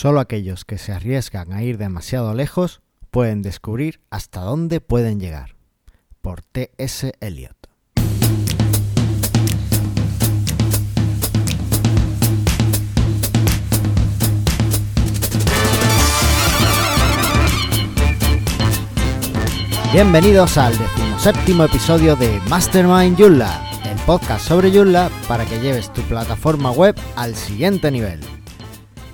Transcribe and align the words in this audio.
Solo 0.00 0.20
aquellos 0.20 0.64
que 0.64 0.78
se 0.78 0.92
arriesgan 0.92 1.52
a 1.52 1.64
ir 1.64 1.76
demasiado 1.76 2.32
lejos 2.32 2.82
pueden 3.10 3.42
descubrir 3.42 3.98
hasta 4.10 4.42
dónde 4.42 4.80
pueden 4.80 5.18
llegar. 5.18 5.56
Por 6.22 6.40
T.S. 6.40 7.14
Eliot. 7.18 7.56
Bienvenidos 19.92 20.56
al 20.58 20.78
decimoséptimo 20.78 21.64
episodio 21.64 22.14
de 22.14 22.38
Mastermind 22.48 23.18
Joomla, 23.18 23.68
el 23.90 23.98
podcast 24.06 24.46
sobre 24.46 24.70
Joomla 24.70 25.10
para 25.26 25.44
que 25.44 25.58
lleves 25.58 25.92
tu 25.92 26.02
plataforma 26.02 26.70
web 26.70 26.94
al 27.16 27.34
siguiente 27.34 27.90
nivel. 27.90 28.37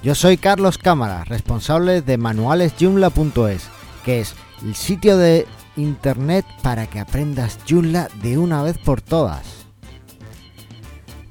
Yo 0.04 0.14
soy 0.14 0.36
Carlos 0.36 0.76
Cámara, 0.76 1.24
responsable 1.24 2.02
de 2.02 2.18
manualesjoomla.es, 2.18 3.70
que 4.04 4.20
es 4.20 4.34
el 4.62 4.74
sitio 4.74 5.16
de 5.16 5.46
internet 5.76 6.44
para 6.60 6.86
que 6.86 7.00
aprendas 7.00 7.58
Joomla 7.66 8.08
de 8.20 8.36
una 8.36 8.62
vez 8.62 8.76
por 8.76 9.00
todas. 9.00 9.64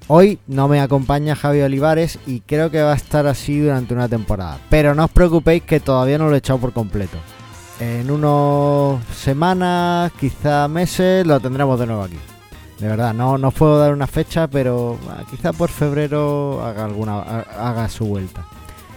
Hoy 0.07 0.39
no 0.47 0.67
me 0.67 0.81
acompaña 0.81 1.35
Javi 1.35 1.61
Olivares 1.61 2.17
y 2.25 2.39
creo 2.39 2.71
que 2.71 2.81
va 2.81 2.93
a 2.93 2.95
estar 2.95 3.27
así 3.27 3.59
durante 3.59 3.93
una 3.93 4.09
temporada, 4.09 4.57
pero 4.71 4.95
no 4.95 5.05
os 5.05 5.11
preocupéis 5.11 5.61
que 5.61 5.79
todavía 5.79 6.17
no 6.17 6.29
lo 6.29 6.33
he 6.33 6.39
echado 6.39 6.57
por 6.57 6.73
completo. 6.73 7.19
En 7.79 8.09
unas 8.09 9.05
semanas, 9.15 10.11
quizá 10.19 10.67
meses, 10.67 11.27
lo 11.27 11.39
tendremos 11.39 11.79
de 11.79 11.85
nuevo 11.85 12.01
aquí. 12.01 12.17
De 12.79 12.87
verdad, 12.87 13.13
no, 13.13 13.37
no 13.37 13.51
puedo 13.51 13.77
dar 13.77 13.93
una 13.93 14.07
fecha, 14.07 14.47
pero 14.47 14.97
ah, 15.11 15.21
quizá 15.29 15.53
por 15.53 15.69
febrero 15.69 16.65
haga 16.65 16.85
alguna 16.85 17.19
haga 17.19 17.87
su 17.87 18.05
vuelta. 18.05 18.43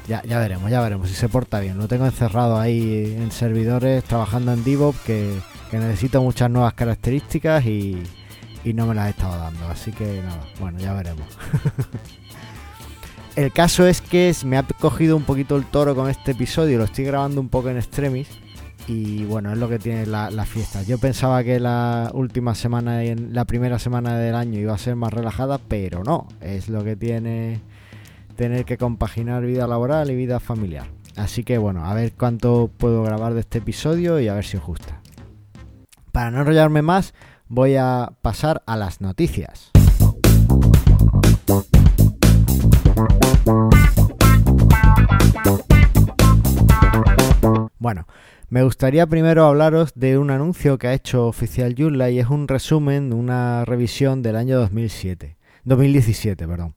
Ya, 0.09 0.23
ya 0.23 0.39
veremos, 0.39 0.71
ya 0.71 0.81
veremos 0.81 1.09
si 1.09 1.15
se 1.17 1.29
porta 1.29 1.59
bien. 1.59 1.79
Lo 1.79 1.89
tengo 1.89 2.07
encerrado 2.07 2.59
ahí 2.59 3.17
en 3.19 3.33
servidores, 3.33 4.05
trabajando 4.05 4.53
en 4.53 4.63
DevOps, 4.63 5.01
que, 5.01 5.37
que 5.71 5.79
necesito 5.79 6.23
muchas 6.23 6.49
nuevas 6.49 6.75
características 6.75 7.65
y, 7.67 8.03
y 8.63 8.73
no 8.73 8.87
me 8.87 8.95
las 8.95 9.09
he 9.09 9.11
estado 9.11 9.37
dando. 9.37 9.67
Así 9.67 9.91
que 9.91 10.23
nada, 10.23 10.45
bueno, 10.61 10.79
ya 10.79 10.93
veremos. 10.93 11.27
el 13.37 13.53
caso 13.53 13.87
es 13.87 14.01
que 14.01 14.35
me 14.45 14.59
ha 14.59 14.63
cogido 14.63 15.17
un 15.17 15.25
poquito 15.25 15.57
el 15.57 15.65
toro 15.67 15.97
con 15.97 16.09
este 16.09 16.33
episodio, 16.33 16.79
lo 16.79 16.85
estoy 16.85 17.05
grabando 17.05 17.41
un 17.41 17.49
poco 17.49 17.71
en 17.71 17.77
extremis. 17.77 18.29
Y 18.89 19.25
bueno, 19.25 19.51
es 19.51 19.59
lo 19.59 19.69
que 19.69 19.81
tiene 19.81 20.07
la, 20.07 20.31
la 20.31 20.45
fiesta. 20.45 20.85
Yo 20.85 20.99
pensaba 20.99 21.43
que 21.43 21.59
la 21.59 22.13
última 22.15 22.55
semana, 22.55 23.03
la 23.03 23.45
primera 23.45 23.81
semana 23.81 24.17
del 24.17 24.37
año 24.37 24.61
iba 24.61 24.75
a 24.75 24.79
ser 24.79 24.95
más 24.95 25.13
relajada, 25.13 25.59
pero 25.59 26.05
no. 26.05 26.29
Es 26.41 26.69
lo 26.69 26.85
que 26.85 26.95
tiene 26.95 27.61
tener 28.37 28.65
que 28.65 28.77
compaginar 28.77 29.45
vida 29.45 29.67
laboral 29.67 30.11
y 30.11 30.15
vida 30.15 30.39
familiar. 30.39 30.87
Así 31.17 31.43
que 31.43 31.59
bueno, 31.59 31.85
a 31.87 31.95
ver 31.95 32.13
cuánto 32.13 32.71
puedo 32.77 33.03
grabar 33.03 33.35
de 33.35 33.41
este 33.41 33.59
episodio 33.59 34.21
y 34.21 34.29
a 34.29 34.35
ver 34.35 34.45
si 34.45 34.59
os 34.59 34.65
gusta. 34.65 35.01
Para 36.13 36.31
no 36.31 36.41
enrollarme 36.41 36.83
más, 36.83 37.15
voy 37.49 37.77
a 37.77 38.13
pasar 38.23 38.63
a 38.67 38.77
las 38.77 39.01
noticias. 39.01 39.73
Bueno, 47.79 48.07
me 48.49 48.63
gustaría 48.63 49.07
primero 49.07 49.47
hablaros 49.47 49.93
de 49.95 50.19
un 50.19 50.31
anuncio 50.31 50.77
que 50.79 50.89
ha 50.89 50.95
hecho 50.95 51.27
Oficial 51.27 51.75
Joomla 51.77 52.11
y 52.11 52.19
es 52.19 52.29
un 52.29 52.49
resumen, 52.49 53.13
una 53.13 53.65
revisión 53.65 54.23
del 54.23 54.37
año 54.37 54.59
2007, 54.59 55.37
2017, 55.65 56.47
perdón. 56.47 56.75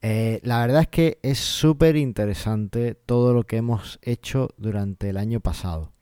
Eh, 0.00 0.40
la 0.42 0.60
verdad 0.60 0.82
es 0.82 0.88
que 0.88 1.18
es 1.22 1.38
súper 1.38 1.96
interesante 1.96 2.94
todo 2.94 3.34
lo 3.34 3.44
que 3.44 3.56
hemos 3.56 3.98
hecho 4.02 4.50
durante 4.56 5.10
el 5.10 5.16
año 5.16 5.40
pasado. 5.40 5.92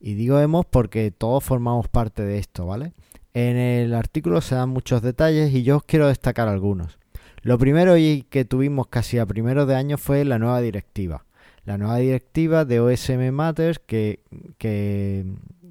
Y 0.00 0.14
digo 0.14 0.40
hemos 0.40 0.64
porque 0.66 1.10
todos 1.10 1.44
formamos 1.44 1.88
parte 1.88 2.22
de 2.22 2.38
esto, 2.38 2.66
¿vale? 2.66 2.92
En 3.34 3.56
el 3.56 3.94
artículo 3.94 4.40
se 4.40 4.54
dan 4.54 4.70
muchos 4.70 5.02
detalles 5.02 5.52
y 5.52 5.62
yo 5.62 5.76
os 5.76 5.84
quiero 5.84 6.08
destacar 6.08 6.48
algunos. 6.48 6.98
Lo 7.42 7.58
primero 7.58 7.96
y 7.96 8.26
que 8.30 8.44
tuvimos 8.44 8.88
casi 8.88 9.18
a 9.18 9.26
primero 9.26 9.66
de 9.66 9.76
año 9.76 9.98
fue 9.98 10.24
la 10.24 10.38
nueva 10.38 10.60
directiva. 10.60 11.24
La 11.64 11.76
nueva 11.76 11.98
directiva 11.98 12.64
de 12.64 12.80
OSM 12.80 13.30
Matters 13.30 13.78
que, 13.78 14.20
que 14.56 15.26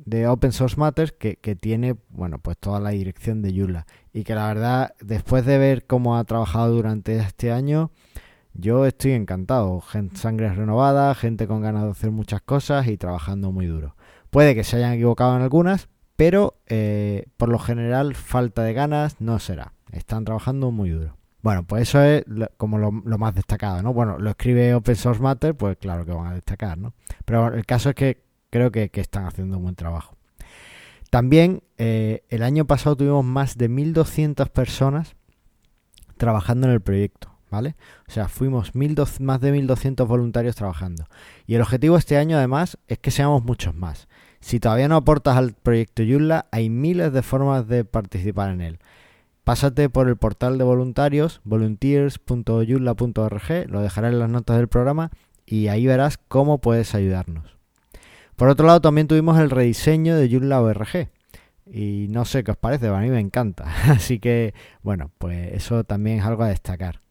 de 0.08 0.28
Open 0.28 0.54
Source 0.54 0.78
Matters 0.78 1.12
que, 1.12 1.36
tiene, 1.60 1.96
bueno, 2.10 2.40
pues 2.40 2.58
toda 2.58 2.80
la 2.80 2.92
dirección 2.92 3.42
de 3.42 3.52
Yula. 3.52 3.86
Y 4.18 4.24
que 4.24 4.34
la 4.34 4.48
verdad, 4.48 4.96
después 5.00 5.46
de 5.46 5.60
ver 5.60 5.86
cómo 5.86 6.18
ha 6.18 6.24
trabajado 6.24 6.74
durante 6.74 7.18
este 7.18 7.52
año, 7.52 7.92
yo 8.56 8.88
estoy 8.88 9.12
encantado. 9.12 9.80
Gente, 9.80 10.18
sangre 10.18 10.52
renovada, 10.52 11.14
gente 11.14 11.46
con 11.46 11.62
ganas 11.62 11.84
de 11.84 11.92
hacer 11.92 12.10
muchas 12.10 12.42
cosas 12.42 12.88
y 12.88 12.98
trabajando 12.98 13.52
muy 13.52 13.68
duro. 13.68 13.96
Puede 14.32 14.56
que 14.56 14.64
se 14.64 14.78
hayan 14.78 14.94
equivocado 14.94 15.36
en 15.36 15.44
algunas, 15.44 15.88
pero 16.16 16.56
eh, 16.66 17.28
por 17.38 17.50
lo 17.50 17.60
general 17.60 18.16
falta 18.16 18.64
de 18.64 18.74
ganas 18.74 19.22
no 19.22 19.38
será. 19.38 19.74
Están 19.92 20.26
trabajando 20.26 20.72
muy 20.72 20.90
duro. 20.90 21.16
Bueno, 21.44 21.62
pues 21.68 21.84
eso 21.84 22.02
es 22.02 22.26
como 22.58 22.80
lo, 22.80 22.92
más 22.92 23.36
destacado, 23.36 23.84
¿no? 23.84 23.94
Bueno, 23.94 24.18
lo 24.18 24.32
escribe 24.32 24.74
Open 24.74 24.96
Source 24.96 25.22
Matter, 25.22 25.56
pues 25.56 25.78
claro 25.78 26.08
que 26.08 26.14
van 26.14 26.32
a 26.32 26.34
destacar, 26.34 26.80
¿no? 26.80 26.96
Pero 27.24 27.54
el 27.54 27.68
caso 27.68 27.90
es 27.90 27.96
que 27.96 28.24
creo 28.50 28.72
que, 28.72 28.90
están 28.96 29.28
haciendo 29.28 29.58
un 29.58 29.64
buen 29.64 29.76
trabajo. 29.76 30.17
También 31.10 31.64
eh, 31.78 32.24
el 32.30 32.44
año 32.44 32.66
pasado 32.66 32.98
tuvimos 32.98 33.24
más 33.24 33.58
de 33.58 33.70
1.200 33.70 34.50
personas 34.50 35.16
trabajando 36.18 36.68
en 36.68 36.74
el 36.74 36.82
proyecto, 36.82 37.32
¿vale? 37.50 37.78
O 38.08 38.12
sea, 38.12 38.28
fuimos 38.28 38.76
más 38.76 39.42
de 39.42 39.54
1.200 39.54 40.08
voluntarios 40.08 40.56
trabajando. 40.56 41.06
Y 41.46 41.56
el 41.56 41.62
objetivo 41.62 41.98
este 41.98 42.18
año 42.18 42.38
además 42.38 42.78
es 42.88 43.00
que 43.00 43.12
seamos 43.12 43.44
muchos 43.44 43.76
más. 43.76 44.08
Si 44.40 44.60
todavía 44.60 44.88
no 44.88 44.98
aportas 44.98 45.38
al 45.38 45.54
proyecto 45.54 46.04
Joomla, 46.08 46.48
hay 46.52 46.70
miles 46.70 47.12
de 47.14 47.22
formas 47.22 47.68
de 47.68 47.86
participar 47.86 48.52
en 48.52 48.62
él. 48.62 48.80
Pásate 49.44 49.90
por 49.90 50.08
el 50.10 50.18
portal 50.18 50.58
de 50.58 50.64
voluntarios, 50.66 51.42
volunteers.joomla.org, 51.46 53.70
lo 53.70 53.82
dejaré 53.82 54.10
en 54.10 54.20
las 54.20 54.30
notas 54.30 54.58
del 54.58 54.68
programa 54.68 55.10
y 55.46 55.70
ahí 55.70 55.88
verás 55.88 56.18
cómo 56.18 56.60
puedes 56.60 56.94
ayudarnos. 56.94 57.57
Por 58.38 58.50
otro 58.50 58.68
lado, 58.68 58.82
también 58.82 59.08
tuvimos 59.08 59.40
el 59.40 59.50
rediseño 59.50 60.16
de 60.16 60.30
Joomla 60.30 60.62
ORG. 60.62 61.10
Y 61.66 62.06
no 62.12 62.24
sé 62.24 62.44
qué 62.44 62.52
os 62.52 62.58
parece, 62.58 62.88
a 62.88 63.00
mí 63.00 63.10
me 63.10 63.20
encanta. 63.20 63.66
Así 63.90 64.20
que, 64.20 64.54
bueno, 64.84 65.10
pues 65.18 65.54
eso 65.54 65.84
también 65.84 66.20
es 66.20 66.26
algo 66.26 66.44
a 66.44 66.50
destacar. 66.50 67.02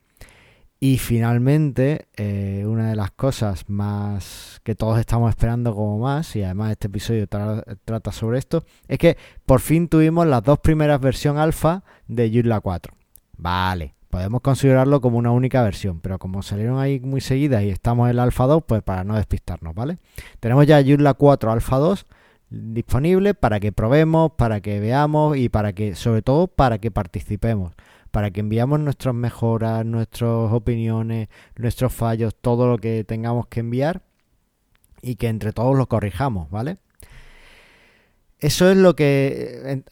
Y 0.78 0.98
finalmente, 0.98 2.06
eh, 2.16 2.64
una 2.64 2.90
de 2.90 2.94
las 2.94 3.10
cosas 3.10 3.68
más 3.68 4.60
que 4.62 4.76
todos 4.76 5.00
estamos 5.00 5.30
esperando 5.30 5.74
como 5.74 5.98
más, 5.98 6.36
y 6.36 6.44
además 6.44 6.70
este 6.70 6.86
episodio 6.86 7.26
trata 7.26 8.12
sobre 8.12 8.38
esto, 8.38 8.64
es 8.86 8.98
que 8.98 9.16
por 9.44 9.60
fin 9.60 9.88
tuvimos 9.88 10.28
las 10.28 10.44
dos 10.44 10.60
primeras 10.60 11.00
versiones 11.00 11.42
alfa 11.42 11.82
de 12.06 12.30
Joomla 12.30 12.60
4. 12.60 12.94
Vale, 13.36 13.95
podemos 14.10 14.40
considerarlo 14.40 15.00
como 15.00 15.18
una 15.18 15.30
única 15.30 15.62
versión, 15.62 16.00
pero 16.00 16.18
como 16.18 16.42
salieron 16.42 16.78
ahí 16.78 17.00
muy 17.00 17.20
seguidas 17.20 17.62
y 17.62 17.70
estamos 17.70 18.06
en 18.06 18.12
el 18.12 18.18
alfa 18.20 18.46
2, 18.46 18.64
pues 18.66 18.82
para 18.82 19.04
no 19.04 19.16
despistarnos, 19.16 19.74
¿vale? 19.74 19.98
Tenemos 20.40 20.66
ya 20.66 20.82
Joomla 20.82 21.14
4 21.14 21.52
alfa 21.52 21.76
2 21.76 22.06
disponible 22.50 23.34
para 23.34 23.60
que 23.60 23.72
probemos, 23.72 24.32
para 24.32 24.60
que 24.60 24.80
veamos 24.80 25.36
y 25.36 25.48
para 25.48 25.72
que, 25.72 25.94
sobre 25.94 26.22
todo, 26.22 26.46
para 26.46 26.78
que 26.78 26.90
participemos, 26.90 27.72
para 28.10 28.30
que 28.30 28.40
enviamos 28.40 28.80
nuestras 28.80 29.14
mejoras, 29.14 29.84
nuestras 29.84 30.52
opiniones, 30.52 31.28
nuestros 31.56 31.92
fallos, 31.92 32.34
todo 32.34 32.68
lo 32.68 32.78
que 32.78 33.04
tengamos 33.04 33.46
que 33.48 33.60
enviar 33.60 34.02
y 35.02 35.16
que 35.16 35.28
entre 35.28 35.52
todos 35.52 35.76
lo 35.76 35.86
corrijamos, 35.88 36.50
¿vale? 36.50 36.78
Eso 38.38 38.70
es 38.70 38.76
lo 38.76 38.94
que 38.94 39.82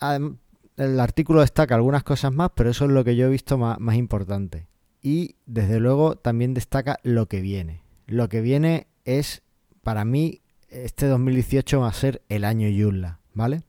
el 0.76 0.98
artículo 0.98 1.40
destaca 1.40 1.74
algunas 1.74 2.02
cosas 2.02 2.32
más, 2.32 2.50
pero 2.54 2.70
eso 2.70 2.86
es 2.86 2.90
lo 2.90 3.04
que 3.04 3.16
yo 3.16 3.26
he 3.26 3.30
visto 3.30 3.58
más, 3.58 3.96
importante. 3.96 4.66
Y 5.02 5.36
desde 5.46 5.80
luego 5.80 6.16
también 6.16 6.54
destaca 6.54 6.98
lo 7.02 7.26
que 7.26 7.40
viene. 7.40 7.82
Lo 8.06 8.28
que 8.28 8.40
viene 8.40 8.88
es, 9.04 9.42
para 9.82 10.04
mí, 10.04 10.40
este 10.68 11.06
2018 11.06 11.80
va 11.80 11.88
a 11.88 11.92
ser 11.92 12.22
el 12.28 12.44
año 12.44 12.68
Joomla, 12.68 13.20
¿vale? 13.34 13.62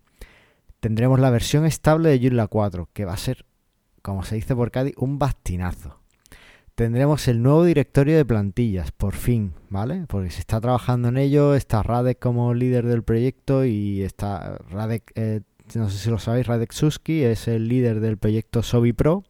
Tendremos 0.80 1.19
la 1.19 1.30
versión 1.30 1.66
estable 1.66 2.10
de 2.10 2.19
Joomla 2.19 2.48
4, 2.48 2.90
que 2.94 3.06
va 3.06 3.13
a 3.13 3.18
ser, 3.18 3.46
como 4.02 4.24
se 4.24 4.36
dice 4.36 4.56
por 4.56 4.72
Cádiz, 4.72 4.96
un 4.98 5.19
bastinazo. 5.19 6.00
Tendremos 6.74 7.28
el 7.30 7.42
nuevo 7.42 7.63
directorio 7.63 8.18
de 8.18 8.25
plantillas, 8.25 8.92
por 8.92 9.13
fin, 9.13 9.54
¿vale? 9.69 10.06
Porque 10.07 10.30
se 10.30 10.42
está 10.42 10.60
trabajando 10.60 11.07
en 11.07 11.18
ello, 11.18 11.56
está 11.56 11.81
Radek 11.84 12.19
como 12.19 12.54
líder 12.54 12.86
del 12.86 13.04
proyecto 13.04 13.63
y 13.63 14.02
está 14.02 14.57
Radek 14.69 15.12
eh, 15.16 15.42
no 15.74 15.90
sé 15.90 15.98
si 15.98 16.10
lo 16.10 16.20
sabéis, 16.20 16.48
Radek 16.48 16.72
Suski 16.72 17.24
es 17.24 17.48
el 17.48 17.68
líder 17.68 18.00
del 18.00 18.18
proyecto 18.18 18.64
Sobi 18.64 18.94
Pro, 18.94 19.24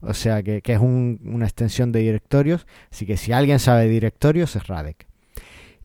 o 0.00 0.14
sea 0.14 0.42
que, 0.42 0.62
es 0.64 0.80
una 0.80 1.44
extensión 1.44 1.92
de 1.92 2.00
directorios, 2.00 2.66
así 2.90 3.06
que 3.06 3.16
si 3.16 3.32
alguien 3.32 3.58
sabe 3.58 3.88
directorios 3.88 4.56
es 4.56 4.66
Radek. 4.66 5.06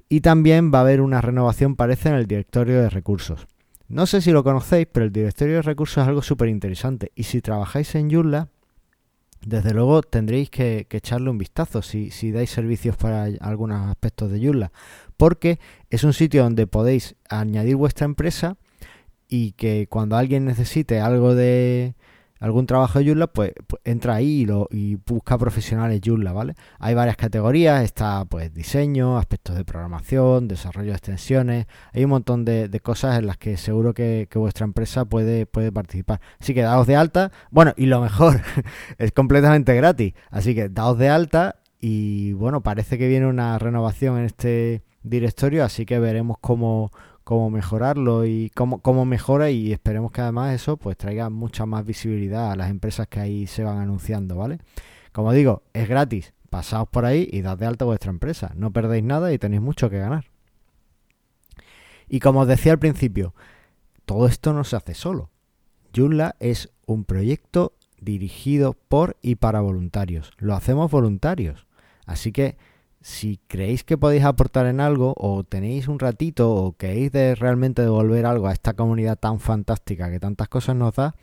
Y 0.10 0.22
también 0.22 0.74
va 0.74 0.80
a 0.80 0.82
haber 0.82 1.02
una 1.02 1.22
renovación, 1.22 1.76
parece, 1.76 2.10
en 2.10 2.16
el 2.16 2.28
directorio 2.28 2.82
de 2.82 2.90
recursos. 2.90 3.48
No 3.88 4.06
sé 4.06 4.22
si 4.22 4.32
lo 4.32 4.44
conocéis, 4.44 4.88
pero 4.92 5.06
el 5.06 5.12
directorio 5.12 5.56
de 5.56 5.62
recursos 5.62 6.02
es 6.02 6.08
algo 6.08 6.22
súper 6.22 6.50
interesante. 6.50 7.12
Y 7.16 7.24
si 7.24 7.42
trabajáis 7.42 7.96
en 7.96 8.12
Joomla, 8.12 8.50
desde 9.46 9.74
luego 9.74 10.02
tendréis 10.02 10.50
que, 10.50 10.86
echarle 10.90 11.30
un 11.30 11.38
vistazo 11.38 11.82
si, 11.82 12.12
si, 12.12 12.32
dais 12.32 12.50
servicios 12.50 12.96
para 12.96 13.24
algunos 13.40 13.90
aspectos 13.90 14.32
de 14.32 14.46
Joomla, 14.46 14.72
porque 15.18 15.60
es 15.90 16.04
un 16.04 16.14
sitio 16.14 16.44
donde 16.44 16.68
podéis 16.68 17.16
añadir 17.30 17.76
vuestra 17.76 18.06
empresa 18.06 18.58
y 19.32 19.54
que 19.54 19.88
cuando 19.90 20.18
alguien 20.18 20.44
necesite 20.44 21.00
algo 21.00 21.34
de, 21.36 21.96
algún 22.42 22.66
trabajo 22.66 23.00
de 23.00 23.06
Joomla, 23.06 23.28
pues, 23.28 23.54
pues, 23.66 23.82
entra 23.86 24.16
ahí 24.16 24.42
y, 24.42 24.46
lo, 24.46 24.68
y 24.72 24.96
busca 24.96 25.38
profesionales 25.38 26.02
Joomla, 26.04 26.34
¿vale? 26.34 26.56
Hay 26.80 26.96
varias 26.96 27.16
categorías, 27.16 27.82
está 27.82 28.26
pues 28.26 28.54
diseño, 28.54 29.18
aspectos 29.18 29.56
de 29.56 29.64
programación, 29.64 30.50
desarrollo 30.50 30.90
de 30.90 30.98
extensiones, 30.98 31.68
hay 31.94 32.04
un 32.04 32.10
montón 32.10 32.44
de, 32.44 32.78
cosas 32.84 33.20
en 33.20 33.28
las 33.28 33.38
que 33.38 33.56
seguro 33.56 33.94
que, 33.94 34.28
vuestra 34.36 34.66
empresa 34.66 35.06
puede, 35.06 35.46
puede 35.46 35.72
participar. 35.72 36.20
Así 36.42 36.54
que 36.54 36.64
daos 36.64 36.86
de 36.86 36.98
alta, 36.98 37.32
bueno, 37.52 37.74
y 37.78 37.86
lo 37.86 38.02
mejor, 38.02 38.42
es 38.98 39.14
completamente 39.14 39.74
gratis, 39.76 40.14
así 40.30 40.54
que 40.54 40.68
daos 40.68 40.98
de 40.98 41.08
alta 41.08 41.56
y 41.80 42.34
bueno, 42.34 42.62
parece 42.62 42.98
que 42.98 43.08
viene 43.08 43.28
una 43.28 43.58
renovación 43.60 44.18
en 44.18 44.26
este 44.26 44.84
directorio, 45.04 45.64
así 45.64 45.86
que 45.86 46.00
veremos 46.00 46.38
cómo 46.42 46.92
cómo 47.24 47.50
mejorarlo 47.50 48.26
y 48.26 48.52
cómo, 48.56 48.82
cómo 48.82 49.06
mejora 49.06 49.50
y 49.50 49.72
esperemos 49.72 50.12
que 50.12 50.22
además 50.22 50.54
eso 50.54 50.78
pues 50.78 50.98
traiga 50.98 51.30
mucha 51.30 51.66
más 51.66 51.86
visibilidad 51.86 52.52
a 52.52 52.56
las 52.56 52.70
empresas 52.70 53.08
que 53.08 53.20
ahí 53.20 53.48
se 53.48 53.64
van 53.64 53.78
anunciando, 53.78 54.36
¿vale? 54.36 54.60
Como 55.12 55.34
digo, 55.34 55.64
es 55.74 55.88
gratis, 55.88 56.34
pasaos 56.50 56.88
por 56.90 57.06
ahí 57.06 57.28
y 57.32 57.42
dad 57.42 57.58
de 57.58 57.66
alta 57.66 57.86
vuestra 57.86 58.12
empresa, 58.12 58.52
no 58.56 58.72
perdéis 58.72 59.04
nada 59.04 59.32
y 59.34 59.38
tenéis 59.38 59.62
mucho 59.62 59.90
que 59.90 60.00
ganar. 60.00 60.26
Y 62.08 62.20
como 62.20 62.42
os 62.42 62.48
decía 62.48 62.74
al 62.74 62.80
principio, 62.80 63.34
todo 64.06 64.28
esto 64.28 64.52
no 64.52 64.64
se 64.64 64.76
hace 64.76 64.94
solo. 64.94 65.30
Joomla 65.96 66.36
es 66.40 66.70
un 66.86 67.06
proyecto 67.06 67.74
dirigido 68.02 68.74
por 68.74 69.16
y 69.22 69.36
para 69.36 69.62
voluntarios. 69.62 70.32
Lo 70.38 70.56
hacemos 70.56 70.92
voluntarios. 70.92 71.68
Así 72.06 72.32
que 72.32 72.58
si 73.02 73.40
creéis 73.48 73.84
que 73.84 73.98
podéis 73.98 74.24
aportar 74.24 74.68
en 74.68 74.80
algo 74.80 75.16
o 75.18 75.44
tenéis 75.44 75.88
un 75.88 75.98
ratito 76.00 76.54
o 76.54 76.78
queréis 76.78 77.12
de 77.12 77.34
realmente 77.36 77.82
devolver 77.82 78.28
algo 78.28 78.48
a 78.48 78.54
esta 78.54 78.74
comunidad 78.74 79.18
tan 79.18 79.40
fantástica 79.40 80.12
que 80.12 80.20
tantas 80.20 80.48
cosas 80.48 80.76
nos 80.76 80.94
da, 80.96 81.16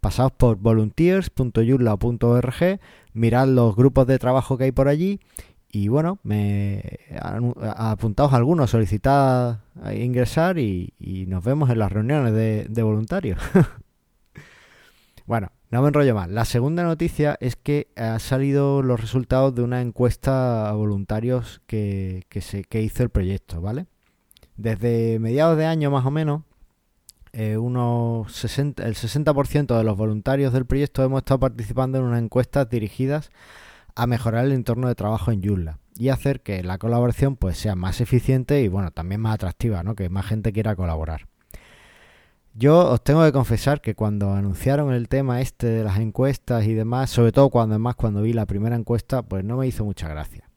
pasaos 0.00 0.32
por 0.32 0.56
volunteers.yurla.org, 0.56 2.80
mirad 3.12 3.48
los 3.48 3.76
grupos 3.76 4.06
de 4.06 4.18
trabajo 4.18 4.56
que 4.56 4.64
hay 4.64 4.72
por 4.72 4.88
allí 4.88 5.20
y 5.70 5.88
bueno, 5.88 6.18
me 6.22 7.00
apuntaos 7.76 8.32
algunos, 8.32 8.70
solicitad 8.70 9.58
ingresar 9.94 10.58
y, 10.58 10.94
nos 11.28 11.44
vemos 11.44 11.68
en 11.70 11.80
las 11.80 11.92
reuniones 11.92 12.32
de 12.32 12.82
voluntarios. 12.82 13.38
bueno, 15.26 15.50
no 15.70 15.82
me 15.82 15.88
enrollo 15.88 16.14
más. 16.14 16.28
La 16.28 16.44
segunda 16.44 16.82
noticia 16.84 17.36
es 17.40 17.56
que 17.56 17.88
han 17.96 18.20
salido 18.20 18.82
los 18.82 19.00
resultados 19.00 19.54
de 19.54 19.62
una 19.62 19.80
encuesta 19.80 20.68
a 20.68 20.72
voluntarios 20.72 21.60
que, 21.66 22.24
se, 22.40 22.64
hizo 22.80 23.02
el 23.02 23.10
proyecto, 23.10 23.60
¿vale? 23.60 23.86
Desde 24.56 25.18
mediados 25.18 25.58
de 25.58 25.66
año 25.66 25.90
más 25.90 26.06
o 26.06 26.10
menos, 26.10 26.42
eh, 27.32 27.58
unos 27.58 28.32
60, 28.32 28.86
el 28.86 28.94
60% 28.94 29.76
de 29.76 29.84
los 29.84 29.96
voluntarios 29.96 30.52
del 30.52 30.64
proyecto 30.64 31.02
hemos 31.02 31.18
estado 31.18 31.40
participando 31.40 31.98
en 31.98 32.04
unas 32.04 32.22
encuestas 32.22 32.68
dirigidas 32.70 33.30
a 33.94 34.06
mejorar 34.06 34.44
el 34.44 34.52
entorno 34.52 34.88
de 34.88 34.94
trabajo 34.94 35.32
en 35.32 35.42
Joomla 35.42 35.78
y 35.98 36.10
hacer 36.10 36.40
que 36.42 36.62
la 36.62 36.78
colaboración 36.78 37.36
pues 37.36 37.58
sea 37.58 37.74
más 37.74 38.00
eficiente 38.00 38.62
y 38.62 38.68
bueno, 38.68 38.90
también 38.90 39.20
más 39.20 39.34
atractiva, 39.34 39.82
¿no? 39.82 39.94
Que 39.94 40.08
más 40.08 40.26
gente 40.26 40.52
quiera 40.52 40.76
colaborar. 40.76 41.26
Yo 42.58 42.90
os 42.90 43.04
tengo 43.04 43.22
que 43.22 43.32
confesar 43.32 43.82
que 43.82 43.94
cuando 43.94 44.32
anunciaron 44.32 44.94
el 44.94 45.08
tema 45.10 45.42
este 45.42 45.66
de 45.66 45.84
las 45.84 45.98
encuestas 45.98 46.64
y 46.64 46.72
demás, 46.72 47.10
sobre 47.10 47.30
todo 47.30 47.50
cuando 47.50 47.74
además 47.74 47.96
cuando 47.96 48.22
vi 48.22 48.32
la 48.32 48.46
primera 48.46 48.76
encuesta, 48.76 49.20
pues 49.20 49.44
no 49.44 49.58
me 49.58 49.66
hizo 49.66 49.84
mucha 49.84 50.08
gracia. 50.08 50.48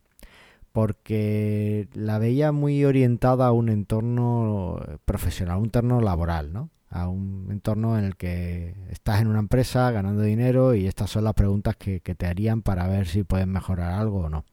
Porque 0.72 1.90
la 1.94 2.18
veía 2.18 2.54
muy 2.54 2.86
orientada 2.86 3.48
a 3.48 3.52
un 3.52 3.68
entorno 3.68 4.80
profesional, 5.04 5.56
a 5.56 5.58
un 5.58 5.66
entorno 5.66 6.00
laboral, 6.00 6.54
¿no? 6.54 6.70
A 6.90 7.10
un 7.10 7.48
entorno 7.52 8.00
en 8.00 8.06
el 8.06 8.16
que 8.16 8.76
estás 8.90 9.20
en 9.20 9.28
una 9.28 9.40
empresa 9.40 9.92
ganando 9.92 10.22
dinero 10.22 10.76
y 10.76 10.88
estas 10.88 11.10
son 11.10 11.26
las 11.26 11.34
preguntas 11.34 11.76
que, 11.76 12.00
que 12.00 12.16
te 12.16 12.28
harían 12.28 12.62
para 12.62 12.88
ver 12.88 13.08
si 13.08 13.24
puedes 13.24 13.48
mejorar 13.48 13.92
algo 13.92 14.20
o 14.22 14.30
no. 14.30 14.46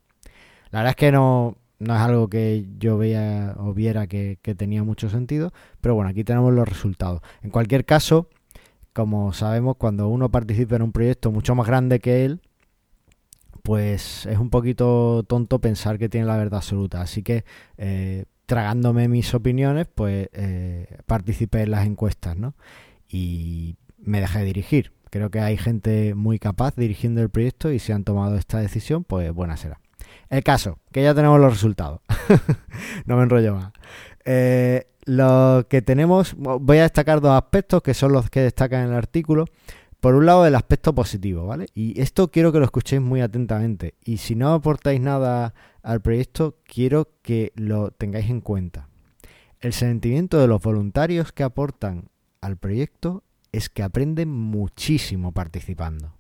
La 0.71 0.81
verdad 0.81 0.91
es 0.91 0.97
que 0.97 1.13
no, 1.13 1.57
no 1.79 1.95
es 1.95 2.01
algo 2.01 2.29
que 2.29 2.67
yo 2.79 2.97
vea 2.99 3.55
o 3.59 3.75
viera 3.75 4.07
que, 4.07 4.39
tenía 4.57 4.83
mucho 4.83 5.09
sentido, 5.11 5.53
pero 5.81 5.95
bueno, 5.95 6.11
aquí 6.11 6.25
tenemos 6.25 6.53
los 6.53 6.69
resultados. 6.69 7.21
En 7.43 7.51
cualquier 7.51 7.85
caso, 7.85 8.29
como 8.93 9.33
sabemos, 9.33 9.77
cuando 9.77 10.09
uno 10.09 10.31
participa 10.31 10.77
en 10.77 10.83
un 10.83 10.93
proyecto 10.93 11.31
mucho 11.31 11.55
más 11.55 11.67
grande 11.67 12.01
que 12.01 12.25
él, 12.25 12.41
pues 13.63 14.27
es 14.27 14.39
un 14.39 14.51
poquito 14.51 15.25
tonto 15.25 15.61
pensar 15.61 15.99
que 15.99 16.09
tiene 16.09 16.27
la 16.27 16.37
verdad 16.37 16.59
absoluta. 16.59 17.03
Así 17.03 17.23
que, 17.23 17.45
eh, 17.79 18.25
tragándome 18.47 19.09
mis 19.09 19.35
opiniones, 19.35 19.87
pues 19.93 20.29
eh, 20.33 20.99
participé 21.07 21.63
en 21.63 21.73
las 21.73 21.87
encuestas, 21.87 22.37
¿no? 22.37 22.55
Y 23.09 23.77
me 23.99 24.21
dejé 24.21 24.45
dirigir. 24.45 24.93
Creo 25.11 25.31
que 25.31 25.41
hay 25.41 25.57
gente 25.57 26.15
muy 26.15 26.39
capaz 26.39 26.77
dirigiendo 26.77 27.23
el 27.23 27.31
proyecto 27.31 27.73
y 27.73 27.79
si 27.79 27.93
han 27.93 28.05
tomado 28.05 28.37
esta 28.37 28.59
decisión, 28.61 29.05
pues 29.05 29.33
buena 29.33 29.57
será. 29.57 29.81
El 30.29 30.43
caso, 30.43 30.79
que 30.93 31.03
ya 31.03 31.15
tenemos 31.15 31.41
los 31.41 31.53
resultados. 31.53 32.01
no 33.07 33.17
me 33.17 33.23
enrollo 33.23 33.55
más. 33.55 33.73
Eh, 34.25 34.89
lo 35.05 35.67
que 35.71 35.83
tenemos, 35.83 36.35
voy 36.37 36.79
a 36.79 36.83
destacar 36.83 37.21
dos 37.21 37.31
aspectos 37.31 37.83
que 37.83 37.95
son 37.95 38.13
los 38.13 38.29
que 38.29 38.41
destacan 38.41 38.85
en 38.85 38.91
el 38.91 38.97
artículo. 38.97 39.45
Por 40.01 40.15
un 40.15 40.27
lado, 40.27 40.47
el 40.47 40.55
aspecto 40.55 40.95
positivo, 40.95 41.47
¿vale? 41.47 41.67
Y 41.75 42.01
esto 42.01 42.31
quiero 42.31 42.53
que 42.53 42.59
lo 42.59 42.65
escuchéis 42.65 43.01
muy 43.01 43.21
atentamente. 43.21 43.95
Y 44.05 44.19
si 44.19 44.35
no 44.35 44.53
aportáis 44.53 45.01
nada 45.01 45.55
al 45.83 46.03
proyecto, 46.03 46.59
quiero 46.65 47.09
que 47.23 47.53
lo 47.55 47.93
tengáis 47.93 48.29
en 48.29 48.41
cuenta. 48.41 48.89
El 49.61 49.73
sentimiento 49.73 50.39
de 50.39 50.49
los 50.49 50.61
voluntarios 50.61 51.33
que 51.33 51.45
aportan 51.45 52.09
al 52.41 52.57
proyecto 52.57 53.23
es 53.53 53.69
que 53.69 53.83
aprenden 53.83 54.31
muchísimo 54.31 55.33
participando. 55.33 56.13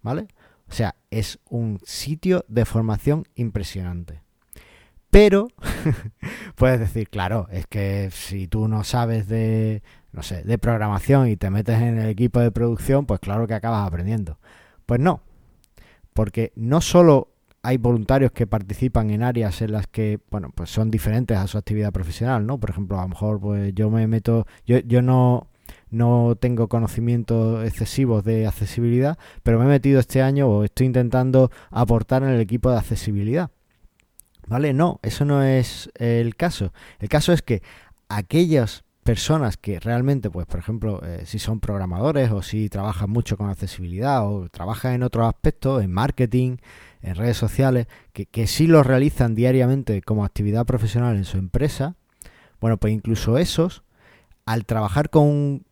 ¿Vale? 0.00 0.28
O 0.72 0.74
sea, 0.74 0.94
es 1.10 1.38
un 1.50 1.80
sitio 1.84 2.46
de 2.48 2.64
formación 2.64 3.24
impresionante. 3.34 4.22
Pero 5.10 5.48
puedes 6.56 6.80
decir, 6.80 7.10
claro, 7.10 7.46
es 7.52 7.66
que 7.66 8.08
si 8.10 8.48
tú 8.48 8.68
no 8.68 8.82
sabes 8.82 9.28
de, 9.28 9.82
no 10.12 10.22
sé, 10.22 10.44
de 10.44 10.56
programación 10.56 11.28
y 11.28 11.36
te 11.36 11.50
metes 11.50 11.78
en 11.78 11.98
el 11.98 12.08
equipo 12.08 12.40
de 12.40 12.50
producción, 12.50 13.04
pues 13.04 13.20
claro 13.20 13.46
que 13.46 13.52
acabas 13.52 13.86
aprendiendo. 13.86 14.38
Pues 14.86 14.98
no, 14.98 15.20
porque 16.14 16.54
no 16.56 16.80
solo 16.80 17.34
hay 17.62 17.76
voluntarios 17.76 18.32
que 18.32 18.46
participan 18.46 19.10
en 19.10 19.24
áreas 19.24 19.60
en 19.60 19.72
las 19.72 19.86
que, 19.86 20.20
bueno, 20.30 20.52
pues 20.54 20.70
son 20.70 20.90
diferentes 20.90 21.36
a 21.36 21.46
su 21.48 21.58
actividad 21.58 21.92
profesional, 21.92 22.46
¿no? 22.46 22.58
Por 22.58 22.70
ejemplo, 22.70 22.98
a 22.98 23.02
lo 23.02 23.08
mejor 23.08 23.38
pues 23.38 23.74
yo 23.74 23.90
me 23.90 24.06
meto, 24.06 24.46
yo, 24.64 24.78
yo 24.78 25.02
no 25.02 25.48
no 25.92 26.36
tengo 26.40 26.68
conocimientos 26.68 27.64
excesivos 27.64 28.24
de 28.24 28.46
accesibilidad, 28.46 29.18
pero 29.42 29.58
me 29.58 29.66
he 29.66 29.68
metido 29.68 30.00
este 30.00 30.22
año 30.22 30.48
o 30.48 30.64
estoy 30.64 30.86
intentando 30.86 31.50
aportar 31.70 32.22
en 32.22 32.30
el 32.30 32.40
equipo 32.40 32.70
de 32.70 32.78
accesibilidad. 32.78 33.50
¿Vale? 34.48 34.72
No, 34.72 34.98
eso 35.02 35.24
no 35.24 35.42
es 35.42 35.90
el 35.94 36.34
caso. 36.34 36.72
El 36.98 37.08
caso 37.08 37.32
es 37.32 37.42
que 37.42 37.62
aquellas 38.08 38.84
personas 39.04 39.56
que 39.56 39.80
realmente, 39.80 40.30
pues 40.30 40.46
por 40.46 40.60
ejemplo, 40.60 41.00
eh, 41.04 41.22
si 41.26 41.38
son 41.38 41.60
programadores 41.60 42.30
o 42.30 42.42
si 42.42 42.68
trabajan 42.68 43.10
mucho 43.10 43.36
con 43.36 43.50
accesibilidad 43.50 44.26
o 44.26 44.48
trabajan 44.48 44.94
en 44.94 45.02
otros 45.02 45.28
aspectos, 45.28 45.82
en 45.82 45.92
marketing, 45.92 46.56
en 47.02 47.16
redes 47.16 47.36
sociales, 47.36 47.86
que, 48.12 48.26
que 48.26 48.46
sí 48.46 48.66
lo 48.66 48.82
realizan 48.82 49.34
diariamente 49.34 50.02
como 50.02 50.24
actividad 50.24 50.64
profesional 50.64 51.16
en 51.16 51.24
su 51.24 51.36
empresa, 51.36 51.96
bueno, 52.60 52.76
pues 52.78 52.94
incluso 52.94 53.38
esos, 53.38 53.82
al 54.46 54.64
trabajar 54.64 55.10
con 55.10 55.64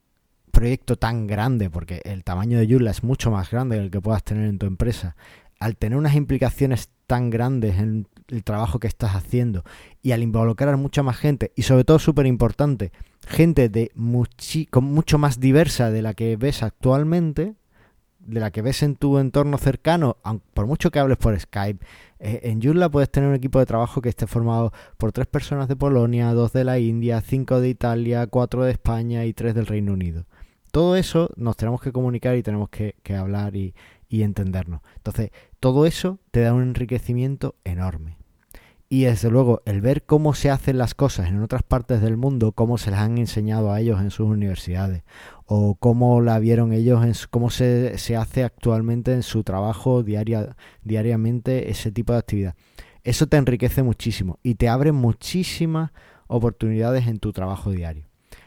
proyecto 0.51 0.97
tan 0.97 1.27
grande, 1.27 1.71
porque 1.71 2.01
el 2.05 2.25
tamaño 2.25 2.59
de 2.59 2.67
Joomla 2.67 2.91
es 2.91 3.03
mucho 3.03 3.31
más 3.31 3.51
grande 3.51 3.77
que 3.77 3.83
el 3.85 3.91
que 3.91 4.01
puedas 4.01 4.23
tener 4.23 4.47
en 4.49 4.59
tu 4.59 4.67
empresa, 4.67 5.17
al 5.59 5.77
tener 5.77 5.99
unas 5.99 6.15
implicaciones 6.15 6.89
tan 7.07 7.31
grandes 7.31 7.79
en 7.79 8.07
el 8.29 8.45
trabajo 8.45 8.79
que 8.79 8.87
estás 8.87 9.15
haciendo 9.15 9.65
y 10.03 10.13
al 10.13 10.23
involucrar 10.23 10.73
a 10.73 10.77
mucha 10.77 11.03
más 11.03 11.17
gente 11.17 11.53
y 11.57 11.63
sobre 11.63 11.85
todo 11.85 11.99
súper 11.99 12.27
importante, 12.27 12.93
gente 13.27 13.69
de 13.69 13.91
con 14.71 14.85
mucho 14.85 15.19
más 15.19 15.41
diversa 15.41 15.91
de 15.91 16.03
la 16.03 16.15
que 16.15 16.37
ves 16.37 16.63
actualmente, 16.63 17.55
de 18.21 18.41
la 18.41 18.51
que 18.51 18.63
ves 18.63 18.83
en 18.83 18.97
tu 18.97 19.19
entorno 19.19 19.59
cercano, 19.59 20.19
por 20.55 20.67
mucho 20.67 20.91
que 20.91 20.99
hables 20.99 21.19
por 21.19 21.39
Skype, 21.39 21.85
eh, 22.21 22.41
en 22.45 22.61
Joomla 22.63 22.89
puedes 22.91 23.11
tener 23.11 23.29
un 23.29 23.35
equipo 23.35 23.59
de 23.59 23.67
trabajo 23.67 24.01
que 24.01 24.11
esté 24.11 24.27
formado 24.27 24.73
por 24.99 25.11
tres 25.11 25.27
personas 25.27 25.69
de 25.69 25.77
Polonia, 25.77 26.33
dos 26.33 26.53
de 26.53 26.65
la 26.65 26.79
India, 26.79 27.21
cinco 27.23 27.61
de 27.61 27.71
Italia, 27.71 28.27
cuatro 28.27 28.65
de 28.65 28.73
España 28.73 29.25
y 29.25 29.33
tres 29.33 29.55
del 29.55 29.67
Reino 29.67 29.95
Unido. 29.95 30.27
Todo 30.71 30.97
eso 30.97 31.31
nos 31.37 31.57
tenemos 31.57 31.81
que 31.81 31.93
comunicar 31.93 32.37
y 32.37 32.43
tenemos 32.43 32.69
que, 32.71 32.95
hablar 33.17 33.57
y, 33.57 33.75
entendernos. 34.09 34.81
Entonces, 34.97 35.31
todo 35.59 35.87
eso 35.87 36.19
te 36.31 36.41
da 36.41 36.55
un 36.55 36.63
enriquecimiento 36.63 37.57
enorme. 37.65 38.17
Y 38.89 39.05
desde 39.05 39.31
luego, 39.31 39.63
el 39.67 39.81
ver 39.81 40.03
cómo 40.03 40.35
se 40.35 40.51
hacen 40.51 40.77
las 40.77 40.95
cosas 40.95 41.29
en 41.29 41.41
otras 41.43 41.63
partes 41.63 42.01
del 42.01 42.17
mundo, 42.17 42.51
cómo 42.53 42.77
se 42.77 42.91
las 42.91 43.01
han 43.01 43.19
enseñado 43.19 43.73
a 43.73 43.81
ellos 43.81 44.01
en 44.01 44.11
sus 44.11 44.27
universidades, 44.27 45.05
o 45.47 45.77
cómo 45.77 46.21
la 46.21 46.41
vieron 46.41 46.73
ellos, 46.73 47.05
en 47.05 47.15
cómo 47.31 47.51
se, 47.51 47.95
hace 48.17 48.43
actualmente 48.43 49.13
en 49.13 49.23
su 49.23 49.45
trabajo 49.45 50.03
diaria, 50.03 50.57
diariamente 50.83 51.71
ese 51.71 51.93
tipo 51.93 52.13
de 52.13 52.19
actividad. 52.19 52.57
Eso 53.05 53.29
te 53.29 53.37
enriquece 53.37 53.85
muchísimo 53.85 54.41
y 54.43 54.57
te 54.57 54.69
abre 54.69 54.91
muchísimas 54.91 55.93
oportunidades 56.27 57.07
en 57.07 57.19
tu 57.19 57.33
trabajo 57.33 57.71
diario. 57.71 58.07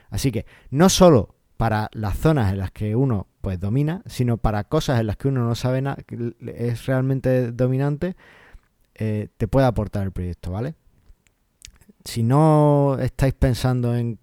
Así 0.10 0.32
que 0.32 0.46
no 0.70 0.90
solo 0.90 1.36
para 1.64 1.88
las 1.94 2.18
zonas 2.18 2.52
en 2.52 2.58
las 2.58 2.72
que 2.72 2.94
uno 2.94 3.28
pues 3.40 3.58
domina, 3.58 4.02
sino 4.06 4.36
para 4.36 4.66
cosas 4.66 5.00
en 5.00 5.08
las 5.08 5.16
que 5.16 5.30
uno 5.30 5.48
no 5.48 5.56
sabe 5.56 5.82
nada, 5.82 5.96
es 6.58 6.86
realmente 6.88 7.54
dominante, 7.54 8.18
eh, 8.96 9.30
te 9.38 9.48
puede 9.48 9.66
aportar 9.66 10.04
el 10.04 10.12
proyecto, 10.12 10.52
¿vale? 10.52 10.76
Si 12.04 12.22
no 12.22 12.98
estáis 13.00 13.34
pensando 13.34 13.96
en, 13.96 14.20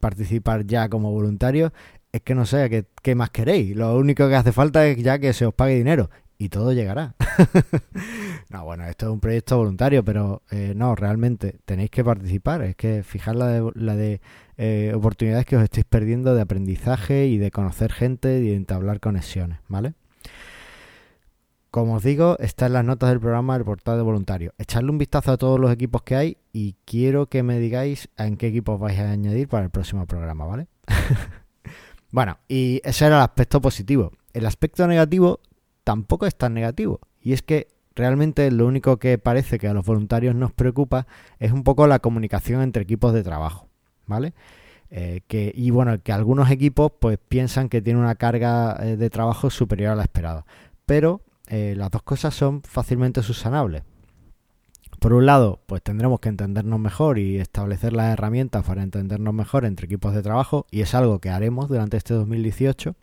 participar 0.00 0.64
ya 0.64 0.88
como 0.88 1.12
voluntario, 1.12 1.70
es 2.12 2.22
que 2.22 2.34
no 2.34 2.46
sé 2.46 2.70
¿qué, 2.70 2.86
qué 3.02 3.14
más 3.14 3.28
queréis. 3.28 3.76
Lo 3.76 3.94
único 3.98 4.26
que 4.26 4.36
hace 4.36 4.52
falta 4.52 4.86
es 4.86 4.96
ya 5.02 5.18
que 5.18 5.34
se 5.34 5.44
os 5.44 5.52
pague 5.52 5.74
dinero 5.74 6.08
y 6.38 6.48
todo 6.48 6.72
llegará. 6.72 7.14
no, 8.50 8.64
bueno, 8.64 8.84
esto 8.86 9.06
es 9.06 9.12
un 9.12 9.20
proyecto 9.20 9.56
voluntario, 9.56 10.04
pero 10.04 10.42
eh, 10.50 10.72
no, 10.74 10.94
realmente 10.94 11.56
tenéis 11.64 11.90
que 11.90 12.04
participar. 12.04 12.62
Es 12.62 12.76
que 12.76 13.02
fijar 13.02 13.36
la 13.36 13.48
de, 13.48 14.20
eh, 14.56 14.92
oportunidades 14.94 15.46
que 15.46 15.56
os 15.56 15.62
estáis 15.62 15.84
perdiendo 15.84 16.34
de 16.34 16.42
aprendizaje 16.42 17.26
y 17.26 17.38
de 17.38 17.50
conocer 17.50 17.92
gente 17.92 18.38
y 18.38 18.48
de 18.48 18.56
entablar 18.56 19.00
conexiones, 19.00 19.58
¿vale? 19.68 19.94
Como 21.70 21.96
os 21.96 22.02
digo, 22.02 22.38
está 22.38 22.66
en 22.66 22.72
las 22.72 22.84
notas 22.84 23.10
del 23.10 23.20
programa 23.20 23.54
del 23.54 23.64
portal 23.64 23.98
de 23.98 24.02
voluntarios. 24.02 24.54
Echadle 24.56 24.90
un 24.90 24.98
vistazo 24.98 25.32
a 25.32 25.36
todos 25.36 25.60
los 25.60 25.70
equipos 25.70 26.02
que 26.02 26.16
hay 26.16 26.38
y 26.52 26.76
quiero 26.86 27.26
que 27.26 27.42
me 27.42 27.58
digáis 27.58 28.08
en 28.16 28.38
qué 28.38 28.46
equipos 28.46 28.80
vais 28.80 28.98
a 28.98 29.10
añadir 29.10 29.48
para 29.48 29.64
el 29.64 29.70
próximo 29.70 30.06
programa, 30.06 30.46
¿vale? 30.46 30.66
bueno, 32.10 32.38
y 32.48 32.80
ese 32.84 33.04
era 33.04 33.16
el 33.16 33.22
aspecto 33.22 33.60
positivo. 33.60 34.12
El 34.32 34.46
aspecto 34.46 34.86
negativo 34.86 35.40
tampoco 35.84 36.26
es 36.26 36.36
tan 36.36 36.54
negativo. 36.54 37.00
Y 37.20 37.34
es 37.34 37.42
que 37.42 37.68
realmente 37.98 38.50
lo 38.50 38.66
único 38.66 38.96
que 38.98 39.18
parece 39.18 39.58
que 39.58 39.68
a 39.68 39.74
los 39.74 39.84
voluntarios 39.84 40.34
nos 40.34 40.52
preocupa 40.52 41.06
es 41.38 41.52
un 41.52 41.64
poco 41.64 41.86
la 41.86 41.98
comunicación 41.98 42.62
entre 42.62 42.84
equipos 42.84 43.12
de 43.12 43.24
trabajo, 43.24 43.68
¿vale? 44.06 44.32
Eh, 44.90 45.20
que, 45.26 45.52
y 45.54 45.70
bueno, 45.70 46.00
que 46.02 46.12
algunos 46.12 46.50
equipos 46.50 46.92
pues 46.98 47.18
piensan 47.18 47.68
que 47.68 47.82
tiene 47.82 48.00
una 48.00 48.14
carga 48.14 48.78
eh, 48.80 48.96
de 48.96 49.10
trabajo 49.10 49.50
superior 49.50 49.92
a 49.92 49.96
la 49.96 50.04
esperada. 50.04 50.46
Pero 50.86 51.20
eh, 51.48 51.74
las 51.76 51.90
dos 51.90 52.02
cosas 52.02 52.34
son 52.34 52.62
fácilmente 52.62 53.22
subsanables. 53.22 53.82
Por 55.00 55.12
un 55.12 55.26
lado, 55.26 55.60
pues 55.66 55.82
tendremos 55.82 56.20
que 56.20 56.28
entendernos 56.28 56.80
mejor 56.80 57.18
y 57.18 57.38
establecer 57.38 57.92
las 57.92 58.12
herramientas 58.12 58.64
para 58.64 58.82
entendernos 58.82 59.34
mejor 59.34 59.64
entre 59.64 59.86
equipos 59.86 60.14
de 60.14 60.22
trabajo 60.22 60.66
y 60.70 60.80
es 60.80 60.94
algo 60.94 61.18
que 61.18 61.30
haremos 61.30 61.68
durante 61.68 61.96
este 61.96 62.14
2018. 62.14 62.94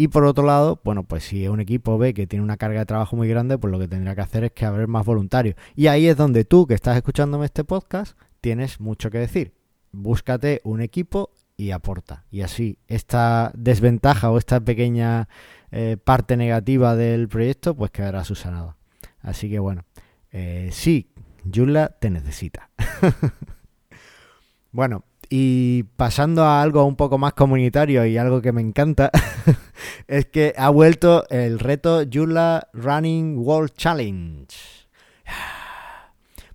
Y 0.00 0.08
por 0.08 0.24
otro 0.24 0.46
lado, 0.46 0.80
bueno, 0.82 1.02
pues 1.02 1.24
si 1.24 1.46
un 1.46 1.60
equipo 1.60 1.98
ve 1.98 2.14
que 2.14 2.26
tiene 2.26 2.42
una 2.42 2.56
carga 2.56 2.78
de 2.78 2.86
trabajo 2.86 3.16
muy 3.16 3.28
grande, 3.28 3.58
pues 3.58 3.70
lo 3.70 3.78
que 3.78 3.86
tendrá 3.86 4.14
que 4.14 4.22
hacer 4.22 4.44
es 4.44 4.52
que 4.52 4.64
haber 4.64 4.88
más 4.88 5.04
voluntarios. 5.04 5.56
Y 5.76 5.88
ahí 5.88 6.06
es 6.06 6.16
donde 6.16 6.46
tú, 6.46 6.66
que 6.66 6.72
estás 6.72 6.96
escuchándome 6.96 7.44
este 7.44 7.64
podcast, 7.64 8.18
tienes 8.40 8.80
mucho 8.80 9.10
que 9.10 9.18
decir. 9.18 9.52
Búscate 9.92 10.62
un 10.64 10.80
equipo 10.80 11.32
y 11.58 11.72
aporta. 11.72 12.24
Y 12.30 12.40
así, 12.40 12.78
esta 12.88 13.52
desventaja 13.54 14.30
o 14.30 14.38
esta 14.38 14.58
pequeña 14.60 15.28
eh, 15.70 15.98
parte 16.02 16.38
negativa 16.38 16.96
del 16.96 17.28
proyecto, 17.28 17.76
pues 17.76 17.90
quedará 17.90 18.24
subsanada. 18.24 18.78
Así 19.20 19.50
que 19.50 19.58
bueno, 19.58 19.84
eh, 20.32 20.70
sí, 20.72 21.10
Yula 21.44 21.90
te 22.00 22.08
necesita. 22.08 22.70
bueno, 24.72 25.04
y 25.32 25.84
pasando 25.96 26.42
a 26.42 26.60
algo 26.60 26.84
un 26.84 26.96
poco 26.96 27.16
más 27.16 27.34
comunitario 27.34 28.04
y 28.04 28.18
algo 28.18 28.42
que 28.42 28.50
me 28.50 28.60
encanta, 28.60 29.12
es 30.08 30.26
que 30.26 30.52
ha 30.58 30.68
vuelto 30.70 31.24
el 31.30 31.60
reto 31.60 32.02
Yula 32.02 32.68
Running 32.72 33.38
World 33.38 33.72
Challenge. 33.76 34.48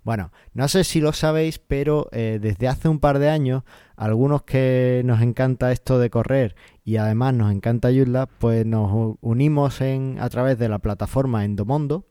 Bueno, 0.04 0.30
no 0.52 0.68
sé 0.68 0.84
si 0.84 1.00
lo 1.00 1.12
sabéis, 1.12 1.58
pero 1.58 2.08
eh, 2.12 2.38
desde 2.40 2.68
hace 2.68 2.88
un 2.88 3.00
par 3.00 3.18
de 3.18 3.30
años, 3.30 3.64
algunos 3.96 4.42
que 4.42 5.02
nos 5.04 5.22
encanta 5.22 5.72
esto 5.72 5.98
de 5.98 6.10
correr 6.10 6.54
y 6.84 6.98
además 6.98 7.34
nos 7.34 7.50
encanta 7.50 7.90
Yula, 7.90 8.26
pues 8.26 8.64
nos 8.66 9.16
unimos 9.20 9.80
en, 9.80 10.18
a 10.20 10.28
través 10.28 10.58
de 10.58 10.68
la 10.68 10.78
plataforma 10.78 11.44
Endomondo 11.44 12.04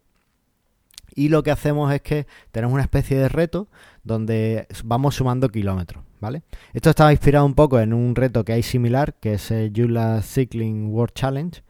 y 1.15 1.29
lo 1.29 1.41
que 1.43 1.51
hacemos 1.51 1.91
es 1.93 2.01
que 2.01 2.27
tenemos 2.51 2.74
una 2.74 2.84
especie 2.84 3.17
de 3.17 3.29
reto 3.29 3.69
donde 4.05 4.67
vamos 4.85 5.15
sumando 5.15 5.50
kilómetros, 5.50 6.03
¿vale? 6.21 6.43
Esto 6.74 6.91
estaba 6.91 7.12
inspirado 7.12 7.45
un 7.45 7.55
poco 7.55 7.79
en 7.79 7.91
un 7.91 8.15
reto 8.15 8.45
que 8.45 8.53
hay 8.53 8.63
similar, 8.63 9.15
que 9.15 9.33
es 9.33 9.51
el 9.51 9.74
Yula 9.74 10.21
Cycling 10.21 10.93
World 10.93 11.13
Challenge. 11.13 11.63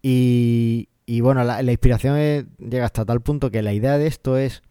Y, 0.00 0.88
bueno, 1.20 1.44
la, 1.44 1.62
inspiración 1.62 2.16
llega 2.58 2.86
hasta 2.86 3.04
tal 3.04 3.20
punto 3.20 3.50
que 3.50 3.62
la 3.62 3.72
idea 3.72 3.98
de 3.98 4.08
esto 4.08 4.36
es 4.36 4.62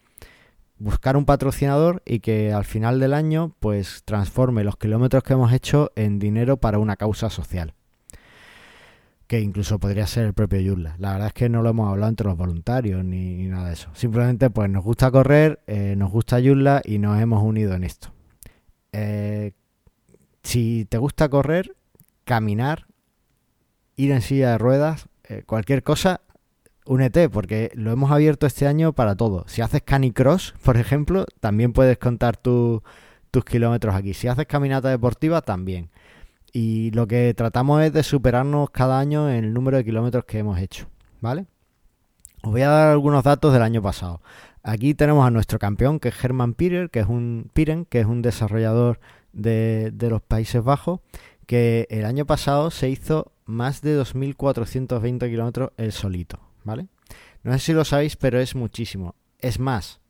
buscar 0.79 1.15
un 1.15 1.25
patrocinador 1.25 2.01
y 2.05 2.19
que 2.19 2.51
al 2.51 2.65
final 2.65 2.99
del 2.99 3.13
año 3.13 3.55
pues 3.59 4.01
transforme 4.03 4.63
los 4.63 4.77
kilómetros 4.77 5.21
que 5.23 5.33
hemos 5.33 5.53
hecho 5.53 5.91
en 5.95 6.17
dinero 6.17 6.57
para 6.57 6.79
una 6.79 6.95
causa 6.95 7.29
social 7.29 7.75
que 9.31 9.39
incluso 9.39 9.79
podría 9.79 10.07
ser 10.07 10.25
el 10.25 10.33
propio 10.33 10.59
Yula. 10.59 10.95
La 10.99 11.13
verdad 11.13 11.27
es 11.27 11.33
que 11.33 11.47
no 11.47 11.61
lo 11.61 11.69
hemos 11.69 11.89
hablado 11.89 12.09
entre 12.09 12.27
los 12.27 12.35
voluntarios 12.35 13.01
ni, 13.05 13.47
nada 13.47 13.67
de 13.67 13.75
eso. 13.75 13.89
Simplemente 13.93 14.49
pues 14.49 14.69
nos 14.69 14.83
gusta 14.83 15.09
correr, 15.09 15.61
eh, 15.67 15.95
nos 15.95 16.11
gusta 16.11 16.41
Yula 16.41 16.81
y 16.83 16.97
nos 16.97 17.17
hemos 17.17 17.41
unido 17.41 17.73
en 17.73 17.85
esto. 17.85 18.11
Eh, 18.91 19.53
si 20.43 20.83
te 20.83 20.97
gusta 20.97 21.29
correr, 21.29 21.77
caminar, 22.25 22.87
ir 23.95 24.11
en 24.11 24.21
silla 24.21 24.51
de 24.51 24.57
ruedas, 24.57 25.07
eh, 25.29 25.43
cualquier 25.45 25.81
cosa, 25.81 26.19
únete 26.85 27.29
porque 27.29 27.71
lo 27.73 27.93
hemos 27.93 28.11
abierto 28.11 28.47
este 28.47 28.67
año 28.67 28.91
para 28.91 29.15
todo. 29.15 29.45
Si 29.47 29.61
haces 29.61 29.81
canicross, 29.81 30.55
por 30.61 30.75
ejemplo, 30.75 31.25
también 31.39 31.71
puedes 31.71 31.97
contar 31.99 32.35
tus 32.35 32.81
kilómetros 33.49 33.95
aquí. 33.95 34.13
Si 34.13 34.27
haces 34.27 34.45
caminata 34.45 34.89
deportiva, 34.89 35.41
también 35.41 35.89
y 36.51 36.91
lo 36.91 37.07
que 37.07 37.33
tratamos 37.33 37.81
es 37.83 37.93
de 37.93 38.03
superarnos 38.03 38.69
cada 38.69 38.99
año 38.99 39.29
en 39.29 39.45
el 39.45 39.53
número 39.53 39.77
de 39.77 39.85
kilómetros 39.85 40.25
que 40.25 40.39
hemos 40.39 40.59
hecho, 40.59 40.87
¿vale? 41.19 41.45
Os 42.43 42.51
voy 42.51 42.61
a 42.61 42.69
dar 42.69 42.89
algunos 42.89 43.23
datos 43.23 43.53
del 43.53 43.61
año 43.61 43.81
pasado. 43.81 44.21
Aquí 44.63 44.93
tenemos 44.93 45.25
a 45.25 45.31
nuestro 45.31 45.59
campeón, 45.59 45.99
que 45.99 46.09
es 46.09 46.23
Herman 46.23 46.53
Piren, 46.53 46.89
que 46.89 46.99
es 46.99 47.07
un 47.07 47.49
Piren, 47.53 47.85
que 47.85 47.99
es 47.99 48.05
un 48.05 48.21
desarrollador 48.21 48.99
de, 49.31 49.91
de 49.93 50.09
los 50.09 50.21
Países 50.21 50.63
Bajos, 50.63 50.99
que 51.45 51.87
el 51.89 52.05
año 52.05 52.25
pasado 52.25 52.71
se 52.71 52.89
hizo 52.89 53.31
más 53.45 53.81
de 53.81 53.99
2.420 53.99 55.29
kilómetros 55.29 55.71
el 55.77 55.91
solito, 55.91 56.39
¿vale? 56.63 56.87
No 57.43 57.53
sé 57.53 57.59
si 57.59 57.73
lo 57.73 57.85
sabéis, 57.85 58.17
pero 58.17 58.39
es 58.39 58.55
muchísimo. 58.55 59.15
Es 59.39 59.59
más, 59.59 60.00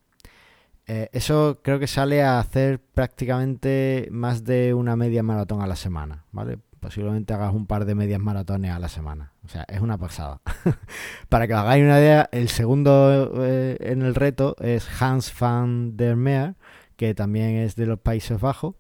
eh, 0.94 1.10
eso 1.14 1.62
creo 1.64 1.80
que 1.80 1.88
sale 1.88 2.22
a 2.22 2.38
hacer 2.38 2.82
prácticamente 2.82 4.10
más 4.12 4.44
de 4.44 4.74
una 4.74 4.98
media 4.98 5.24
maratón 5.24 5.62
a 5.62 5.68
la 5.68 5.78
semana, 5.78 6.26
¿vale? 6.34 6.58
Posiblemente 6.82 7.34
hagas 7.34 7.54
un 7.54 7.66
par 7.66 7.86
de 7.86 7.96
medias 7.96 8.20
maratones 8.20 8.72
a 8.72 8.80
la 8.80 8.90
semana. 8.90 9.32
O 9.46 9.48
sea, 9.48 9.64
es 9.70 9.80
una 9.80 9.98
pasada. 9.98 10.42
Para 11.30 11.48
que 11.48 11.54
os 11.54 11.62
hagáis 11.62 11.82
una 11.82 11.98
idea, 11.98 12.28
el 12.34 12.50
segundo 12.50 13.32
eh, 13.42 13.78
en 13.80 14.02
el 14.02 14.16
reto 14.16 14.58
es 14.60 14.86
Hans 15.02 15.34
van 15.40 15.96
der 15.96 16.18
Meer, 16.18 16.56
que 16.98 17.16
también 17.16 17.56
es 17.56 17.78
de 17.78 17.86
los 17.86 18.00
Países 18.00 18.42
Bajos, 18.42 18.76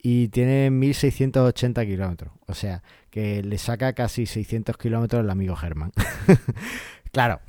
y 0.00 0.28
tiene 0.28 0.70
1680 0.70 1.84
kilómetros. 1.86 2.32
O 2.46 2.54
sea, 2.54 2.84
que 3.10 3.42
le 3.42 3.58
saca 3.58 3.94
casi 3.94 4.26
600 4.26 4.76
kilómetros 4.76 5.24
el 5.24 5.30
amigo 5.30 5.56
Germán. 5.56 5.90
claro, 7.10 7.40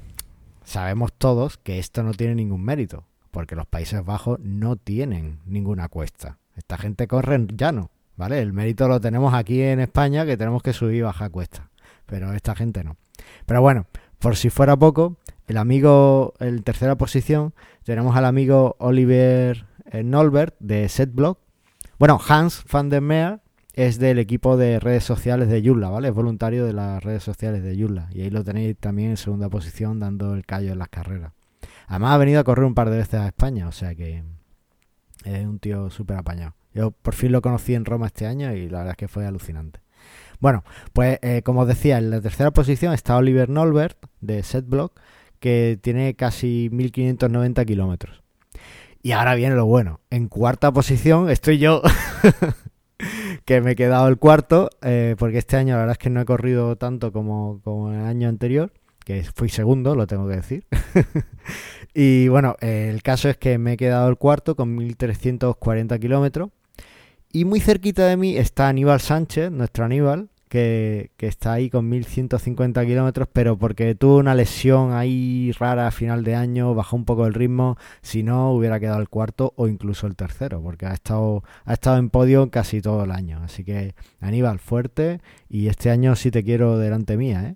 sabemos 0.64 1.14
todos 1.14 1.60
que 1.60 1.78
esto 1.78 2.02
no 2.02 2.14
tiene 2.16 2.34
ningún 2.34 2.64
mérito 2.64 3.06
porque 3.32 3.56
los 3.56 3.66
Países 3.66 4.04
Bajos 4.04 4.40
no 4.40 4.76
tienen 4.76 5.40
ninguna 5.46 5.90
cuesta. 5.90 6.38
Esta 6.56 6.78
gente 6.78 7.08
corre 7.08 7.36
en 7.36 7.48
llano, 7.48 7.92
¿vale? 8.16 8.42
El 8.42 8.54
mérito 8.54 8.88
lo 8.88 9.00
tenemos 9.00 9.34
aquí 9.34 9.62
en 9.62 9.80
España, 9.80 10.26
que 10.26 10.38
tenemos 10.38 10.62
que 10.62 10.74
subir 10.74 10.96
y 10.96 11.02
bajar 11.02 11.32
cuesta, 11.32 11.70
pero 12.06 12.34
esta 12.34 12.56
gente 12.56 12.84
no. 12.84 12.98
Pero 13.46 13.62
bueno, 13.62 13.86
por 14.20 14.36
si 14.36 14.50
fuera 14.50 14.76
poco, 14.76 15.18
el 15.48 15.58
amigo, 15.58 16.34
en 16.40 16.62
tercera 16.64 16.98
posición, 16.98 17.54
tenemos 17.84 18.16
al 18.16 18.26
amigo 18.26 18.76
Oliver 18.80 19.66
eh, 19.92 20.04
Nolbert 20.04 20.56
de 20.60 20.90
Setblock. 20.90 21.40
Bueno, 21.98 22.20
Hans 22.28 22.64
van 22.72 22.90
der 22.90 23.02
Meer 23.02 23.40
es 23.74 23.98
del 23.98 24.20
equipo 24.20 24.58
de 24.58 24.80
redes 24.80 25.06
sociales 25.06 25.48
de 25.48 25.62
Yula, 25.62 25.90
¿vale? 25.90 26.10
Es 26.10 26.14
voluntario 26.14 26.66
de 26.66 26.74
las 26.74 27.04
redes 27.04 27.24
sociales 27.24 27.64
de 27.64 27.78
Yula. 27.78 28.10
Y 28.12 28.22
ahí 28.22 28.30
lo 28.30 28.44
tenéis 28.44 28.78
también 28.78 29.12
en 29.12 29.18
segunda 29.18 29.50
posición 29.50 30.00
dando 30.00 30.34
el 30.34 30.46
callo 30.46 30.74
en 30.74 30.80
las 30.80 30.90
carreras. 30.90 31.32
Además 31.88 32.14
ha 32.14 32.18
venido 32.18 32.40
a 32.40 32.44
correr 32.44 32.66
un 32.66 32.76
par 32.76 32.90
de 32.90 32.98
veces 32.98 33.16
a 33.16 33.28
España, 33.28 33.68
o 33.68 33.72
sea 33.72 33.96
que 33.96 34.24
es 35.26 35.46
un 35.46 35.60
tío 35.60 35.90
súper 35.90 36.18
apañado. 36.18 36.56
Yo 36.74 36.92
por 36.92 37.16
fin 37.16 37.32
lo 37.32 37.42
conocí 37.42 37.74
en 37.74 37.86
Roma 37.86 38.08
este 38.08 38.28
año 38.28 38.54
y 38.54 38.70
la 38.70 38.80
verdad 38.80 38.92
es 38.92 38.98
que 38.98 39.08
fue 39.08 39.26
alucinante. 39.26 39.80
Bueno, 40.40 40.64
pues 40.94 41.20
eh, 41.22 41.42
como 41.44 41.62
os 41.62 41.68
decía, 41.68 41.98
en 41.98 42.10
la 42.10 42.22
tercera 42.22 42.52
posición 42.52 42.94
está 42.94 43.18
Oliver 43.18 43.50
Nolbert 43.50 43.98
de 44.22 44.44
Setblock, 44.44 45.00
que 45.40 45.80
tiene 45.82 46.16
casi 46.16 46.70
1590 46.72 47.66
kilómetros. 47.66 48.24
Y 49.02 49.12
ahora 49.12 49.36
viene 49.36 49.56
lo 49.56 49.66
bueno. 49.66 50.02
En 50.10 50.28
cuarta 50.28 50.72
posición 50.72 51.30
estoy 51.30 51.58
yo, 51.58 51.82
que 53.46 53.62
me 53.62 53.72
he 53.72 53.76
quedado 53.76 54.08
el 54.08 54.18
cuarto, 54.18 54.70
eh, 54.82 55.16
porque 55.18 55.38
este 55.38 55.58
año 55.58 55.74
la 55.74 55.80
verdad 55.80 55.94
es 55.94 55.98
que 55.98 56.10
no 56.10 56.22
he 56.22 56.26
corrido 56.26 56.76
tanto 56.76 57.12
como, 57.12 57.62
como 57.64 57.92
el 57.92 58.06
año 58.06 58.30
anterior, 58.30 58.72
que 59.06 59.24
fui 59.24 59.50
segundo, 59.50 59.96
lo 59.96 60.08
tengo 60.08 60.28
que 60.28 60.36
decir. 60.36 60.66
y 61.94 62.28
bueno, 62.28 62.56
el 62.62 63.02
caso 63.02 63.30
es 63.30 63.38
que 63.38 63.58
me 63.58 63.74
he 63.74 63.78
quedado 63.78 64.10
el 64.10 64.18
cuarto 64.18 64.56
con 64.56 64.76
1340 64.76 66.00
kilómetros. 66.00 66.50
Y 67.32 67.46
muy 67.46 67.60
cerquita 67.60 68.08
de 68.08 68.18
mí 68.18 68.38
está 68.38 68.70
Aníbal 68.70 69.02
Sánchez, 69.02 69.52
nuestro 69.52 69.86
Aníbal, 69.86 70.30
que, 70.50 71.12
está 71.20 71.54
ahí 71.54 71.70
con 71.70 71.88
1150 71.88 72.86
kilómetros, 72.86 73.28
pero 73.32 73.58
porque 73.58 73.96
tuvo 73.96 74.18
una 74.18 74.36
lesión 74.36 74.94
ahí 74.94 75.52
rara 75.60 75.88
a 75.88 75.92
final 75.92 76.24
de 76.24 76.36
año, 76.36 76.74
bajó 76.74 76.96
un 76.96 77.06
poco 77.06 77.28
el 77.28 77.36
ritmo, 77.36 77.78
si 78.02 78.24
no 78.24 78.52
hubiera 78.52 78.80
quedado 78.80 79.00
el 79.00 79.10
cuarto 79.10 79.54
o 79.56 79.68
incluso 79.68 80.08
el 80.08 80.16
tercero, 80.16 80.62
porque 80.62 80.88
ha 80.88 80.94
estado, 80.94 81.44
ha 81.66 81.74
estado 81.74 81.98
en 81.98 82.10
podio 82.10 82.50
casi 82.50 82.82
todo 82.82 83.04
el 83.04 83.12
año. 83.12 83.42
Así 83.44 83.64
que 83.64 83.94
Aníbal, 84.20 84.60
fuerte 84.60 85.22
y 85.48 85.68
este 85.68 85.92
año 85.92 86.16
sí 86.16 86.32
te 86.32 86.44
quiero 86.44 86.78
delante 86.80 87.16
mía, 87.16 87.44
¿eh? 87.44 87.56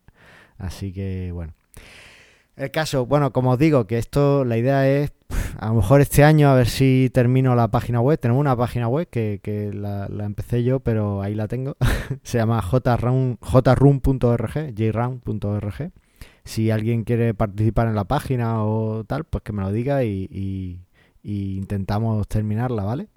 Así 0.64 0.94
que 0.94 1.32
bueno. 1.34 1.54
El 2.56 2.70
caso, 2.72 3.06
bueno, 3.08 3.34
como 3.34 3.52
os 3.52 3.60
digo, 3.60 3.88
que 3.88 3.98
esto, 3.98 4.46
la 4.46 4.58
idea 4.58 4.88
es, 4.88 5.12
a 5.58 5.70
lo 5.70 5.76
mejor 5.76 6.02
este 6.02 6.24
año, 6.24 6.50
a 6.50 6.56
ver 6.56 6.68
si 6.68 7.10
termino 7.12 7.56
la 7.56 7.70
página 7.70 8.00
web. 8.00 8.20
Tenemos 8.20 8.40
una 8.40 8.56
página 8.56 8.88
web 8.88 9.08
que, 9.10 9.40
que 9.42 9.74
la, 9.74 10.08
empecé 10.20 10.64
yo, 10.64 10.80
pero 10.80 11.22
ahí 11.24 11.34
la 11.34 11.48
tengo. 11.48 11.76
Se 12.24 12.38
llama 12.38 12.62
jrun.org, 12.62 13.38
jrun.org. 14.76 15.92
Si 16.46 16.72
alguien 16.72 17.04
quiere 17.04 17.34
participar 17.34 17.88
en 17.88 17.96
la 17.96 18.06
página 18.06 18.64
o 18.64 19.04
tal, 19.06 19.24
pues 19.24 19.44
que 19.44 19.52
me 19.52 19.64
lo 19.64 19.72
diga 19.72 20.04
y, 20.04 20.80
y 21.24 21.58
intentamos 21.58 22.28
terminarla, 22.28 22.84
¿vale? 22.84 23.08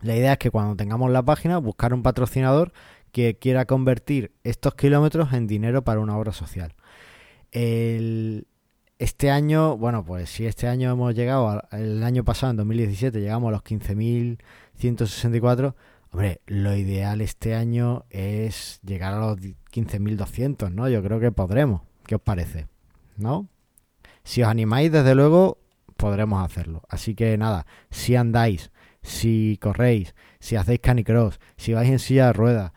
La 0.00 0.16
idea 0.16 0.32
es 0.32 0.38
que 0.38 0.50
cuando 0.50 0.76
tengamos 0.76 1.10
la 1.10 1.22
página, 1.22 1.58
buscar 1.58 1.92
un 1.92 2.02
patrocinador 2.02 2.72
que 3.18 3.36
quiera 3.36 3.64
convertir 3.64 4.30
estos 4.44 4.76
kilómetros 4.76 5.32
en 5.32 5.48
dinero 5.48 5.82
para 5.82 5.98
una 5.98 6.16
obra 6.16 6.30
social. 6.30 6.76
Este 7.50 9.30
año, 9.32 9.76
bueno, 9.76 10.04
pues 10.04 10.30
si 10.30 10.46
este 10.46 10.68
año 10.68 10.92
hemos 10.92 11.16
llegado, 11.16 11.64
el 11.72 12.04
año 12.04 12.22
pasado, 12.22 12.52
en 12.52 12.58
2017, 12.58 13.20
llegamos 13.20 13.48
a 13.48 13.52
los 13.52 13.64
15.164, 13.64 15.74
hombre, 16.12 16.42
lo 16.46 16.76
ideal 16.76 17.20
este 17.20 17.56
año 17.56 18.04
es 18.10 18.78
llegar 18.84 19.14
a 19.14 19.18
los 19.18 19.36
15.200, 19.36 20.70
¿no? 20.70 20.88
Yo 20.88 21.02
creo 21.02 21.18
que 21.18 21.32
podremos. 21.32 21.82
¿Qué 22.06 22.14
os 22.14 22.20
parece? 22.20 22.68
¿No? 23.16 23.48
Si 24.22 24.44
os 24.44 24.48
animáis, 24.48 24.92
desde 24.92 25.16
luego, 25.16 25.58
podremos 25.96 26.44
hacerlo. 26.44 26.82
Así 26.88 27.16
que 27.16 27.36
nada, 27.36 27.66
si 27.90 28.14
andáis, 28.14 28.70
si 29.02 29.58
corréis, 29.60 30.14
si 30.38 30.54
hacéis 30.54 30.78
canicross, 30.78 31.40
si 31.56 31.72
vais 31.72 31.90
en 31.90 31.98
silla 31.98 32.26
de 32.26 32.34
ruedas, 32.34 32.70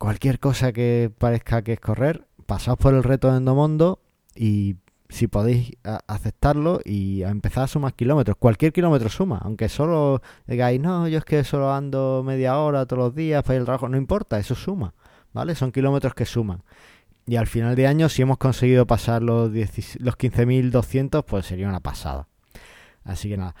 cualquier 0.00 0.40
cosa 0.40 0.72
que 0.72 1.12
parezca 1.18 1.60
que 1.60 1.74
es 1.74 1.80
correr, 1.80 2.26
pasaos 2.46 2.78
por 2.78 2.94
el 2.94 3.02
reto 3.02 3.30
de 3.30 3.36
Endomondo 3.36 4.00
y 4.34 4.76
si 5.10 5.28
podéis 5.28 5.72
aceptarlo 6.06 6.80
y 6.86 7.22
a 7.22 7.28
empezar 7.28 7.64
a 7.64 7.66
sumar 7.66 7.92
kilómetros. 7.92 8.38
Cualquier 8.38 8.72
kilómetro 8.72 9.10
suma, 9.10 9.38
aunque 9.44 9.68
solo 9.68 10.22
digáis, 10.46 10.80
no, 10.80 11.06
yo 11.06 11.18
es 11.18 11.26
que 11.26 11.44
solo 11.44 11.74
ando 11.74 12.22
media 12.24 12.56
hora 12.56 12.86
todos 12.86 13.04
los 13.04 13.14
días 13.14 13.42
para 13.42 13.56
ir 13.56 13.60
al 13.60 13.66
trabajo, 13.66 13.90
no 13.90 13.98
importa, 13.98 14.38
eso 14.38 14.54
suma, 14.54 14.94
¿vale? 15.34 15.54
Son 15.54 15.70
kilómetros 15.70 16.14
que 16.14 16.24
suman. 16.24 16.62
Y 17.26 17.36
al 17.36 17.46
final 17.46 17.76
de 17.76 17.86
año, 17.86 18.08
si 18.08 18.22
hemos 18.22 18.38
conseguido 18.38 18.86
pasar 18.86 19.22
los, 19.22 19.50
los 19.50 20.16
15.200, 20.16 21.24
pues 21.26 21.44
sería 21.44 21.68
una 21.68 21.80
pasada. 21.80 22.26
Así 23.04 23.28
que 23.28 23.36
nada. 23.36 23.54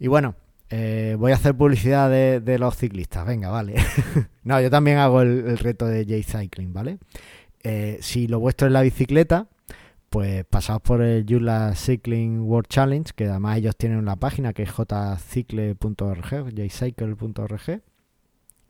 Y 0.00 0.08
bueno, 0.08 0.34
eh, 0.76 1.14
voy 1.16 1.30
a 1.30 1.36
hacer 1.36 1.54
publicidad 1.54 2.10
de, 2.10 2.58
los 2.58 2.76
ciclistas, 2.76 3.24
venga, 3.24 3.48
vale. 3.48 3.76
no, 4.42 4.60
yo 4.60 4.70
también 4.70 4.98
hago 4.98 5.22
el, 5.22 5.56
reto 5.56 5.86
de 5.86 6.04
J-Cycling, 6.04 6.72
¿vale? 6.72 6.98
Eh, 7.62 7.98
si 8.00 8.26
lo 8.26 8.40
vuestro 8.40 8.66
es 8.66 8.72
la 8.72 8.82
bicicleta, 8.82 9.46
pues 10.10 10.44
pasaos 10.44 10.82
por 10.82 11.00
el 11.00 11.26
Yula 11.26 11.74
Cycling 11.76 12.40
World 12.40 12.66
Challenge, 12.66 13.08
que 13.14 13.26
además 13.26 13.58
ellos 13.58 13.76
tienen 13.76 13.98
una 13.98 14.16
página 14.16 14.52
que 14.52 14.64
es 14.64 14.70
jcycle.org, 14.70 16.52
jcycle.org, 16.52 17.82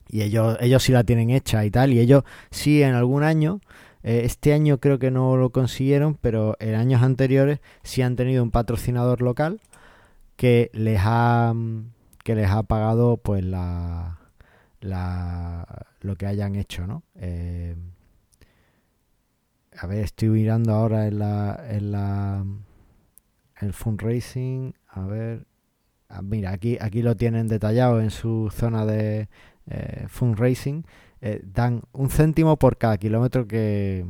y 0.07 0.21
ellos, 0.21 0.59
ellos 0.61 0.83
sí 0.83 0.93
la 0.93 1.05
tienen 1.05 1.31
hecha 1.31 1.65
y 1.65 1.71
tal, 1.71 1.95
y 1.95 2.01
ellos 2.01 2.25
sí 2.51 2.83
en 2.83 2.93
algún 2.93 3.23
año, 3.23 3.61
eh, 4.03 4.25
este 4.25 4.53
año 4.53 4.77
creo 4.77 4.99
que 4.99 5.11
no 5.11 5.39
lo 5.39 5.53
consiguieron, 5.53 6.19
pero 6.21 6.55
en 6.61 6.75
años 6.75 7.03
anteriores 7.03 7.61
sí 7.83 8.03
han 8.03 8.15
tenido 8.15 8.43
un 8.43 8.51
patrocinador 8.51 9.23
local 9.23 9.63
que 10.37 10.71
les 10.75 11.01
ha 11.03 11.55
que 12.25 12.35
les 12.35 12.51
ha 12.51 12.65
pagado 12.65 13.19
pues 13.19 13.45
la, 13.45 14.19
la 14.81 15.87
lo 16.01 16.17
que 16.17 16.27
hayan 16.27 16.57
hecho, 16.57 16.87
¿no? 16.87 17.05
Eh, 17.17 17.77
a 19.79 19.87
ver, 19.87 20.05
estoy 20.05 20.29
mirando 20.31 20.73
ahora 20.73 21.07
en 21.07 21.19
la, 21.19 21.65
en 21.69 21.93
la 21.93 22.45
el 23.61 23.73
fundraising, 23.73 24.75
a 24.89 25.03
ver, 25.07 25.47
ah, 26.09 26.23
mira, 26.23 26.51
aquí, 26.51 26.79
aquí 26.81 27.03
lo 27.03 27.17
tienen 27.17 27.49
detallado 27.49 28.01
en 28.01 28.11
su 28.11 28.51
zona 28.53 28.87
de 28.87 29.29
eh, 29.67 30.07
fundraising, 30.09 30.85
eh, 31.21 31.43
dan 31.45 31.83
un 31.93 32.11
céntimo 32.11 32.59
por 32.59 32.79
cada 32.79 32.99
kilómetro 32.99 33.47
que, 33.47 34.07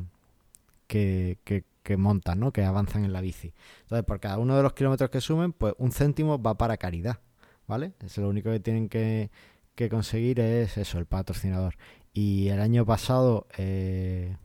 que, 0.87 1.39
que, 1.83 1.97
montan, 1.97 2.41
¿no? 2.41 2.53
que 2.53 2.65
avanzan 2.65 3.05
en 3.05 3.13
la 3.13 3.21
bici. 3.21 3.53
Entonces, 3.83 4.05
por 4.05 4.21
cada 4.21 4.39
uno 4.39 4.57
de 4.57 4.63
los 4.63 4.73
kilómetros 4.73 5.11
que 5.11 5.21
sumen, 5.21 5.53
pues 5.53 5.75
un 5.79 5.93
céntimo 5.93 6.41
va 6.41 6.57
para 6.57 6.77
caridad, 6.77 7.19
¿vale? 7.67 7.93
Es 8.05 8.19
lo 8.19 8.29
único 8.29 8.51
que 8.51 8.61
tienen 8.61 8.89
que, 8.89 9.31
conseguir 9.91 10.41
es 10.41 10.77
eso, 10.79 10.99
el 10.99 11.07
patrocinador. 11.07 11.77
Y 12.13 12.49
el 12.49 12.61
año 12.61 12.85
pasado... 12.87 13.47
Eh, 13.59 14.37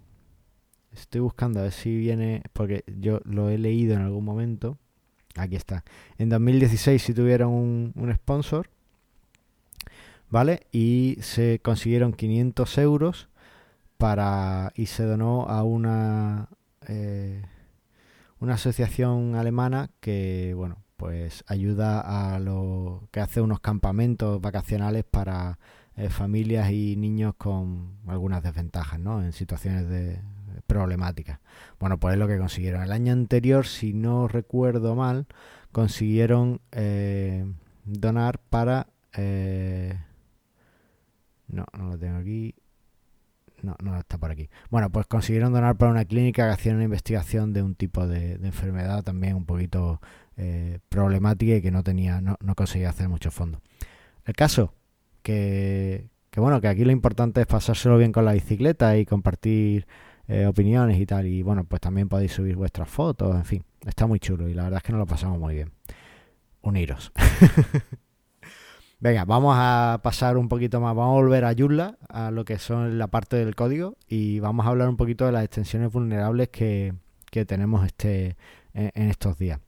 Estoy 0.91 1.21
buscando 1.21 1.59
a 1.59 1.63
ver 1.63 1.71
si 1.71 1.95
viene, 1.95 2.43
porque 2.53 2.83
yo 2.87 3.21
lo 3.23 3.49
he 3.49 3.57
leído 3.57 3.95
en 3.95 4.01
algún 4.01 4.25
momento. 4.25 4.77
Aquí 5.35 5.55
está. 5.55 5.83
En 6.17 6.29
2016 6.29 7.01
si 7.01 7.13
tuvieron 7.13 7.51
un, 7.51 8.13
sponsor, 8.15 8.69
¿vale? 10.29 10.67
Y 10.71 11.17
se 11.21 11.59
consiguieron 11.63 12.13
500 12.13 12.77
euros 12.79 13.29
para 13.97 14.71
y 14.75 14.87
se 14.87 15.03
donó 15.03 15.47
a 15.47 15.63
una 15.63 16.49
eh, 16.87 17.43
una 18.39 18.53
asociación 18.55 19.35
alemana 19.35 19.91
que 19.99 20.53
bueno 20.55 20.77
pues 20.99 21.45
ayuda 21.47 22.33
a 22.35 22.39
lo 22.39 23.07
que 23.11 23.21
hace 23.21 23.39
unos 23.39 23.61
campamentos 23.61 24.41
vacacionales 24.41 25.05
para 25.09 25.57
eh, 25.95 26.09
familias 26.09 26.71
y 26.71 26.97
niños 26.97 27.35
con 27.37 27.93
algunas 28.05 28.43
desventajas, 28.43 28.99
¿no? 28.99 29.23
En 29.23 29.31
situaciones 29.31 29.87
de, 29.87 30.21
problemática. 30.67 31.39
Bueno, 31.79 31.97
pues 31.99 32.13
es 32.13 32.19
lo 32.19 32.27
que 32.27 32.37
consiguieron. 32.37 32.83
El 32.83 32.91
año 32.91 33.13
anterior, 33.13 33.65
si 33.65 33.93
no 33.93 34.27
recuerdo 34.27 34.93
mal, 34.93 35.25
consiguieron 35.71 36.59
eh, 36.73 37.45
donar 37.85 38.39
para... 38.49 38.87
Eh, 39.15 39.97
no, 41.47 41.65
no 41.77 41.91
lo 41.91 41.97
tengo 41.97 42.17
aquí. 42.17 42.55
No, 43.61 43.75
no 43.81 43.97
está 43.97 44.17
por 44.17 44.31
aquí. 44.31 44.49
Bueno, 44.69 44.89
pues 44.91 45.07
consiguieron 45.07 45.53
donar 45.53 45.77
para 45.77 45.91
una 45.91 46.05
clínica 46.05 46.45
que 46.45 46.53
hacía 46.53 46.73
una 46.73 46.83
investigación 46.83 47.53
de 47.53 47.61
un 47.61 47.75
tipo 47.75 48.07
de, 48.07 48.33
enfermedad 48.33 49.03
también 49.03 49.35
un 49.35 49.45
poquito 49.45 50.01
eh, 50.41 50.79
problemática 50.87 51.55
y 51.55 51.61
que 51.61 51.69
no 51.69 51.83
tenía, 51.83 52.21
no, 52.21 52.37
no 52.39 52.55
conseguía 52.55 52.89
hacer 52.89 53.09
mucho 53.09 53.29
fondo. 53.29 53.61
El 54.23 54.35
caso 54.35 54.73
que, 55.21 56.07
que 56.31 56.39
bueno, 56.39 56.61
que 56.61 56.69
aquí 56.69 56.85
lo 56.85 56.91
importante 56.91 57.41
es 57.41 57.47
pasárselo 57.47 57.97
bien 57.97 58.13
con 58.13 58.23
la 58.23 58.31
bicicleta 58.31 58.97
y 58.97 59.05
compartir 59.05 59.85
eh, 60.29 60.45
opiniones 60.45 60.97
y 60.97 61.05
tal. 61.05 61.27
Y 61.27 61.43
bueno, 61.43 61.65
pues 61.65 61.81
también 61.81 62.07
podéis 62.07 62.31
subir 62.31 62.55
vuestras 62.55 62.87
fotos, 62.87 63.35
en 63.35 63.43
fin, 63.43 63.63
está 63.85 64.07
muy 64.07 64.19
chulo 64.19 64.47
y 64.47 64.53
la 64.53 64.63
verdad 64.63 64.77
es 64.77 64.83
que 64.83 64.93
nos 64.93 64.99
lo 64.99 65.07
pasamos 65.07 65.37
muy 65.37 65.55
bien. 65.55 65.71
Uniros. 66.61 67.11
Venga, 69.01 69.25
vamos 69.25 69.55
a 69.57 69.99
pasar 70.01 70.37
un 70.37 70.47
poquito 70.47 70.79
más, 70.79 70.95
vamos 70.95 71.17
a 71.17 71.21
volver 71.21 71.43
a 71.43 71.53
Joomla, 71.53 71.97
a 72.07 72.31
lo 72.31 72.45
que 72.45 72.59
son 72.59 72.97
la 72.97 73.07
parte 73.07 73.35
del 73.37 73.55
código 73.55 73.97
y 74.07 74.39
vamos 74.39 74.65
a 74.65 74.69
hablar 74.69 74.87
un 74.87 74.97
poquito 74.97 75.25
de 75.25 75.33
las 75.33 75.43
extensiones 75.43 75.91
vulnerables 75.91 76.49
que, 76.49 76.93
que 77.29 77.45
tenemos 77.45 77.85
este 77.85 78.37
en, 78.73 79.09
estos 79.09 79.37
días. 79.37 79.59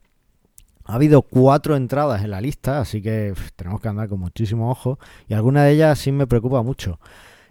Ha 0.91 0.95
habido 0.95 1.21
cuatro 1.21 1.77
entradas 1.77 2.21
en 2.21 2.31
la 2.31 2.41
lista, 2.41 2.81
así 2.81 3.01
que 3.01 3.33
tenemos 3.55 3.79
que 3.79 3.87
andar 3.87 4.09
con 4.09 4.19
muchísimo 4.19 4.69
ojo 4.69 4.99
y 5.29 5.33
alguna 5.33 5.63
de 5.63 5.71
ellas 5.71 5.97
sí 5.97 6.11
me 6.11 6.27
preocupa 6.27 6.63
mucho. 6.63 6.99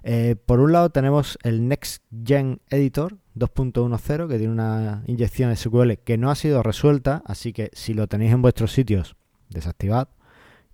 Eh, 0.03 0.37
por 0.45 0.61
un 0.61 0.73
lado 0.73 0.91
tenemos 0.91 1.39
el 1.43 1.67
Next 1.67 2.03
Gen 2.23 2.61
Editor 2.69 3.17
2.10 3.37 4.29
que 4.29 4.37
tiene 4.37 4.53
una 4.53 5.05
inyección 5.07 5.57
SQL 5.57 5.93
que 6.05 6.19
no 6.19 6.31
ha 6.31 6.35
sido 6.35 6.63
resuelta, 6.63 7.23
así 7.25 7.55
que 7.55 7.71
si 7.73 7.95
lo 7.95 8.09
tenéis 8.09 8.33
en 8.33 8.43
vuestros 8.43 8.73
sitios, 8.73 9.17
desactivad 9.49 10.09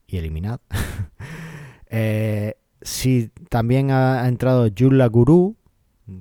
y 0.06 0.18
eliminad. 0.18 0.60
Eh, 1.88 2.56
si 2.82 3.30
también 3.48 3.92
ha, 3.92 4.26
entrado 4.26 4.68
Joomla 4.76 5.06
Guru 5.06 5.56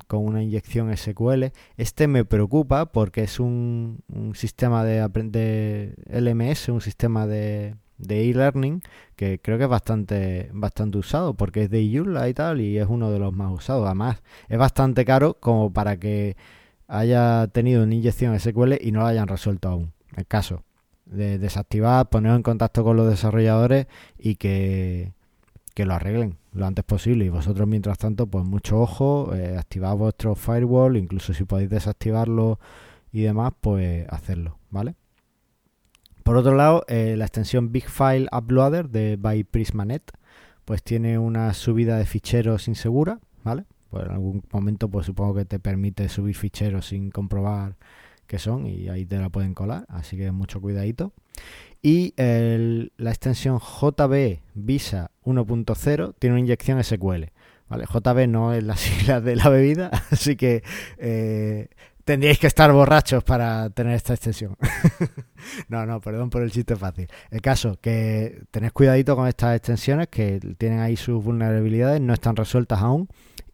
con 0.08 0.26
una 0.26 0.44
inyección 0.44 0.96
SQL, 0.96 1.46
este 1.78 2.08
me 2.08 2.26
preocupa 2.26 2.88
porque 2.88 3.24
es 3.24 3.40
un, 3.40 4.04
sistema 4.34 4.84
de, 4.84 5.08
de 5.08 5.96
LMS, 6.08 6.70
un 6.70 6.82
sistema 6.82 7.28
de, 7.28 7.76
de 7.98 8.30
e-learning 8.30 8.82
que 9.16 9.40
creo 9.40 9.58
que 9.58 9.66
es 9.66 9.70
bastante, 9.70 10.50
bastante 10.54 10.98
usado 10.98 11.34
porque 11.36 11.64
es 11.64 11.70
de 11.70 11.90
Joomla 11.92 12.30
y 12.30 12.34
tal 12.34 12.62
y 12.62 12.78
es 12.78 12.88
uno 12.90 13.12
de 13.12 13.20
los 13.20 13.34
más 13.34 13.52
usados. 13.52 13.86
Además, 13.86 14.22
es 14.50 14.58
bastante 14.58 15.06
caro 15.06 15.38
como 15.40 15.72
para 15.72 15.98
que 15.98 16.36
haya 16.88 17.48
tenido 17.48 17.84
una 17.84 17.96
inyección 17.96 18.40
SQL 18.40 18.74
y 18.82 18.92
no 18.92 19.02
lo 19.02 19.08
hayan 19.08 19.28
resuelto 19.28 19.70
aún. 19.70 19.94
El 20.16 20.26
caso 20.28 20.64
de 21.06 21.38
desactivar, 21.38 22.10
poner 22.10 22.36
en 22.36 22.44
contacto 22.44 22.84
con 22.84 22.98
los 22.98 23.10
desarrolladores 23.10 23.88
y 24.18 24.36
que, 24.36 25.14
lo 25.84 25.96
arreglen 25.96 26.38
lo 26.54 26.66
antes 26.66 26.86
posible. 26.86 27.26
Y 27.26 27.30
vosotros, 27.30 27.68
mientras 27.68 27.98
tanto, 27.98 28.28
pues 28.28 28.46
mucho 28.46 28.80
ojo, 28.80 29.36
eh, 29.36 29.58
activad 29.58 29.96
vuestro 29.96 30.36
firewall, 30.36 30.98
incluso 30.98 31.34
si 31.34 31.44
podéis 31.44 31.70
desactivarlo 31.70 32.60
y 33.12 33.22
demás, 33.22 33.54
pues 33.60 34.08
hacerlo, 34.10 34.58
¿vale? 34.70 34.96
Por 36.24 36.38
otro 36.38 36.56
lado, 36.56 36.84
eh, 36.88 37.16
la 37.18 37.26
extensión 37.26 37.72
Big 37.72 37.88
File 37.88 38.28
Uploader 38.32 38.90
de 38.90 39.18
by 39.18 39.44
Prismanet, 39.44 40.12
pues 40.64 40.82
tiene 40.82 41.20
una 41.20 41.54
subida 41.54 41.98
de 41.98 42.06
ficheros 42.06 42.68
insegura, 42.68 43.20
¿vale? 43.44 43.66
Pues 43.92 44.06
en 44.06 44.12
algún 44.12 44.44
momento, 44.52 44.90
pues 44.90 45.06
supongo 45.06 45.36
que 45.36 45.46
te 45.46 45.60
permite 45.60 46.10
subir 46.10 46.36
ficheros 46.36 46.88
sin 46.88 47.12
comprobar 47.12 47.76
qué 48.26 48.40
son 48.40 48.66
y 48.66 48.90
ahí 48.90 49.06
te 49.06 49.20
la 49.20 49.30
pueden 49.30 49.54
colar, 49.54 49.86
así 49.88 50.18
que 50.18 50.32
mucho 50.32 50.60
cuidadito. 50.62 51.14
Y 51.82 52.14
la 52.18 53.12
extensión 53.12 53.60
JB 53.60 54.40
Visa 54.56 55.12
1.0 55.24 56.16
tiene 56.18 56.34
una 56.34 56.40
inyección 56.40 56.84
SQL. 56.84 57.26
¿vale? 57.70 57.86
JB 57.86 58.28
no 58.28 58.54
es 58.54 58.64
la 58.64 58.76
sigla 58.78 59.22
de 59.22 59.36
la 59.36 59.50
bebida, 59.50 59.92
así 60.12 60.36
que 60.36 60.64
eh, 60.98 61.68
tendríais 62.04 62.40
que 62.40 62.48
estar 62.48 62.72
borrachos 62.72 63.24
para 63.24 63.70
tener 63.70 63.96
esta 63.96 64.14
extensión. 64.14 64.56
no, 65.70 65.86
no, 65.86 66.02
perdón 66.02 66.30
por 66.30 66.44
el 66.44 66.52
chiste 66.52 66.76
fácil. 66.76 67.08
El 67.32 67.42
caso, 67.42 67.78
que 67.82 68.44
tenéis 68.52 68.74
cuidadito 68.74 69.16
con 69.16 69.28
estas 69.28 69.56
extensiones 69.56 70.08
que 70.08 70.40
tienen 70.58 70.80
ahí 70.80 70.96
sus 70.96 71.24
vulnerabilidades, 71.24 72.02
no 72.02 72.14
están 72.14 72.36
resueltas 72.36 72.82
aún. 72.82 73.08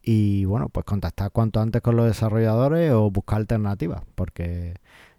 Y 0.04 0.46
bueno, 0.46 0.70
pues 0.70 0.84
contactar 0.84 1.30
cuanto 1.32 1.60
antes 1.60 1.80
con 1.82 1.96
los 1.96 2.08
desarrolladores 2.08 2.91
o 2.91 3.12
buscar 3.12 3.38
alternativas, 3.38 4.02
porque 4.15 4.74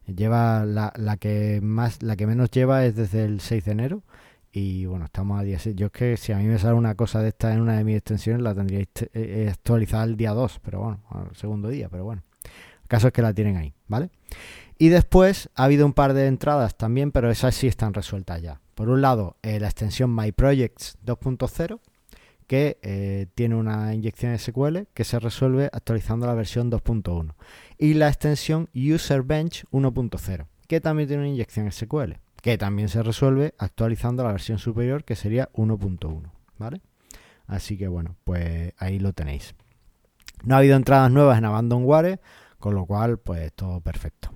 lleva 0.06 0.64
la, 0.64 0.92
la 0.96 1.16
que 1.16 1.60
más, 1.62 2.02
la 2.02 2.16
que 2.16 2.26
menos 2.26 2.50
lleva 2.50 2.84
es 2.84 2.96
desde 2.96 3.24
el 3.24 3.40
6 3.40 3.64
de 3.64 3.72
enero. 3.72 4.02
Y 4.52 4.84
bueno, 4.86 5.06
estamos 5.06 5.40
a 5.40 5.44
día 5.44 5.58
6. 5.58 5.76
Yo 5.76 5.86
es 5.86 5.92
que 5.92 6.16
si 6.16 6.32
a 6.32 6.38
mí 6.38 6.44
me 6.44 6.58
sale 6.58 6.74
una 6.74 6.94
cosa 6.94 7.20
de 7.22 7.28
esta 7.28 7.52
en 7.52 7.60
una 7.60 7.76
de 7.76 7.84
mis 7.84 7.96
extensiones, 7.96 8.42
la 8.42 8.54
tendría 8.54 8.84
eh, 9.14 9.48
actualizada 9.50 10.04
el 10.04 10.16
día 10.16 10.32
2, 10.32 10.60
pero 10.62 10.80
bueno, 10.80 11.00
al 11.10 11.34
segundo 11.36 11.68
día, 11.68 11.88
pero 11.88 12.04
bueno 12.04 12.22
caso 12.92 13.06
es 13.06 13.14
que 13.14 13.22
la 13.22 13.32
tienen 13.32 13.56
ahí, 13.56 13.72
¿vale? 13.88 14.10
Y 14.76 14.90
después 14.90 15.48
ha 15.54 15.64
habido 15.64 15.86
un 15.86 15.94
par 15.94 16.12
de 16.12 16.26
entradas 16.26 16.76
también, 16.76 17.10
pero 17.10 17.30
esas 17.30 17.54
sí 17.54 17.66
están 17.66 17.94
resueltas 17.94 18.42
ya. 18.42 18.60
Por 18.74 18.90
un 18.90 19.00
lado, 19.00 19.36
eh, 19.42 19.58
la 19.60 19.68
extensión 19.68 20.14
My 20.14 20.30
Projects 20.30 20.98
2.0, 21.06 21.80
que 22.46 22.78
eh, 22.82 23.28
tiene 23.34 23.54
una 23.54 23.94
inyección 23.94 24.38
SQL 24.38 24.88
que 24.92 25.04
se 25.04 25.18
resuelve 25.18 25.70
actualizando 25.72 26.26
la 26.26 26.34
versión 26.34 26.70
2.1. 26.70 27.34
Y 27.82 27.94
la 27.94 28.06
extensión 28.06 28.68
User 28.76 29.24
Bench 29.24 29.64
1.0, 29.72 30.46
que 30.68 30.80
también 30.80 31.08
tiene 31.08 31.24
una 31.24 31.32
inyección 31.32 31.72
SQL, 31.72 32.12
que 32.40 32.56
también 32.56 32.88
se 32.88 33.02
resuelve 33.02 33.56
actualizando 33.58 34.22
la 34.22 34.30
versión 34.30 34.60
superior, 34.60 35.02
que 35.02 35.16
sería 35.16 35.50
1.1, 35.54 36.30
¿vale? 36.58 36.80
Así 37.48 37.76
que 37.76 37.88
bueno, 37.88 38.14
pues 38.22 38.72
ahí 38.78 39.00
lo 39.00 39.12
tenéis. 39.12 39.56
No 40.44 40.54
ha 40.54 40.58
habido 40.58 40.76
entradas 40.76 41.10
nuevas 41.10 41.38
en 41.38 41.44
Abandonware, 41.44 42.20
con 42.60 42.76
lo 42.76 42.86
cual, 42.86 43.18
pues 43.18 43.52
todo 43.52 43.80
perfecto. 43.80 44.30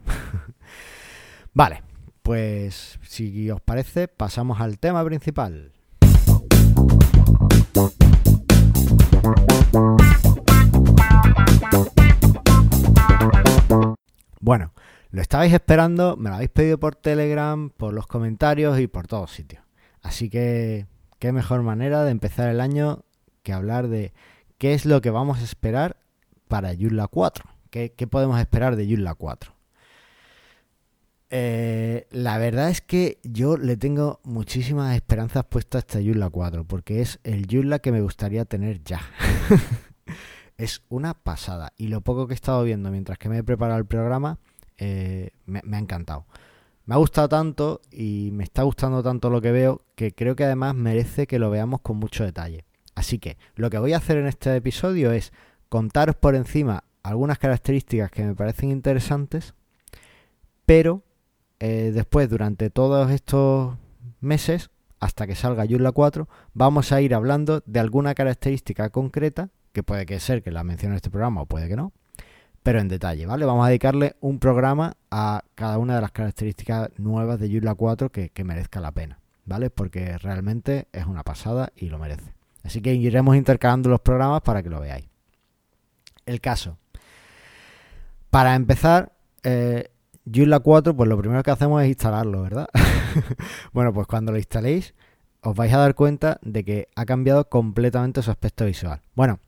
vale, 1.55 1.85
pues 2.23 2.99
si 3.05 3.49
os 3.49 3.61
parece, 3.61 4.09
pasamos 4.09 4.61
al 4.61 4.81
tema 4.81 5.05
principal. 5.05 5.76
Bueno, 14.41 14.73
lo 15.11 15.23
estabais 15.23 15.53
esperando, 15.53 16.17
me 16.17 16.29
lo 16.29 16.37
habéis 16.37 16.51
pedido 16.51 16.79
por 16.79 16.95
Telegram, 16.95 17.71
por 17.71 17.95
los 17.95 18.07
comentarios 18.07 18.79
y 18.81 18.87
por 18.87 19.07
todos 19.07 19.31
sitios. 19.31 19.63
Así 20.03 20.29
que, 20.29 20.87
qué 21.19 21.33
mejor 21.33 21.63
manera 21.63 22.05
de 22.05 22.11
empezar 22.11 22.49
el 22.49 22.61
año 22.61 23.05
que 23.43 23.53
hablar 23.53 23.89
de 23.89 24.13
qué 24.59 24.75
es 24.75 24.85
lo 24.87 25.01
que 25.01 25.11
vamos 25.11 25.39
a 25.39 25.45
esperar 25.45 25.97
para 26.49 26.75
Joomla 26.75 27.09
4. 27.09 27.45
¿Qué, 27.71 27.91
podemos 28.11 28.39
esperar 28.41 28.77
de 28.77 28.87
Joomla 28.87 29.15
4? 29.15 29.53
Eh, 31.31 32.07
la 32.11 32.39
verdad 32.39 32.71
es 32.71 32.81
que 32.81 33.19
yo 33.25 33.57
le 33.57 33.77
tengo 33.77 34.21
muchísimas 34.23 34.95
esperanzas 34.95 35.45
puestas 35.45 35.81
a 35.81 35.87
esta 35.87 36.01
Joomla 36.01 36.31
4 36.31 36.65
porque 36.65 37.01
es 37.01 37.19
el 37.25 37.47
Joomla 37.51 37.81
que 37.81 37.93
me 37.93 38.01
gustaría 38.01 38.45
tener 38.45 38.83
ya. 38.85 39.01
es 40.59 40.83
una 40.89 41.15
pasada 41.15 41.73
y 41.77 41.89
lo 41.89 42.01
poco 42.01 42.27
que 42.27 42.35
he 42.35 42.37
estado 42.37 42.63
viendo 42.65 42.91
mientras 42.91 43.19
que 43.19 43.29
me 43.29 43.39
he 43.39 43.45
preparado 43.45 43.79
el 43.79 43.87
programa 43.87 44.39
eh, 44.79 45.31
me, 45.47 45.61
ha 45.73 45.79
encantado. 45.79 46.27
Me 46.85 46.95
ha 46.95 46.99
gustado 46.99 47.29
tanto 47.29 47.81
y 47.91 48.31
me 48.33 48.45
está 48.45 48.63
gustando 48.63 49.03
tanto 49.03 49.31
lo 49.31 49.41
que 49.41 49.53
veo 49.53 49.83
que 49.95 50.13
creo 50.13 50.37
que 50.37 50.45
además 50.45 50.75
merece 50.75 51.27
que 51.27 51.39
lo 51.39 51.51
veamos 51.51 51.81
con 51.81 51.97
mucho 51.97 52.25
detalle. 52.25 52.65
Así 52.95 53.19
que 53.19 53.37
lo 53.55 53.71
que 53.71 53.79
voy 53.79 53.93
a 53.93 53.99
hacer 53.99 54.19
en 54.19 54.27
este 54.27 54.55
episodio 54.55 55.11
es 55.13 55.33
contaros 55.69 56.17
por 56.17 56.35
encima 56.35 56.85
algunas 57.03 57.39
características 57.39 58.11
que 58.11 58.25
me 58.25 58.35
parecen 58.35 58.71
interesantes, 58.71 59.55
pero 60.65 61.03
eh, 61.61 61.93
después, 61.95 62.29
durante 62.29 62.71
todos 62.71 63.11
estos 63.11 63.77
meses, 64.21 64.71
hasta 65.01 65.27
que 65.27 65.35
salga 65.35 65.67
Joomla 65.67 65.93
4, 65.93 66.29
vamos 66.53 66.93
a 66.93 67.01
ir 67.01 67.15
hablando 67.15 67.63
de 67.67 67.81
alguna 67.81 68.15
característica 68.15 68.91
concreta, 68.91 69.51
que 69.77 69.83
puede 69.83 70.07
que 70.07 70.19
ser 70.21 70.43
que 70.43 70.51
la 70.51 70.65
mencione 70.65 70.95
en 70.95 70.97
este 70.97 71.11
programa 71.11 71.43
o 71.43 71.45
puede 71.45 71.69
que 71.69 71.77
no, 71.77 71.93
pero 72.63 72.81
en 72.81 72.89
detalle, 72.89 73.27
¿vale? 73.27 73.45
Vamos 73.45 73.67
a 73.67 73.69
dedicarle 73.69 74.17
un 74.21 74.39
programa 74.39 74.97
a 75.11 75.45
cada 75.55 75.77
una 75.77 75.97
de 75.97 76.01
las 76.01 76.13
características 76.13 76.89
nuevas 76.97 77.39
de 77.39 77.51
Joomla 77.51 77.75
4 77.75 78.11
que, 78.11 78.31
que 78.31 78.43
merezca 78.43 78.81
la 78.81 78.93
pena, 78.93 79.21
¿vale? 79.45 79.69
Porque 79.69 80.17
realmente 80.17 80.89
es 80.93 81.05
una 81.05 81.23
pasada 81.25 81.75
y 81.77 81.91
lo 81.91 81.99
merece. 81.99 82.33
Así 82.65 82.81
que 82.81 82.95
iremos 82.95 83.37
intercalando 83.37 83.91
los 83.91 84.01
programas 84.01 84.41
para 84.41 84.63
que 84.63 84.71
lo 84.71 84.81
veáis. 84.81 85.11
El 86.25 86.41
caso, 86.41 86.79
para 88.31 88.55
empezar, 88.55 89.13
eh, 89.43 89.91
Joomla 90.25 90.61
4, 90.61 90.97
pues 90.97 91.07
lo 91.07 91.19
primero 91.19 91.43
que 91.43 91.51
hacemos 91.51 91.83
es 91.83 91.89
instalarlo, 91.89 92.41
¿verdad? 92.41 92.69
bueno, 93.75 93.93
pues 93.93 94.07
cuando 94.07 94.33
lo 94.33 94.39
instaléis, 94.39 94.95
os 95.43 95.55
vais 95.55 95.75
a 95.75 95.77
dar 95.77 95.95
cuenta 95.95 96.39
de 96.41 96.65
que 96.65 96.89
ha 96.97 97.05
cambiado 97.05 97.51
completamente 97.51 98.23
su 98.23 98.31
aspecto 98.31 98.65
visual. 98.65 99.03
Bueno, 99.15 99.39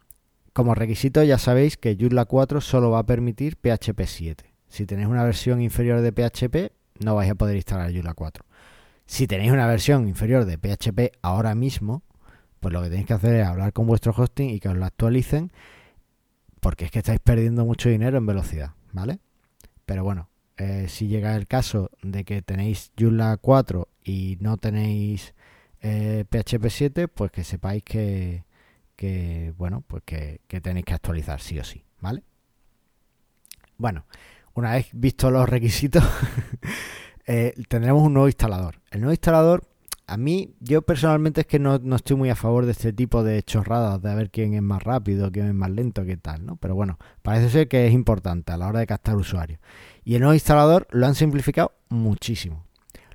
como 0.58 0.74
requisito 0.74 1.22
ya 1.22 1.38
sabéis 1.38 1.76
que 1.76 1.96
Joomla 1.96 2.24
4 2.24 2.60
solo 2.60 2.90
va 2.90 2.98
a 2.98 3.06
permitir 3.06 3.54
PHP 3.58 4.02
7. 4.06 4.44
Si 4.66 4.86
tenéis 4.86 5.06
una 5.06 5.22
versión 5.22 5.62
inferior 5.62 6.00
de 6.00 6.10
PHP, 6.10 6.72
no 6.98 7.14
vais 7.14 7.30
a 7.30 7.36
poder 7.36 7.54
instalar 7.54 7.92
Joomla 7.92 8.14
4. 8.14 8.44
Si 9.06 9.28
tenéis 9.28 9.52
una 9.52 9.68
versión 9.68 10.08
inferior 10.08 10.46
de 10.46 10.58
PHP 10.58 11.16
ahora 11.22 11.54
mismo, 11.54 12.02
pues 12.58 12.74
lo 12.74 12.82
que 12.82 12.88
tenéis 12.88 13.06
que 13.06 13.12
hacer 13.12 13.36
es 13.36 13.46
hablar 13.46 13.72
con 13.72 13.86
vuestro 13.86 14.12
hosting 14.12 14.50
y 14.50 14.58
que 14.58 14.68
os 14.68 14.76
lo 14.76 14.84
actualicen, 14.84 15.52
porque 16.58 16.86
es 16.86 16.90
que 16.90 16.98
estáis 16.98 17.20
perdiendo 17.20 17.64
mucho 17.64 17.88
dinero 17.88 18.18
en 18.18 18.26
velocidad. 18.26 18.72
¿vale? 18.92 19.20
Pero 19.86 20.02
bueno, 20.02 20.28
eh, 20.56 20.86
si 20.88 21.06
llega 21.06 21.36
el 21.36 21.46
caso 21.46 21.92
de 22.02 22.24
que 22.24 22.42
tenéis 22.42 22.90
Joomla 22.98 23.36
4 23.36 23.86
y 24.02 24.38
no 24.40 24.56
tenéis 24.56 25.34
PHP 25.80 26.64
eh, 26.64 26.70
7, 26.70 27.06
pues 27.06 27.30
que 27.30 27.44
sepáis 27.44 27.84
que, 27.84 28.42
bueno, 29.56 29.82
pues 29.86 30.02
que, 30.04 30.40
tenéis 30.62 30.86
que 30.86 30.94
actualizar 30.94 31.40
sí 31.40 31.58
o 31.58 31.64
sí, 31.64 31.84
¿vale? 32.00 32.22
Bueno, 33.76 34.06
una 34.54 34.72
vez 34.72 34.88
visto 34.92 35.30
los 35.30 35.48
requisitos, 35.48 36.04
eh, 37.26 37.54
tendremos 37.68 38.02
un 38.02 38.14
nuevo 38.14 38.28
instalador. 38.28 38.80
El 38.90 39.00
nuevo 39.00 39.12
instalador 39.12 39.68
a 40.08 40.16
mí, 40.16 40.54
yo 40.58 40.82
personalmente 40.82 41.42
es 41.42 41.46
que 41.46 41.58
no, 41.58 41.76
estoy 41.94 42.16
muy 42.16 42.30
a 42.30 42.34
favor 42.34 42.64
de 42.64 42.72
este 42.72 42.94
tipo 42.94 43.22
de 43.22 43.42
chorradas, 43.42 44.00
de 44.00 44.10
a 44.10 44.14
ver 44.14 44.30
quién 44.30 44.54
es 44.54 44.62
más 44.62 44.82
rápido, 44.82 45.30
quién 45.30 45.46
es 45.46 45.54
más 45.54 45.70
lento, 45.70 46.04
qué 46.06 46.16
tal, 46.16 46.46
¿no? 46.46 46.56
Pero 46.56 46.74
bueno, 46.74 46.98
parece 47.22 47.50
ser 47.50 47.68
que 47.68 47.86
es 47.86 47.92
importante 47.92 48.52
a 48.52 48.56
la 48.56 48.68
hora 48.68 48.80
de 48.80 48.86
captar 48.86 49.16
usuarios. 49.16 49.60
Y 50.04 50.14
el 50.14 50.22
nuevo 50.22 50.32
instalador 50.32 50.88
lo 50.90 51.06
han 51.06 51.14
simplificado 51.14 51.72
muchísimo. 51.90 52.64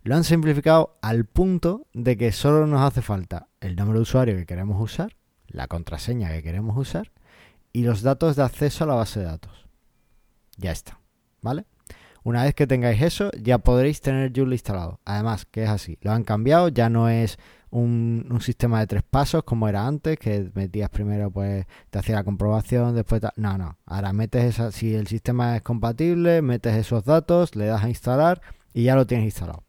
Lo 0.03 0.15
han 0.15 0.23
simplificado 0.23 0.99
al 1.01 1.25
punto 1.25 1.87
de 1.93 2.15
que 2.15 2.31
solo 2.31 2.67
nos 2.67 2.81
hace 2.81 3.01
falta 3.01 3.47
el 3.59 3.75
nombre 3.75 3.97
de 3.97 4.03
usuario 4.03 4.35
que 4.35 4.45
queremos 4.45 4.79
usar, 4.79 5.15
la 5.53 5.67
contraseña 5.67 6.29
que 6.29 6.43
queremos 6.43 6.75
usar 6.77 7.11
y 7.71 7.83
los 7.83 8.01
datos 8.01 8.35
de 8.35 8.43
acceso 8.43 8.83
a 8.83 8.87
la 8.87 8.95
base 8.95 9.21
de 9.21 9.25
datos. 9.27 9.65
Ya 10.57 10.71
está, 10.71 10.99
¿vale? 11.41 11.65
Una 12.23 12.43
vez 12.43 12.55
que 12.55 12.67
tengáis 12.67 13.01
eso, 13.01 13.31
ya 13.41 13.57
podréis 13.57 14.01
tener 14.01 14.31
Joomla 14.33 14.55
instalado. 14.55 14.99
Además, 15.03 15.45
que 15.45 15.63
es 15.63 15.69
así, 15.69 15.97
lo 16.01 16.11
han 16.11 16.23
cambiado, 16.23 16.69
ya 16.69 16.89
no 16.89 17.09
es 17.09 17.37
un, 17.69 18.39
sistema 18.39 18.79
de 18.79 18.87
tres 18.87 19.03
pasos 19.03 19.43
como 19.43 19.67
era 19.67 19.85
antes, 19.87 20.17
que 20.17 20.49
metías 20.53 20.89
primero, 20.89 21.31
pues 21.31 21.65
te 21.89 21.99
hacía 21.99 22.15
la 22.15 22.23
comprobación, 22.23 22.95
después... 22.95 23.21
No, 23.35 23.57
no, 23.57 23.77
ahora 23.85 24.13
metes 24.13 24.45
esa, 24.45 24.71
si 24.71 24.93
el 24.93 25.07
sistema 25.07 25.57
es 25.57 25.63
compatible, 25.63 26.41
metes 26.41 26.75
esos 26.75 27.03
datos, 27.03 27.55
le 27.55 27.65
das 27.65 27.83
a 27.83 27.89
instalar 27.89 28.41
y 28.73 28.83
ya 28.83 28.95
lo 28.95 29.05
tienes 29.05 29.25
instalado. 29.25 29.63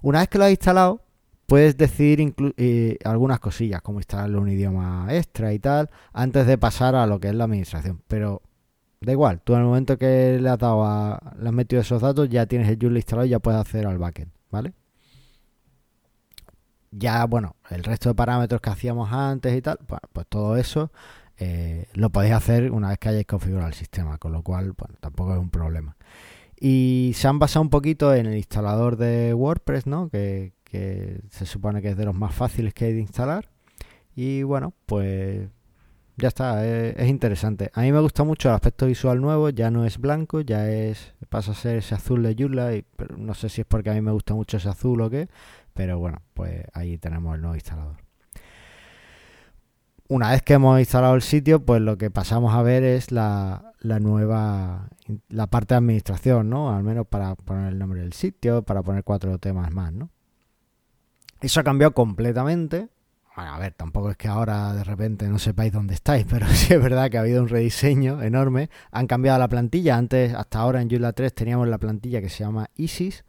Una 0.00 0.20
vez 0.20 0.28
que 0.28 0.38
lo 0.38 0.44
has 0.44 0.50
instalado, 0.50 1.03
puedes 1.46 1.76
decidir 1.76 2.34
eh, 2.56 2.98
algunas 3.04 3.40
cosillas, 3.40 3.82
como 3.82 4.00
instalarle 4.00 4.38
un 4.38 4.48
idioma 4.48 5.06
extra 5.10 5.52
y 5.52 5.58
tal, 5.58 5.90
antes 6.12 6.46
de 6.46 6.58
pasar 6.58 6.94
a 6.94 7.06
lo 7.06 7.20
que 7.20 7.28
es 7.28 7.34
la 7.34 7.44
administración. 7.44 8.02
Pero 8.08 8.42
da 9.00 9.12
igual, 9.12 9.40
tú 9.42 9.54
en 9.54 9.60
el 9.60 9.66
momento 9.66 9.98
que 9.98 10.38
le 10.40 10.48
has 10.48 10.58
dado 10.58 10.84
a, 10.84 11.34
le 11.38 11.48
has 11.48 11.54
metido 11.54 11.82
esos 11.82 12.00
datos, 12.02 12.28
ya 12.28 12.46
tienes 12.46 12.68
el 12.68 12.78
Joomla 12.80 12.98
instalado 12.98 13.26
y 13.26 13.30
ya 13.30 13.38
puedes 13.38 13.60
hacer 13.60 13.86
al 13.86 13.98
backend, 13.98 14.32
¿vale? 14.50 14.72
Ya, 16.90 17.24
bueno, 17.26 17.56
el 17.70 17.82
resto 17.82 18.08
de 18.08 18.14
parámetros 18.14 18.60
que 18.60 18.70
hacíamos 18.70 19.12
antes 19.12 19.56
y 19.56 19.60
tal, 19.60 19.78
pues, 19.86 20.00
pues 20.12 20.26
todo 20.28 20.56
eso 20.56 20.92
eh, 21.38 21.88
lo 21.94 22.10
podéis 22.10 22.34
hacer 22.34 22.70
una 22.70 22.90
vez 22.90 22.98
que 22.98 23.08
hayáis 23.08 23.26
configurado 23.26 23.68
el 23.68 23.74
sistema, 23.74 24.18
con 24.18 24.32
lo 24.32 24.42
cual, 24.42 24.72
bueno, 24.78 24.94
tampoco 25.00 25.34
es 25.34 25.40
un 25.40 25.50
problema. 25.50 25.96
Y 26.58 27.12
se 27.16 27.28
han 27.28 27.38
basado 27.38 27.62
un 27.62 27.70
poquito 27.70 28.14
en 28.14 28.26
el 28.26 28.36
instalador 28.36 28.96
de 28.96 29.34
WordPress, 29.34 29.86
¿no? 29.86 30.08
Que, 30.08 30.53
se 31.30 31.46
supone 31.46 31.82
que 31.82 31.90
es 31.90 31.96
de 31.96 32.04
los 32.04 32.14
más 32.14 32.34
fáciles 32.34 32.74
que 32.74 32.86
hay 32.86 32.92
de 32.92 33.00
instalar. 33.00 33.48
Y 34.14 34.42
bueno, 34.42 34.72
pues 34.86 35.48
ya 36.16 36.28
está, 36.28 36.64
es, 36.66 37.08
interesante. 37.08 37.70
A 37.74 37.82
mí 37.82 37.92
me 37.92 38.00
gusta 38.00 38.22
mucho 38.24 38.48
el 38.48 38.54
aspecto 38.54 38.86
visual 38.86 39.20
nuevo, 39.20 39.50
ya 39.50 39.70
no 39.70 39.84
es 39.84 39.98
blanco, 39.98 40.40
ya 40.40 40.68
es 40.70 41.14
pasa 41.28 41.52
a 41.52 41.54
ser 41.54 41.78
ese 41.78 41.94
azul 41.94 42.22
de 42.22 42.36
Joomla, 42.38 42.76
y, 42.76 42.84
no 43.16 43.34
sé 43.34 43.48
si 43.48 43.62
es 43.62 43.66
porque 43.66 43.90
a 43.90 43.94
mí 43.94 44.00
me 44.00 44.12
gusta 44.12 44.34
mucho 44.34 44.56
ese 44.58 44.68
azul 44.68 45.00
o 45.00 45.10
qué, 45.10 45.28
pero 45.72 45.98
bueno, 45.98 46.22
pues 46.34 46.64
ahí 46.72 46.98
tenemos 46.98 47.34
el 47.34 47.40
nuevo 47.40 47.56
instalador. 47.56 47.96
Una 50.08 50.30
vez 50.30 50.42
que 50.42 50.52
hemos 50.54 50.78
instalado 50.78 51.14
el 51.14 51.22
sitio, 51.22 51.64
pues 51.64 51.80
lo 51.80 51.96
que 51.98 52.10
pasamos 52.10 52.54
a 52.54 52.62
ver 52.62 52.84
es 52.84 53.10
la, 53.10 53.72
la 53.80 53.98
nueva, 53.98 54.90
la 55.28 55.46
parte 55.48 55.74
de 55.74 55.78
administración, 55.78 56.50
¿no? 56.50 56.74
Al 56.76 56.84
menos 56.84 57.06
para 57.06 57.34
poner 57.34 57.72
el 57.72 57.78
nombre 57.78 58.02
del 58.02 58.12
sitio, 58.12 58.62
para 58.62 58.82
poner 58.82 59.02
cuatro 59.02 59.38
temas 59.38 59.72
más, 59.72 59.92
¿no? 59.92 60.10
Eso 61.44 61.60
ha 61.60 61.64
cambiado 61.64 61.92
completamente. 61.92 62.88
Bueno, 63.36 63.52
a 63.52 63.58
ver, 63.58 63.72
tampoco 63.72 64.10
es 64.10 64.16
que 64.16 64.28
ahora 64.28 64.72
de 64.72 64.84
repente 64.84 65.28
no 65.28 65.38
sepáis 65.38 65.72
dónde 65.72 65.94
estáis, 65.94 66.24
pero 66.30 66.46
sí 66.48 66.74
es 66.74 66.82
verdad 66.82 67.10
que 67.10 67.18
ha 67.18 67.20
habido 67.20 67.42
un 67.42 67.48
rediseño 67.48 68.22
enorme. 68.22 68.70
Han 68.92 69.06
cambiado 69.06 69.38
la 69.38 69.48
plantilla. 69.48 69.96
Antes, 69.96 70.34
hasta 70.34 70.60
ahora 70.60 70.80
en 70.80 70.88
Joomla 70.88 71.12
3 71.12 71.34
teníamos 71.34 71.68
la 71.68 71.78
plantilla 71.78 72.20
que 72.20 72.28
se 72.28 72.44
llama 72.44 72.70
ISIS. 72.76 73.24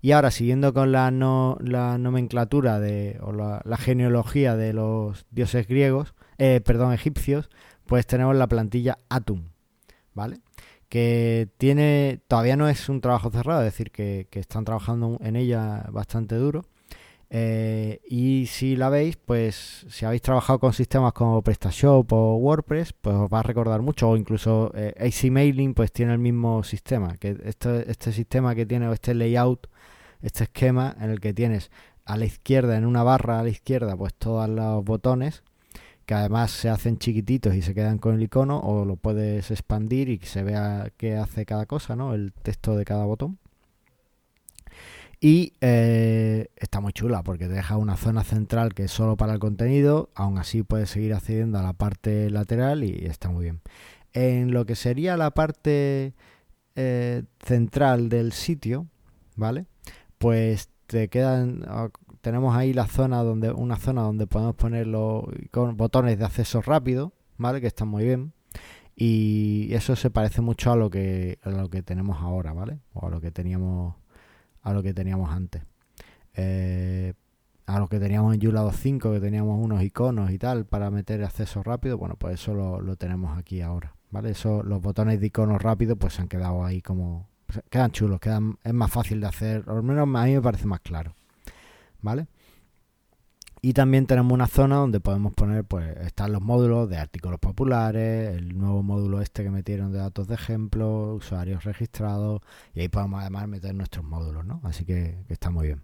Y 0.00 0.12
ahora, 0.12 0.30
siguiendo 0.30 0.72
con 0.72 0.92
la, 0.92 1.10
no, 1.10 1.58
la 1.60 1.98
nomenclatura 1.98 2.78
de, 2.78 3.18
o 3.20 3.32
la, 3.32 3.76
genealogía 3.76 4.54
de 4.56 4.72
los 4.72 5.26
dioses 5.30 5.66
griegos, 5.66 6.14
eh, 6.38 6.60
perdón, 6.64 6.92
egipcios, 6.92 7.50
pues 7.84 8.06
tenemos 8.06 8.36
la 8.36 8.46
plantilla 8.46 8.98
Atum. 9.08 9.48
¿vale? 10.18 10.40
Que 10.88 11.48
tiene, 11.58 12.20
todavía 12.28 12.56
no 12.56 12.68
es 12.68 12.88
un 12.88 13.00
trabajo 13.00 13.30
cerrado, 13.30 13.60
es 13.60 13.66
decir, 13.66 13.92
que, 13.92 14.26
están 14.32 14.64
trabajando 14.64 15.18
en 15.20 15.36
ella 15.36 15.86
bastante 15.92 16.34
duro. 16.34 16.64
Eh, 17.30 18.00
y 18.08 18.46
si 18.46 18.74
la 18.76 18.88
veis, 18.88 19.16
pues 19.16 19.86
si 19.90 20.06
habéis 20.06 20.22
trabajado 20.22 20.58
con 20.58 20.72
sistemas 20.72 21.12
como 21.12 21.42
PrestaShop 21.42 22.10
o 22.12 22.36
WordPress, 22.36 22.94
pues 22.94 23.16
os 23.16 23.30
va 23.30 23.40
a 23.40 23.42
recordar 23.42 23.82
mucho, 23.82 24.08
o 24.08 24.16
incluso 24.16 24.72
eh, 24.74 24.94
AC 24.98 25.30
Mailing, 25.30 25.74
pues 25.74 25.92
tiene 25.92 26.12
el 26.12 26.18
mismo 26.18 26.62
sistema, 26.64 27.16
que 27.18 27.36
este, 27.44 27.90
este 27.90 28.12
sistema 28.12 28.54
que 28.54 28.64
tiene, 28.66 28.90
este 28.92 29.14
layout, 29.14 29.66
este 30.22 30.44
esquema 30.44 30.96
en 31.00 31.10
el 31.10 31.20
que 31.20 31.34
tienes 31.34 31.70
a 32.04 32.16
la 32.16 32.24
izquierda, 32.24 32.76
en 32.78 32.86
una 32.86 33.02
barra 33.02 33.40
a 33.40 33.42
la 33.42 33.50
izquierda, 33.50 33.96
pues 33.96 34.14
todos 34.14 34.48
los 34.48 34.84
botones 34.84 35.42
que 36.06 36.14
además 36.14 36.50
se 36.52 36.70
hacen 36.70 36.96
chiquititos 36.98 37.54
y 37.54 37.60
se 37.60 37.74
quedan 37.74 37.98
con 37.98 38.14
el 38.14 38.22
icono, 38.22 38.58
o 38.60 38.86
lo 38.86 38.96
puedes 38.96 39.50
expandir 39.50 40.08
y 40.08 40.18
que 40.18 40.26
se 40.26 40.42
vea 40.42 40.90
qué 40.96 41.16
hace 41.16 41.44
cada 41.44 41.66
cosa, 41.66 41.96
¿no? 41.96 42.14
El 42.14 42.32
texto 42.32 42.76
de 42.76 42.86
cada 42.86 43.04
botón. 43.04 43.38
Y 45.20 45.52
eh, 45.60 46.48
está 46.56 46.80
muy 46.80 46.92
chula 46.92 47.22
porque 47.24 47.48
te 47.48 47.54
deja 47.54 47.76
una 47.76 47.96
zona 47.96 48.22
central 48.22 48.74
que 48.74 48.84
es 48.84 48.92
solo 48.92 49.16
para 49.16 49.32
el 49.32 49.40
contenido, 49.40 50.10
aún 50.14 50.38
así 50.38 50.62
puedes 50.62 50.90
seguir 50.90 51.12
accediendo 51.12 51.58
a 51.58 51.62
la 51.62 51.72
parte 51.72 52.30
lateral 52.30 52.84
y 52.84 53.04
está 53.04 53.28
muy 53.28 53.44
bien. 53.44 53.60
En 54.12 54.52
lo 54.52 54.64
que 54.64 54.76
sería 54.76 55.16
la 55.16 55.32
parte 55.32 56.14
eh, 56.76 57.24
central 57.44 58.08
del 58.08 58.32
sitio, 58.32 58.86
¿vale? 59.34 59.66
Pues 60.18 60.68
te 60.86 61.08
quedan 61.08 61.64
tenemos 62.20 62.56
ahí 62.56 62.72
la 62.72 62.86
zona 62.86 63.22
donde 63.22 63.50
una 63.50 63.76
zona 63.76 64.02
donde 64.02 64.26
podemos 64.26 64.54
poner 64.54 64.86
los 64.86 65.24
botones 65.74 66.18
de 66.18 66.24
acceso 66.24 66.62
rápido, 66.62 67.12
¿vale? 67.36 67.60
Que 67.60 67.66
están 67.66 67.88
muy 67.88 68.04
bien. 68.04 68.32
Y 68.94 69.72
eso 69.74 69.94
se 69.96 70.10
parece 70.10 70.40
mucho 70.40 70.72
a 70.72 70.76
lo 70.76 70.90
que 70.90 71.38
a 71.42 71.50
lo 71.50 71.70
que 71.70 71.82
tenemos 71.82 72.18
ahora, 72.20 72.52
¿vale? 72.52 72.80
O 72.92 73.06
a 73.06 73.10
lo 73.10 73.20
que 73.20 73.30
teníamos 73.30 73.94
a 74.68 74.72
lo 74.72 74.82
que 74.82 74.94
teníamos 74.94 75.30
antes. 75.30 75.62
Eh, 76.34 77.14
a 77.66 77.78
lo 77.78 77.88
que 77.88 77.98
teníamos 77.98 78.34
en 78.34 78.40
Joomla 78.40 78.62
2.5, 78.62 79.14
que 79.14 79.20
teníamos 79.20 79.62
unos 79.62 79.82
iconos 79.82 80.30
y 80.30 80.38
tal 80.38 80.64
para 80.64 80.90
meter 80.90 81.22
acceso 81.22 81.62
rápido, 81.62 81.98
bueno, 81.98 82.16
pues 82.18 82.34
eso 82.34 82.54
lo, 82.54 82.96
tenemos 82.96 83.36
aquí 83.36 83.60
ahora, 83.60 83.94
¿vale? 84.10 84.30
Eso, 84.30 84.62
los 84.62 84.80
botones 84.80 85.20
de 85.20 85.26
iconos 85.26 85.60
rápido 85.60 85.96
pues 85.96 86.14
se 86.14 86.22
han 86.22 86.28
quedado 86.28 86.64
ahí 86.64 86.80
como... 86.80 87.28
Quedan 87.70 87.90
chulos, 87.92 88.20
quedan, 88.20 88.58
es 88.62 88.74
más 88.74 88.90
fácil 88.90 89.20
de 89.20 89.26
hacer, 89.26 89.64
al 89.68 89.82
menos 89.82 90.02
a 90.02 90.24
mí 90.24 90.34
me 90.34 90.42
parece 90.42 90.66
más 90.66 90.80
claro. 90.80 91.14
¿vale? 92.00 92.28
Y 93.60 93.72
también 93.72 94.06
tenemos 94.06 94.32
una 94.32 94.46
zona 94.46 94.76
donde 94.76 95.00
podemos 95.00 95.32
poner, 95.34 95.64
pues, 95.64 95.96
están 95.98 96.32
los 96.32 96.40
módulos 96.40 96.88
de 96.88 96.96
artículos 96.96 97.40
populares, 97.40 98.36
el 98.36 98.56
nuevo 98.56 98.82
módulo 98.82 99.20
este 99.20 99.42
que 99.42 99.50
metieron 99.50 99.90
de 99.90 99.98
datos 99.98 100.28
de 100.28 100.34
ejemplo, 100.34 101.14
usuarios 101.14 101.64
registrados, 101.64 102.40
y 102.74 102.80
ahí 102.80 102.88
podemos 102.88 103.20
además 103.20 103.48
meter 103.48 103.74
nuestros 103.74 104.04
módulos, 104.04 104.44
¿no? 104.44 104.60
Así 104.64 104.84
que, 104.84 105.24
está 105.28 105.50
muy 105.50 105.66
bien. 105.66 105.82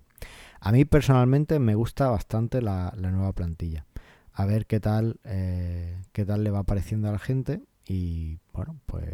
A 0.60 0.72
mí 0.72 0.84
personalmente 0.84 1.58
me 1.58 1.74
gusta 1.74 2.08
bastante 2.08 2.62
la, 2.62 2.92
nueva 2.96 3.32
plantilla. 3.32 3.86
A 4.32 4.46
ver 4.46 4.66
qué 4.66 4.80
tal, 4.80 5.20
eh, 5.24 6.00
qué 6.12 6.24
tal 6.24 6.44
le 6.44 6.50
va 6.50 6.62
pareciendo 6.62 7.08
a 7.08 7.12
la 7.12 7.18
gente 7.18 7.62
y 7.86 8.38
bueno, 8.52 8.76
pues 8.86 9.04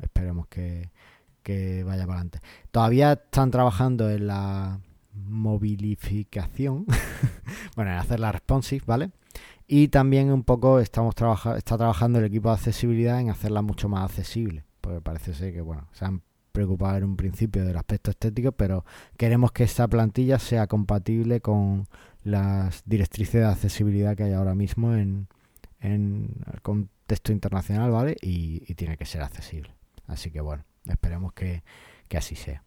esperemos 0.00 0.46
que, 0.48 0.90
que 1.42 1.82
vaya 1.84 2.06
para 2.06 2.20
adelante. 2.20 2.40
Todavía 2.70 3.12
están 3.14 3.50
trabajando 3.50 4.10
en 4.10 4.26
la 4.26 4.80
movilificación, 5.26 6.86
bueno, 7.76 7.92
en 7.92 7.98
hacer 7.98 8.20
la 8.20 8.32
responsive, 8.32 8.82
¿vale? 8.86 9.10
Y 9.66 9.88
también 9.88 10.32
un 10.32 10.42
poco 10.42 10.80
estamos 10.80 11.14
trabaja 11.14 11.56
está 11.56 11.78
trabajando 11.78 12.18
el 12.18 12.24
equipo 12.24 12.48
de 12.48 12.56
accesibilidad 12.56 13.20
en 13.20 13.30
hacerla 13.30 13.62
mucho 13.62 13.88
más 13.88 14.04
accesible, 14.04 14.64
porque 14.80 15.00
parece 15.00 15.32
ser 15.32 15.52
que, 15.52 15.60
bueno, 15.60 15.86
se 15.92 16.04
han 16.04 16.22
preocupado 16.52 16.96
en 16.98 17.04
un 17.04 17.16
principio 17.16 17.64
del 17.64 17.76
aspecto 17.76 18.10
estético, 18.10 18.52
pero 18.52 18.84
queremos 19.16 19.52
que 19.52 19.64
esta 19.64 19.86
plantilla 19.86 20.38
sea 20.38 20.66
compatible 20.66 21.40
con 21.40 21.86
las 22.24 22.82
directrices 22.84 23.40
de 23.42 23.46
accesibilidad 23.46 24.16
que 24.16 24.24
hay 24.24 24.32
ahora 24.32 24.54
mismo 24.54 24.94
en, 24.94 25.28
en 25.80 26.28
el 26.52 26.60
contexto 26.62 27.32
internacional, 27.32 27.90
¿vale? 27.90 28.16
Y, 28.20 28.62
y, 28.66 28.74
tiene 28.74 28.96
que 28.96 29.06
ser 29.06 29.22
accesible. 29.22 29.72
Así 30.06 30.30
que 30.30 30.40
bueno, 30.40 30.64
esperemos 30.86 31.32
que, 31.32 31.62
que 32.08 32.18
así 32.18 32.34
sea. 32.34 32.64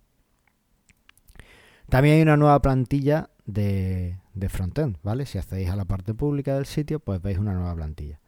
También 1.89 2.15
hay 2.15 2.21
una 2.21 2.37
nueva 2.37 2.61
plantilla 2.61 3.29
de, 3.45 4.17
frontend, 4.49 4.97
¿vale? 5.03 5.25
Si 5.25 5.37
accedéis 5.37 5.69
a 5.69 5.75
la 5.75 5.85
parte 5.85 6.13
pública 6.13 6.55
del 6.55 6.65
sitio, 6.65 6.99
pues 6.99 7.21
veis 7.21 7.37
una 7.37 7.53
nueva 7.53 7.75
plantilla. 7.75 8.19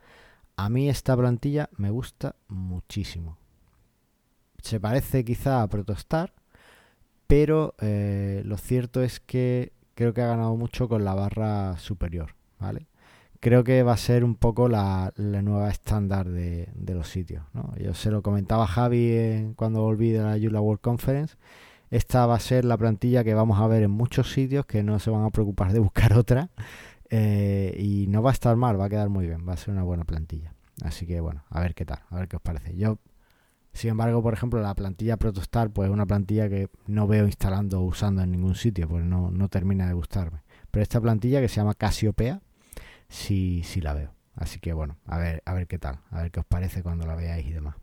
A 0.58 0.70
mí 0.70 0.90
esta 0.90 1.16
plantilla 1.18 1.70
me 1.78 1.90
gusta 1.90 2.36
muchísimo. 2.48 3.38
Se 4.62 4.80
parece 4.80 5.26
quizá 5.26 5.62
a 5.62 5.68
Protostar, 5.68 6.34
pero 7.28 7.76
eh, 7.82 8.42
lo 8.46 8.58
cierto 8.58 9.02
es 9.02 9.20
que 9.20 9.74
creo 9.96 10.14
que 10.14 10.22
ha 10.22 10.28
ganado 10.28 10.56
mucho 10.56 10.88
con 10.88 11.04
la 11.04 11.14
barra 11.14 11.78
superior, 11.78 12.36
¿vale? 12.60 12.88
Creo 13.40 13.64
que 13.64 13.84
va 13.84 13.94
a 13.94 13.98
ser 13.98 14.24
un 14.24 14.36
poco 14.36 14.70
la, 14.70 15.14
nueva 15.18 15.70
estándar 15.70 16.28
de, 16.30 16.68
los 16.88 17.10
sitios, 17.10 17.44
¿no? 17.54 17.76
Yo 17.78 17.94
se 17.94 18.10
lo 18.10 18.24
comentaba 18.24 18.64
a 18.64 18.68
Javi 18.68 19.54
cuando 19.56 19.82
volví 19.82 20.12
de 20.12 20.20
la 20.20 20.40
Joomla 20.40 20.62
World 20.62 20.82
Conference 20.82 21.36
esta 21.90 22.26
va 22.26 22.36
a 22.36 22.40
ser 22.40 22.66
la 22.66 22.78
plantilla 22.78 23.24
que 23.24 23.34
vamos 23.34 23.60
a 23.60 23.68
ver 23.68 23.84
en 23.84 23.92
muchos 23.92 24.32
sitios 24.32 24.66
que 24.66 24.84
no 24.84 25.00
se 25.00 25.10
van 25.10 25.24
a 25.24 25.30
preocupar 25.30 25.74
de 25.74 25.80
buscar 25.88 26.14
otra. 26.14 26.50
Eh, 27.10 27.76
y 27.80 28.08
no 28.08 28.22
va 28.24 28.32
a 28.32 28.34
estar 28.34 28.56
mal, 28.56 28.80
va 28.80 28.86
a 28.86 28.90
quedar 28.90 29.10
muy 29.10 29.28
bien, 29.28 29.48
va 29.48 29.54
a 29.54 29.58
ser 29.58 29.74
una 29.74 29.84
buena 29.84 30.06
plantilla. 30.06 30.54
Así 30.84 31.06
que 31.06 31.20
bueno, 31.22 31.44
a 31.50 31.62
ver 31.62 31.76
qué 31.76 31.86
tal, 31.86 32.00
a 32.10 32.16
ver 32.18 32.28
qué 32.28 32.36
os 32.36 32.42
parece. 32.42 32.76
Yo, 32.76 33.00
sin 33.74 33.92
embargo, 33.92 34.22
por 34.22 34.34
ejemplo, 34.34 34.62
la 34.62 34.74
plantilla 34.74 35.18
Protostar, 35.18 35.70
pues 35.70 35.88
es 35.88 35.94
una 35.94 36.06
plantilla 36.06 36.50
que 36.50 36.70
no 36.88 37.08
veo 37.08 37.26
instalando 37.26 37.82
o 37.82 37.84
usando 37.84 38.22
en 38.24 38.32
ningún 38.32 38.56
sitio, 38.56 38.88
pues 38.90 39.06
no, 39.06 39.32
no 39.32 39.50
termina 39.50 39.88
de 39.88 39.94
gustarme. 39.94 40.42
Pero 40.72 40.84
esta 40.84 41.00
plantilla 41.00 41.40
que 41.42 41.48
se 41.48 41.58
llama 41.58 41.76
Casiopea, 41.76 42.42
sí, 43.08 43.62
sí 43.64 43.82
la 43.82 43.94
veo. 43.94 44.14
Así 44.34 44.60
que 44.60 44.74
bueno, 44.74 44.98
a 45.06 45.18
ver, 45.18 45.42
a 45.46 45.54
ver 45.54 45.68
qué 45.68 45.80
tal, 45.80 46.00
a 46.12 46.22
ver 46.22 46.32
qué 46.32 46.42
os 46.42 46.46
parece 46.46 46.84
cuando 46.84 47.06
la 47.06 47.16
veáis 47.16 47.48
y 47.48 47.54
demás. 47.54 47.76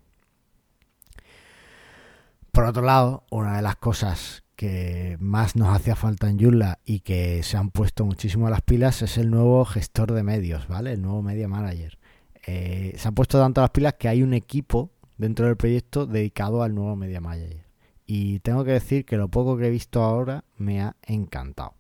Por 2.53 2.65
otro 2.65 2.83
lado, 2.83 3.25
una 3.31 3.57
de 3.57 3.62
las 3.62 3.77
cosas 3.77 4.45
que 4.57 5.17
más 5.21 5.57
nos 5.57 5.75
hacía 5.75 5.97
falta 5.97 6.29
en 6.29 6.38
Joomla 6.38 6.81
y 6.85 7.01
que 7.01 7.43
se 7.43 7.57
han 7.57 7.71
puesto 7.71 8.05
muchísimo 8.05 8.47
a 8.47 8.51
las 8.51 8.61
pilas 8.61 9.01
es 9.01 9.17
el 9.17 9.31
nuevo 9.31 9.65
gestor 9.65 10.12
de 10.12 10.23
medios, 10.23 10.69
¿vale? 10.69 10.93
El 10.93 11.01
nuevo 11.01 11.23
Media 11.23 11.49
Manager. 11.49 11.99
Eh, 12.47 12.93
se 12.99 13.09
han 13.09 13.15
puesto 13.15 13.41
tanto 13.41 13.62
a 13.62 13.65
las 13.65 13.71
pilas 13.71 13.95
que 13.95 14.09
hay 14.09 14.23
un 14.23 14.35
equipo 14.35 14.91
dentro 15.17 15.47
del 15.47 15.57
proyecto 15.57 16.05
dedicado 16.05 16.62
al 16.62 16.75
nuevo 16.75 16.95
Media 16.95 17.23
Manager. 17.23 17.65
Y 18.05 18.41
tengo 18.41 18.65
que 18.65 18.73
decir 18.73 19.07
que 19.07 19.17
lo 19.17 19.29
poco 19.29 19.57
que 19.57 19.69
he 19.69 19.71
visto 19.71 20.03
ahora 20.03 20.45
me 20.59 20.83
ha 20.83 20.95
encantado. 21.07 21.73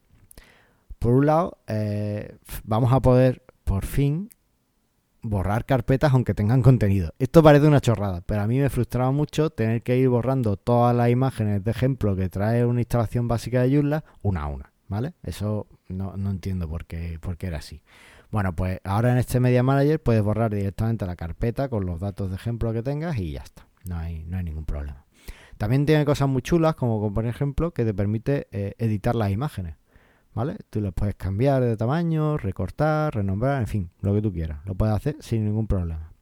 Por 0.98 1.12
un 1.12 1.26
lado, 1.26 1.58
eh, 1.66 2.38
vamos 2.64 2.94
a 2.94 3.00
poder 3.00 3.42
por 3.64 3.84
fin 3.84 4.30
borrar 5.22 5.64
carpetas 5.64 6.12
aunque 6.12 6.34
tengan 6.34 6.62
contenido. 6.62 7.14
Esto 7.18 7.42
parece 7.42 7.66
una 7.66 7.80
chorrada, 7.80 8.22
pero 8.22 8.42
a 8.42 8.46
mí 8.46 8.58
me 8.58 8.70
frustraba 8.70 9.10
mucho 9.12 9.50
tener 9.50 9.82
que 9.82 9.96
ir 9.96 10.08
borrando 10.08 10.56
todas 10.56 10.94
las 10.94 11.10
imágenes 11.10 11.64
de 11.64 11.70
ejemplo 11.70 12.16
que 12.16 12.28
trae 12.28 12.66
una 12.66 12.80
instalación 12.80 13.28
básica 13.28 13.62
de 13.62 13.74
Joomla 13.74 14.04
una 14.22 14.42
a 14.42 14.46
una, 14.48 14.72
¿vale? 14.88 15.14
Eso 15.22 15.66
no, 15.88 16.16
no 16.16 16.30
entiendo 16.30 16.68
por 16.68 16.86
qué, 16.86 17.18
por 17.20 17.36
qué 17.36 17.46
era 17.46 17.58
así. 17.58 17.82
Bueno, 18.30 18.54
pues 18.54 18.80
ahora 18.84 19.12
en 19.12 19.18
este 19.18 19.40
Media 19.40 19.62
Manager 19.62 20.02
puedes 20.02 20.22
borrar 20.22 20.54
directamente 20.54 21.06
la 21.06 21.16
carpeta 21.16 21.68
con 21.68 21.84
los 21.84 22.00
datos 22.00 22.30
de 22.30 22.36
ejemplo 22.36 22.72
que 22.72 22.82
tengas 22.82 23.18
y 23.18 23.32
ya 23.32 23.42
está. 23.42 23.66
No 23.84 23.96
hay, 23.96 24.24
no 24.24 24.38
hay 24.38 24.44
ningún 24.44 24.64
problema. 24.64 25.04
También 25.58 25.86
tiene 25.86 26.04
cosas 26.04 26.28
muy 26.28 26.42
chulas, 26.42 26.74
como 26.74 27.12
por 27.12 27.26
ejemplo 27.26 27.72
que 27.72 27.84
te 27.84 27.94
permite 27.94 28.48
eh, 28.50 28.74
editar 28.78 29.14
las 29.14 29.30
imágenes. 29.30 29.76
¿Vale? 30.34 30.56
Tú 30.70 30.80
las 30.80 30.94
puedes 30.94 31.14
cambiar 31.14 31.62
de 31.62 31.76
tamaño, 31.76 32.38
recortar, 32.38 33.14
renombrar, 33.14 33.60
en 33.60 33.66
fin, 33.66 33.90
lo 34.00 34.14
que 34.14 34.22
tú 34.22 34.32
quieras. 34.32 34.60
Lo 34.64 34.74
puedes 34.74 34.94
hacer 34.94 35.16
sin 35.20 35.44
ningún 35.44 35.66
problema. 35.66 36.12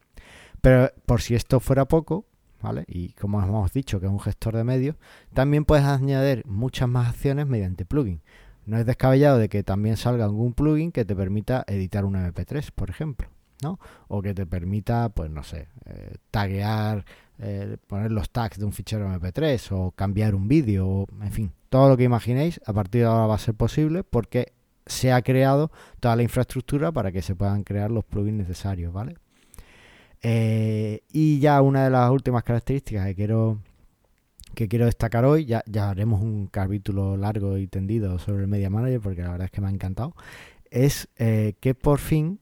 Pero 0.61 0.91
por 1.07 1.21
si 1.21 1.35
esto 1.35 1.61
fuera 1.61 1.87
poco, 1.87 2.27
¿vale? 2.61 2.85
Y 2.89 3.13
como 3.13 3.43
hemos 3.43 3.73
dicho 3.73 4.01
que 4.01 4.07
es 4.07 4.13
un 4.13 4.21
gestor 4.21 4.57
de 4.57 4.65
medios, 4.65 4.97
también 5.33 5.65
puedes 5.65 5.85
añadir 5.85 6.45
muchas 6.47 6.89
más 6.89 7.09
acciones 7.09 7.47
mediante 7.47 7.85
plugin. 7.85 8.21
No 8.67 8.79
es 8.79 8.87
descabellado 8.87 9.39
de 9.39 9.49
que 9.49 9.63
también 9.63 9.97
salga 9.97 10.25
algún 10.25 10.53
plugin 10.53 10.93
que 10.93 11.05
te 11.05 11.17
permita 11.17 11.65
editar 11.67 12.05
un 12.05 12.15
MP3, 12.15 12.71
por 12.73 12.91
ejemplo, 12.91 13.29
¿no? 13.63 13.79
O 14.09 14.23
que 14.23 14.35
te 14.35 14.47
permita, 14.47 15.09
pues 15.09 15.31
no 15.31 15.43
sé, 15.43 15.69
eh, 15.87 16.17
taguear, 16.31 17.05
eh, 17.39 17.79
poner 17.87 18.13
los 18.13 18.31
tags 18.31 18.59
de 18.59 18.65
un 18.65 18.73
fichero 18.73 19.09
MP3 19.09 19.73
o 19.73 19.93
cambiar 19.93 20.35
un 20.35 20.47
vídeo, 20.47 21.07
en 21.23 21.33
fin, 21.33 21.53
todo 21.71 21.89
lo 21.89 21.97
que 21.97 22.05
imaginéis 22.05 22.61
a 22.67 22.73
partir 22.73 23.03
de 23.03 23.07
ahora 23.07 23.27
va 23.27 23.37
a 23.37 23.39
ser 23.39 23.55
posible 23.55 24.05
porque 24.05 24.53
se 24.87 25.13
ha 25.13 25.23
creado 25.23 25.71
toda 26.01 26.17
la 26.17 26.23
infraestructura 26.23 26.93
para 26.93 27.13
que 27.13 27.23
se 27.23 27.35
puedan 27.35 27.63
crear 27.63 27.91
los 27.91 28.05
plugins 28.05 28.39
necesarios, 28.39 28.93
¿vale? 28.93 29.17
Eh, 30.23 31.03
y 31.11 31.39
ya 31.39 31.63
una 31.63 31.85
de 31.85 31.91
las 31.91 32.11
últimas 32.11 32.43
características 32.43 33.07
que 33.07 33.15
quiero 33.15 33.59
que 34.55 34.69
quiero 34.69 34.87
destacar 34.87 35.25
hoy, 35.25 35.45
ya, 35.45 35.63
ya 35.67 35.91
haremos 35.91 36.21
un 36.21 36.49
capítulo 36.49 37.17
largo 37.17 37.57
y 37.57 37.69
tendido 37.69 38.19
sobre 38.19 38.43
el 38.43 38.49
Media 38.49 38.69
Manager 38.69 39.01
porque 39.01 39.23
la 39.23 39.31
verdad 39.31 39.45
es 39.45 39.53
que 39.53 39.61
me 39.61 39.69
ha 39.69 39.71
encantado, 39.71 40.15
es 40.71 41.09
eh, 41.19 41.55
que 41.61 41.75
por 41.77 42.01
fin 42.01 42.41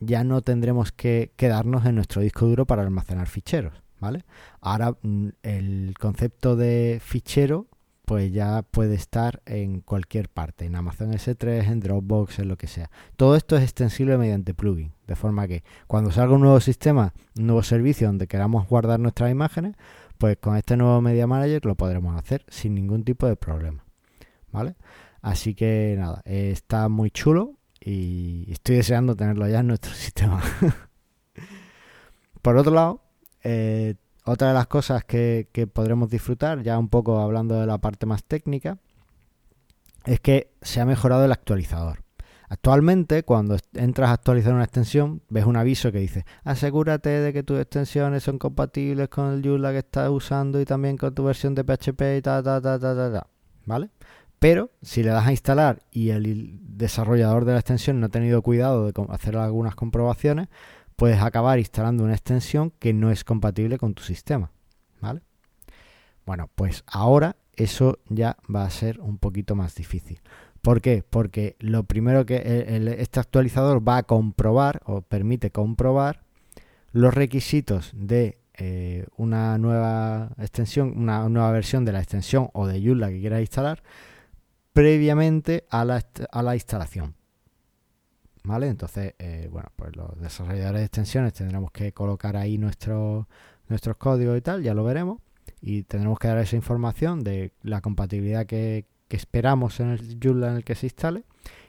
ya 0.00 0.24
no 0.24 0.40
tendremos 0.40 0.90
que 0.90 1.32
quedarnos 1.36 1.84
en 1.84 1.96
nuestro 1.96 2.22
disco 2.22 2.46
duro 2.46 2.64
para 2.64 2.82
almacenar 2.82 3.28
ficheros, 3.28 3.74
¿vale? 4.00 4.24
Ahora 4.62 4.96
mm, 5.02 5.28
el 5.42 5.94
concepto 6.00 6.56
de 6.56 6.98
fichero 7.02 7.66
pues 8.04 8.32
ya 8.32 8.62
puede 8.62 8.94
estar 8.94 9.42
en 9.46 9.80
cualquier 9.80 10.28
parte, 10.28 10.66
en 10.66 10.76
Amazon 10.76 11.12
S3, 11.12 11.70
en 11.70 11.80
Dropbox, 11.80 12.38
en 12.38 12.48
lo 12.48 12.56
que 12.56 12.66
sea. 12.66 12.90
Todo 13.16 13.36
esto 13.36 13.56
es 13.56 13.62
extensible 13.62 14.18
mediante 14.18 14.52
plugin, 14.52 14.92
de 15.06 15.16
forma 15.16 15.48
que 15.48 15.64
cuando 15.86 16.10
salga 16.10 16.34
un 16.34 16.42
nuevo 16.42 16.60
sistema, 16.60 17.14
un 17.38 17.46
nuevo 17.46 17.62
servicio 17.62 18.06
donde 18.06 18.26
queramos 18.26 18.68
guardar 18.68 19.00
nuestras 19.00 19.30
imágenes, 19.30 19.74
pues 20.18 20.36
con 20.36 20.56
este 20.56 20.76
nuevo 20.76 21.00
Media 21.00 21.26
Manager 21.26 21.64
lo 21.64 21.74
podremos 21.76 22.16
hacer 22.16 22.44
sin 22.48 22.74
ningún 22.74 23.04
tipo 23.04 23.26
de 23.26 23.36
problema. 23.36 23.84
¿Vale? 24.52 24.76
Así 25.22 25.54
que 25.54 25.96
nada, 25.98 26.22
está 26.26 26.88
muy 26.88 27.10
chulo 27.10 27.58
y 27.80 28.46
estoy 28.52 28.76
deseando 28.76 29.16
tenerlo 29.16 29.48
ya 29.48 29.60
en 29.60 29.68
nuestro 29.68 29.92
sistema. 29.94 30.42
Por 32.42 32.58
otro 32.58 32.74
lado, 32.74 33.02
eh, 33.42 33.94
otra 34.24 34.48
de 34.48 34.54
las 34.54 34.66
cosas 34.66 35.04
que, 35.04 35.68
podremos 35.72 36.08
disfrutar, 36.10 36.62
ya 36.62 36.78
un 36.78 36.88
poco 36.88 37.18
hablando 37.20 37.60
de 37.60 37.66
la 37.66 37.78
parte 37.78 38.06
más 38.06 38.24
técnica, 38.24 38.78
es 40.06 40.20
que 40.20 40.50
se 40.62 40.80
ha 40.80 40.86
mejorado 40.86 41.24
el 41.24 41.32
actualizador. 41.32 42.02
Actualmente, 42.48 43.22
cuando 43.22 43.56
entras 43.72 44.10
a 44.10 44.12
actualizar 44.12 44.52
una 44.52 44.64
extensión, 44.64 45.22
ves 45.28 45.44
un 45.44 45.56
aviso 45.56 45.90
que 45.90 45.98
dice 45.98 46.24
asegúrate 46.44 47.08
de 47.08 47.32
que 47.32 47.42
tus 47.42 47.58
extensiones 47.58 48.22
son 48.22 48.38
compatibles 48.38 49.08
con 49.08 49.32
el 49.32 49.42
Joomla 49.42 49.72
que 49.72 49.78
estás 49.78 50.10
usando 50.10 50.60
y 50.60 50.64
también 50.64 50.96
con 50.96 51.14
tu 51.14 51.24
versión 51.24 51.54
de 51.54 51.64
PHP 51.64 52.18
y 52.18 52.22
ta, 52.22 52.42
ta, 52.42 52.60
ta, 52.60 52.78
ta, 52.78 52.94
ta, 52.94 53.12
ta. 53.12 53.26
¿Vale? 53.64 53.90
Pero 54.38 54.70
si 54.82 55.02
le 55.02 55.08
das 55.08 55.26
a 55.26 55.30
instalar 55.30 55.80
y 55.90 56.10
el 56.10 56.58
desarrollador 56.60 57.46
de 57.46 57.52
la 57.52 57.60
extensión 57.60 57.98
no 57.98 58.06
ha 58.06 58.10
tenido 58.10 58.42
cuidado 58.42 58.92
de 58.92 59.06
hacer 59.08 59.36
algunas 59.36 59.74
comprobaciones, 59.74 60.48
puedes 60.96 61.20
acabar 61.20 61.58
instalando 61.58 62.04
una 62.04 62.14
extensión 62.14 62.70
que 62.78 62.92
no 62.92 63.10
es 63.10 63.24
compatible 63.24 63.78
con 63.78 63.94
tu 63.94 64.02
sistema. 64.02 64.50
¿Vale? 65.00 65.22
Bueno, 66.24 66.48
pues 66.54 66.84
ahora 66.86 67.36
eso 67.56 67.98
ya 68.08 68.36
va 68.52 68.64
a 68.64 68.70
ser 68.70 69.00
un 69.00 69.18
poquito 69.18 69.54
más 69.54 69.74
difícil. 69.74 70.20
¿Por 70.62 70.80
qué? 70.80 71.04
Porque 71.08 71.56
lo 71.58 71.84
primero 71.84 72.24
que 72.24 72.96
este 72.98 73.20
actualizador 73.20 73.86
va 73.86 73.98
a 73.98 74.02
comprobar 74.04 74.80
o 74.86 75.02
permite 75.02 75.50
comprobar 75.50 76.24
los 76.92 77.12
requisitos 77.12 77.90
de 77.94 78.38
eh, 78.54 79.06
una 79.16 79.58
nueva 79.58 80.30
extensión, 80.38 80.94
una 80.96 81.28
nueva 81.28 81.50
versión 81.50 81.84
de 81.84 81.92
la 81.92 82.00
extensión 82.00 82.48
o 82.54 82.66
de 82.66 82.80
Joomla 82.80 83.10
que 83.10 83.20
quieras 83.20 83.40
instalar 83.40 83.82
previamente 84.72 85.66
a 85.70 85.84
la 85.84 86.54
instalación. 86.54 87.14
¿Vale? 88.44 88.68
Entonces, 88.68 89.14
eh, 89.18 89.48
bueno, 89.50 89.68
pues 89.74 89.96
los 89.96 90.20
desarrolladores 90.20 90.80
de 90.80 90.84
extensiones 90.84 91.32
tendremos 91.32 91.70
que 91.72 91.92
colocar 91.92 92.36
ahí 92.36 92.58
nuestros 92.58 93.26
nuestros 93.68 93.96
códigos 93.96 94.36
y 94.36 94.40
tal, 94.40 94.62
ya 94.62 94.74
lo 94.74 94.84
veremos. 94.84 95.20
Y 95.60 95.84
tendremos 95.84 96.18
que 96.18 96.28
dar 96.28 96.38
esa 96.38 96.56
información 96.56 97.24
de 97.24 97.52
la 97.62 97.80
compatibilidad 97.80 98.46
que, 98.46 98.86
que 99.08 99.16
esperamos 99.16 99.80
en 99.80 99.90
el 99.90 100.18
Joomla 100.22 100.50
en 100.50 100.56
el 100.56 100.64
que 100.64 100.74
se 100.74 100.86
instale. 100.86 101.24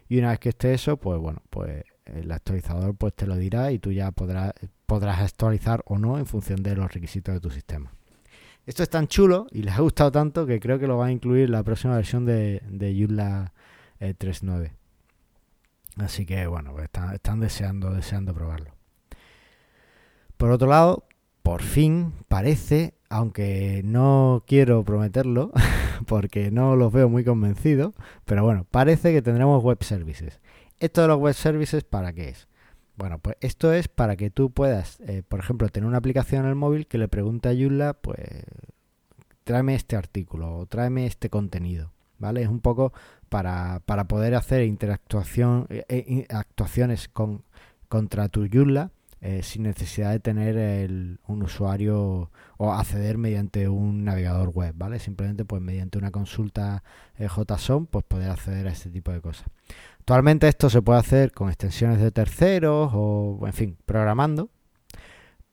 Y 0.08 0.20
una 0.20 0.30
vez 0.30 0.40
que 0.40 0.50
esté 0.50 0.74
eso, 0.74 0.98
pues 0.98 1.20
bueno, 1.20 1.42
pues 1.50 1.84
el 2.06 2.32
actualizador 2.32 2.96
pues 2.96 3.14
te 3.14 3.26
lo 3.26 3.36
dirá 3.36 3.72
y 3.72 3.80
tú 3.80 3.92
ya 3.92 4.12
podrás, 4.12 4.54
podrás 4.86 5.20
actualizar 5.20 5.82
o 5.86 5.98
no 5.98 6.20
en 6.20 6.26
función 6.26 6.62
de 6.62 6.76
los 6.76 6.94
requisitos 6.94 7.34
de 7.34 7.40
tu 7.40 7.50
sistema. 7.50 7.92
Esto 8.66 8.84
es 8.84 8.90
tan 8.90 9.08
chulo 9.08 9.48
y 9.52 9.64
les 9.64 9.76
ha 9.76 9.82
gustado 9.82 10.12
tanto 10.12 10.46
que 10.46 10.60
creo 10.60 10.80
que 10.80 10.88
lo 10.88 10.98
va 10.98 11.08
a 11.08 11.12
incluir 11.12 11.50
la 11.50 11.64
próxima 11.64 11.96
versión 11.96 12.26
de, 12.26 12.62
de 12.68 12.96
Joomla 13.00 13.54
3.9. 14.00 14.72
Así 15.98 16.26
que 16.26 16.48
bueno, 16.48 16.72
pues 16.72 16.86
están, 16.86 17.14
están 17.14 17.40
deseando, 17.40 17.92
deseando 17.92 18.34
probarlo. 18.34 18.72
Por 20.38 20.52
otro 20.52 20.68
lado, 20.68 21.06
por 21.44 21.62
fin 21.62 22.14
parece, 22.28 22.96
aunque 23.08 23.82
no 23.86 24.44
quiero 24.48 24.84
prometerlo, 24.84 25.52
porque 26.08 26.52
no 26.52 26.76
los 26.76 26.92
veo 26.92 27.08
muy 27.08 27.24
convencidos, 27.24 27.94
pero 28.26 28.44
bueno, 28.44 28.66
parece 28.70 29.14
que 29.14 29.22
tendremos 29.22 29.64
web 29.64 29.82
services. 29.84 30.42
¿Esto 30.80 31.02
de 31.02 31.08
los 31.08 31.20
web 31.20 31.34
services 31.34 31.84
para 31.84 32.14
qué 32.14 32.30
es? 32.30 32.48
Bueno, 32.98 33.20
pues 33.20 33.38
esto 33.42 33.74
es 33.74 33.88
para 33.88 34.16
que 34.16 34.30
tú 34.30 34.52
puedas, 34.52 35.00
eh, 35.02 35.22
por 35.28 35.40
ejemplo, 35.40 35.70
tener 35.70 35.88
una 35.88 35.98
aplicación 35.98 36.44
en 36.44 36.50
el 36.50 36.56
móvil 36.56 36.88
que 36.88 36.98
le 36.98 37.08
pregunte 37.08 37.50
a 37.50 37.54
Joomla, 37.54 37.94
pues, 37.94 38.44
tráeme 39.44 39.76
este 39.76 39.96
artículo 39.96 40.58
o 40.58 40.66
tráeme 40.66 41.06
este 41.06 41.30
contenido, 41.30 41.92
¿vale? 42.18 42.42
Es 42.42 42.48
un 42.48 42.60
poco 42.60 42.94
para, 43.30 43.82
para 43.86 44.08
poder 44.08 44.36
hacer 44.36 44.64
interactuación, 44.64 45.68
eh, 45.70 45.86
eh, 45.90 46.26
actuaciones 46.30 47.08
con, 47.08 47.44
contra 47.88 48.30
tu 48.30 48.48
Joomla 48.52 48.92
eh, 49.22 49.42
sin 49.42 49.64
necesidad 49.64 50.12
de 50.12 50.20
tener 50.20 50.90
un 51.28 51.42
usuario 51.42 52.30
o 52.58 52.72
acceder 52.72 53.18
mediante 53.18 53.68
un 53.68 54.04
navegador 54.04 54.50
web, 54.50 54.74
¿vale? 54.78 55.00
Simplemente 55.00 55.46
pues 55.46 55.62
mediante 55.62 55.98
una 55.98 56.12
consulta 56.12 56.84
JSON 57.18 57.88
pues 57.88 58.06
poder 58.06 58.30
acceder 58.30 58.68
a 58.68 58.72
este 58.72 58.92
tipo 58.92 59.12
de 59.12 59.22
cosas. 59.22 59.48
Actualmente 60.00 60.48
esto 60.48 60.70
se 60.70 60.84
puede 60.84 61.00
hacer 61.00 61.32
con 61.32 61.50
extensiones 61.50 62.00
de 62.00 62.12
terceros 62.12 62.92
o, 62.94 63.40
en 63.48 63.54
fin, 63.54 63.78
programando, 63.88 64.52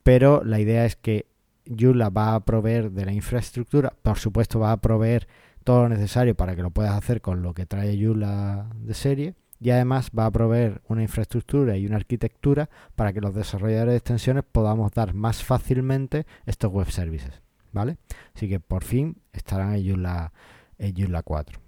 pero 0.03 0.43
la 0.43 0.59
idea 0.59 0.85
es 0.85 0.95
que 0.95 1.25
Joomla 1.65 2.09
va 2.09 2.35
a 2.35 2.39
proveer 2.41 2.91
de 2.91 3.05
la 3.05 3.13
infraestructura, 3.13 3.93
por 4.03 4.19
supuesto 4.19 4.59
va 4.59 4.71
a 4.71 4.77
proveer 4.77 5.27
todo 5.63 5.83
lo 5.83 5.89
necesario 5.89 6.35
para 6.35 6.55
que 6.55 6.61
lo 6.61 6.71
puedas 6.71 6.93
hacer 6.93 7.21
con 7.21 7.41
lo 7.41 7.53
que 7.53 7.65
trae 7.65 7.97
Joomla 8.01 8.69
de 8.75 8.93
serie, 8.93 9.35
y 9.59 9.69
además 9.69 10.11
va 10.17 10.25
a 10.25 10.31
proveer 10.31 10.81
una 10.87 11.03
infraestructura 11.03 11.77
y 11.77 11.85
una 11.85 11.95
arquitectura 11.95 12.69
para 12.95 13.13
que 13.13 13.21
los 13.21 13.33
desarrolladores 13.33 13.93
de 13.93 13.97
extensiones 13.97 14.43
podamos 14.43 14.91
dar 14.91 15.13
más 15.13 15.43
fácilmente 15.43 16.25
estos 16.45 16.71
web 16.71 16.91
services, 16.91 17.41
¿vale? 17.71 17.97
Así 18.35 18.49
que 18.49 18.59
por 18.59 18.83
fin 18.83 19.17
estarán 19.31 19.73
ellos 19.73 19.97
la, 19.97 20.33
ellos 20.77 21.09
la 21.09 21.23
4. 21.23 21.61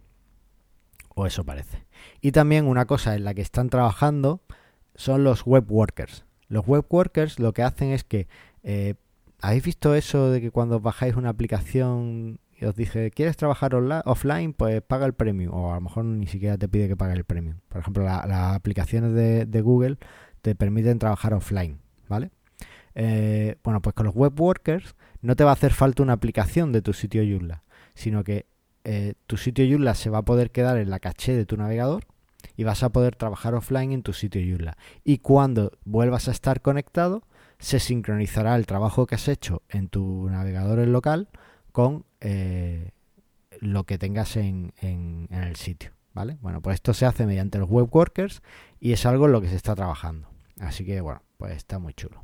O 1.15 1.25
eso 1.25 1.45
parece. 1.45 1.85
Y 2.19 2.33
también 2.33 2.67
una 2.67 2.85
cosa 2.85 3.15
en 3.15 3.23
la 3.23 3.33
que 3.33 3.41
están 3.41 3.69
trabajando 3.69 4.41
son 4.95 5.23
los 5.23 5.45
web 5.45 5.65
workers. 5.71 6.25
Los 6.49 6.67
web 6.67 6.85
workers 6.89 7.39
lo 7.39 7.53
que 7.53 7.63
hacen 7.63 7.91
es 7.91 8.03
que 8.03 8.27
eh, 8.63 8.95
¿Habéis 9.41 9.63
visto 9.63 9.93
eso 9.93 10.31
de 10.31 10.41
que 10.41 10.49
cuando 10.49 10.79
bajáis 10.79 11.15
una 11.15 11.29
aplicación 11.29 12.39
y 12.57 12.65
os 12.65 12.75
dije, 12.75 13.11
¿quieres 13.11 13.35
trabajar 13.35 13.75
offline? 14.05 14.53
Pues 14.53 14.81
paga 14.81 15.05
el 15.05 15.13
premium. 15.13 15.53
O 15.53 15.71
a 15.71 15.75
lo 15.75 15.81
mejor 15.81 16.05
ni 16.05 16.27
siquiera 16.27 16.57
te 16.57 16.69
pide 16.69 16.87
que 16.87 16.95
pague 16.95 17.13
el 17.13 17.25
premium. 17.25 17.57
Por 17.67 17.81
ejemplo, 17.81 18.03
las 18.03 18.55
aplicaciones 18.55 19.13
de, 19.13 19.61
Google 19.61 19.97
te 20.41 20.55
permiten 20.55 20.99
trabajar 20.99 21.33
offline, 21.33 21.79
¿vale? 22.07 22.31
Eh, 22.93 23.57
bueno, 23.63 23.81
pues 23.81 23.93
con 23.93 24.05
los 24.05 24.15
web 24.15 24.39
workers 24.39 24.95
no 25.21 25.35
te 25.35 25.43
va 25.43 25.49
a 25.49 25.53
hacer 25.53 25.73
falta 25.73 26.01
una 26.01 26.13
aplicación 26.13 26.71
de 26.71 26.81
tu 26.81 26.93
sitio 26.93 27.23
Joomla, 27.23 27.63
sino 27.93 28.23
que 28.23 28.45
eh, 28.85 29.15
tu 29.27 29.35
sitio 29.35 29.65
Joomla 29.67 29.95
se 29.95 30.09
va 30.09 30.19
a 30.19 30.25
poder 30.25 30.51
quedar 30.51 30.77
en 30.77 30.89
la 30.89 30.99
caché 30.99 31.35
de 31.35 31.45
tu 31.45 31.57
navegador 31.57 32.05
y 32.55 32.63
vas 32.63 32.83
a 32.83 32.89
poder 32.89 33.17
trabajar 33.17 33.53
offline 33.53 33.91
en 33.91 34.01
tu 34.03 34.13
sitio 34.13 34.41
Joomla. 34.41 34.77
Y 35.03 35.17
cuando 35.17 35.71
vuelvas 35.83 36.29
a 36.29 36.31
estar 36.31 36.61
conectado, 36.61 37.23
se 37.59 37.79
sincronizará 37.79 38.55
el 38.55 38.65
trabajo 38.65 39.07
que 39.07 39.15
has 39.15 39.27
hecho 39.27 39.63
en 39.67 39.89
tu 39.89 40.29
navegador 40.29 40.79
en 40.79 40.93
local 40.93 41.27
con 41.71 42.05
eh, 42.25 42.89
lo 43.59 43.83
que 43.83 43.97
tengas 43.97 44.35
en, 44.35 44.73
el 45.29 45.55
sitio. 45.55 45.91
¿Vale? 46.13 46.37
Bueno, 46.41 46.61
pues 46.61 46.75
esto 46.75 46.93
se 46.93 47.05
hace 47.05 47.25
mediante 47.25 47.59
los 47.59 47.69
web 47.69 47.89
workers 47.91 48.41
y 48.79 48.93
es 48.93 49.05
algo 49.05 49.25
en 49.25 49.33
lo 49.33 49.41
que 49.41 49.49
se 49.49 49.57
está 49.57 49.75
trabajando. 49.75 50.29
Así 50.59 50.85
que 50.85 51.01
bueno, 51.01 51.21
pues 51.37 51.57
está 51.57 51.77
muy 51.77 51.93
chulo. 51.93 52.23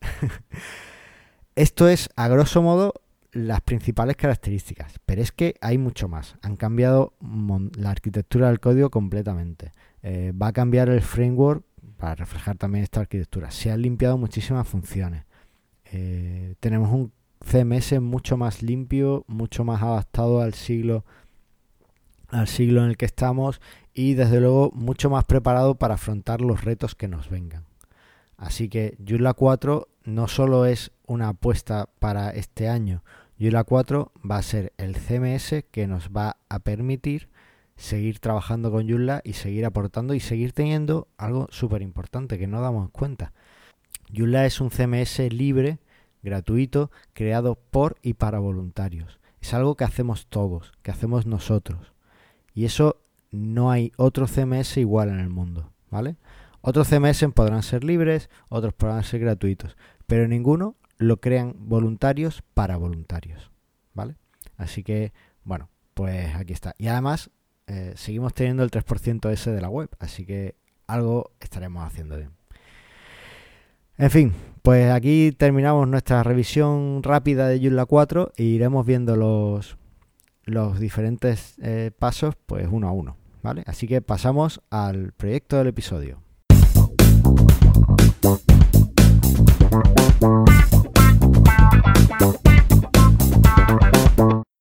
esto 1.56 1.88
es, 1.88 2.08
a 2.14 2.28
grosso 2.28 2.62
modo, 2.62 2.94
las 3.32 3.60
principales 3.60 4.16
características, 4.16 5.00
pero 5.04 5.20
es 5.20 5.32
que 5.32 5.56
hay 5.60 5.78
mucho 5.78 6.06
más. 6.06 6.36
Han 6.42 6.56
cambiado 6.56 7.14
la 7.76 7.90
arquitectura 7.90 8.48
del 8.48 8.60
código 8.60 8.90
completamente. 8.90 9.72
Eh, 10.02 10.32
va 10.40 10.48
a 10.48 10.52
cambiar 10.52 10.88
el 10.88 11.02
framework 11.02 11.64
para 11.96 12.14
reflejar 12.14 12.56
también 12.56 12.84
esta 12.84 13.00
arquitectura. 13.00 13.50
Se 13.50 13.72
han 13.72 13.82
limpiado 13.82 14.16
muchísimas 14.16 14.68
funciones. 14.68 15.24
Eh, 15.86 16.54
tenemos 16.60 16.90
un 16.92 17.12
CMS 17.44 18.00
mucho 18.00 18.36
más 18.36 18.62
limpio, 18.62 19.24
mucho 19.26 19.64
más 19.64 19.82
adaptado 19.82 20.40
al 20.40 20.54
siglo 20.54 21.04
al 22.28 22.48
siglo 22.48 22.82
en 22.82 22.88
el 22.88 22.96
que 22.96 23.04
estamos 23.04 23.60
y 23.92 24.14
desde 24.14 24.40
luego 24.40 24.70
mucho 24.74 25.10
más 25.10 25.24
preparado 25.24 25.74
para 25.74 25.94
afrontar 25.94 26.40
los 26.40 26.64
retos 26.64 26.94
que 26.94 27.06
nos 27.06 27.28
vengan. 27.28 27.66
Así 28.38 28.68
que 28.68 28.96
Joomla 29.06 29.34
4 29.34 29.88
no 30.04 30.28
solo 30.28 30.64
es 30.64 30.92
una 31.06 31.28
apuesta 31.28 31.90
para 31.98 32.30
este 32.30 32.68
año, 32.68 33.04
Joomla 33.38 33.64
4 33.64 34.12
va 34.28 34.36
a 34.36 34.42
ser 34.42 34.72
el 34.78 34.96
CMS 34.96 35.64
que 35.70 35.86
nos 35.86 36.10
va 36.10 36.36
a 36.48 36.60
permitir 36.60 37.28
seguir 37.76 38.18
trabajando 38.18 38.70
con 38.70 38.88
Joomla 38.88 39.20
y 39.24 39.32
seguir 39.34 39.66
aportando 39.66 40.14
y 40.14 40.20
seguir 40.20 40.52
teniendo 40.52 41.08
algo 41.18 41.48
súper 41.50 41.82
importante 41.82 42.38
que 42.38 42.46
no 42.46 42.60
damos 42.60 42.90
cuenta. 42.90 43.32
Joomla 44.14 44.46
es 44.46 44.60
un 44.60 44.70
CMS 44.70 45.18
libre 45.30 45.78
gratuito, 46.22 46.90
creado 47.12 47.56
por 47.56 47.96
y 48.02 48.14
para 48.14 48.38
voluntarios. 48.38 49.18
Es 49.40 49.54
algo 49.54 49.76
que 49.76 49.84
hacemos 49.84 50.26
todos, 50.26 50.72
que 50.82 50.90
hacemos 50.90 51.26
nosotros. 51.26 51.92
Y 52.54 52.64
eso 52.64 53.00
no 53.30 53.70
hay 53.70 53.92
otro 53.96 54.26
CMS 54.26 54.76
igual 54.76 55.08
en 55.08 55.18
el 55.18 55.28
mundo, 55.28 55.72
¿vale? 55.90 56.16
Otros 56.60 56.88
CMS 56.88 57.24
podrán 57.34 57.62
ser 57.62 57.82
libres, 57.82 58.30
otros 58.48 58.72
podrán 58.72 59.02
ser 59.02 59.20
gratuitos, 59.20 59.76
pero 60.06 60.28
ninguno 60.28 60.76
lo 60.98 61.20
crean 61.20 61.56
voluntarios 61.58 62.42
para 62.54 62.76
voluntarios, 62.76 63.50
¿vale? 63.94 64.16
Así 64.56 64.84
que, 64.84 65.12
bueno, 65.42 65.70
pues 65.94 66.34
aquí 66.36 66.52
está. 66.52 66.74
Y 66.78 66.86
además, 66.86 67.30
eh, 67.66 67.94
seguimos 67.96 68.34
teniendo 68.34 68.62
el 68.62 68.70
3% 68.70 69.30
ese 69.30 69.50
de 69.50 69.60
la 69.60 69.68
web, 69.68 69.90
así 69.98 70.24
que 70.24 70.54
algo 70.86 71.32
estaremos 71.40 71.84
haciendo 71.84 72.16
bien. 72.16 72.30
En 74.02 74.10
fin, 74.10 74.32
pues 74.62 74.90
aquí 74.90 75.30
terminamos 75.30 75.86
nuestra 75.86 76.24
revisión 76.24 77.04
rápida 77.04 77.46
de 77.46 77.60
Joomla 77.60 77.86
4 77.86 78.32
e 78.36 78.42
iremos 78.42 78.84
viendo 78.84 79.14
los, 79.14 79.78
los 80.42 80.80
diferentes 80.80 81.54
eh, 81.62 81.92
pasos 81.96 82.34
pues 82.46 82.66
uno 82.68 82.88
a 82.88 82.90
uno, 82.90 83.16
¿vale? 83.44 83.62
Así 83.64 83.86
que 83.86 84.02
pasamos 84.02 84.60
al 84.70 85.12
proyecto 85.12 85.56
del 85.56 85.68
episodio. 85.68 86.20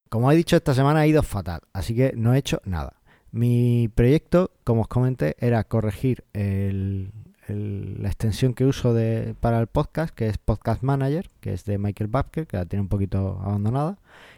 Como 0.09 0.31
he 0.31 0.35
dicho, 0.35 0.55
esta 0.55 0.75
semana 0.75 0.99
ha 0.99 1.07
ido 1.07 1.23
fatal, 1.23 1.61
así 1.73 1.95
que 1.95 2.13
no 2.15 2.35
he 2.35 2.37
hecho 2.37 2.61
nada. 2.63 3.01
Mi 3.31 3.89
proyecto, 3.95 4.51
como 4.63 4.81
os 4.81 4.87
comenté, 4.87 5.35
era 5.39 5.63
corregir 5.63 6.25
el, 6.33 7.11
la 7.53 8.09
extensión 8.09 8.53
que 8.53 8.65
uso 8.65 8.93
de, 8.93 9.35
para 9.39 9.59
el 9.59 9.67
podcast, 9.67 10.13
que 10.13 10.27
es 10.27 10.37
Podcast 10.37 10.83
Manager, 10.83 11.29
que 11.39 11.53
es 11.53 11.65
de 11.65 11.77
Michael 11.77 12.09
Babker, 12.09 12.47
que 12.47 12.57
la 12.57 12.65
tiene 12.65 12.81
un 12.81 12.89
poquito 12.89 13.39
abandonada, 13.43 13.97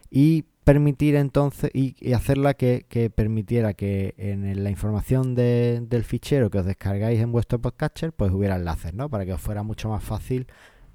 y 0.09 0.45
permitir 0.63 1.15
entonces 1.15 1.71
y, 1.73 2.13
hacerla 2.13 2.53
que, 2.53 3.11
permitiera 3.15 3.73
que 3.73 4.13
en 4.17 4.63
la 4.63 4.69
información 4.69 5.35
del 5.35 6.03
fichero 6.03 6.49
que 6.49 6.59
os 6.59 6.65
descargáis 6.65 7.19
en 7.19 7.31
vuestro 7.31 7.59
podcatcher, 7.59 8.13
pues 8.13 8.31
hubiera 8.31 8.55
enlaces, 8.55 8.93
¿no? 8.93 9.09
Para 9.09 9.25
que 9.25 9.33
os 9.33 9.41
fuera 9.41 9.63
mucho 9.63 9.89
más 9.89 10.03
fácil 10.03 10.47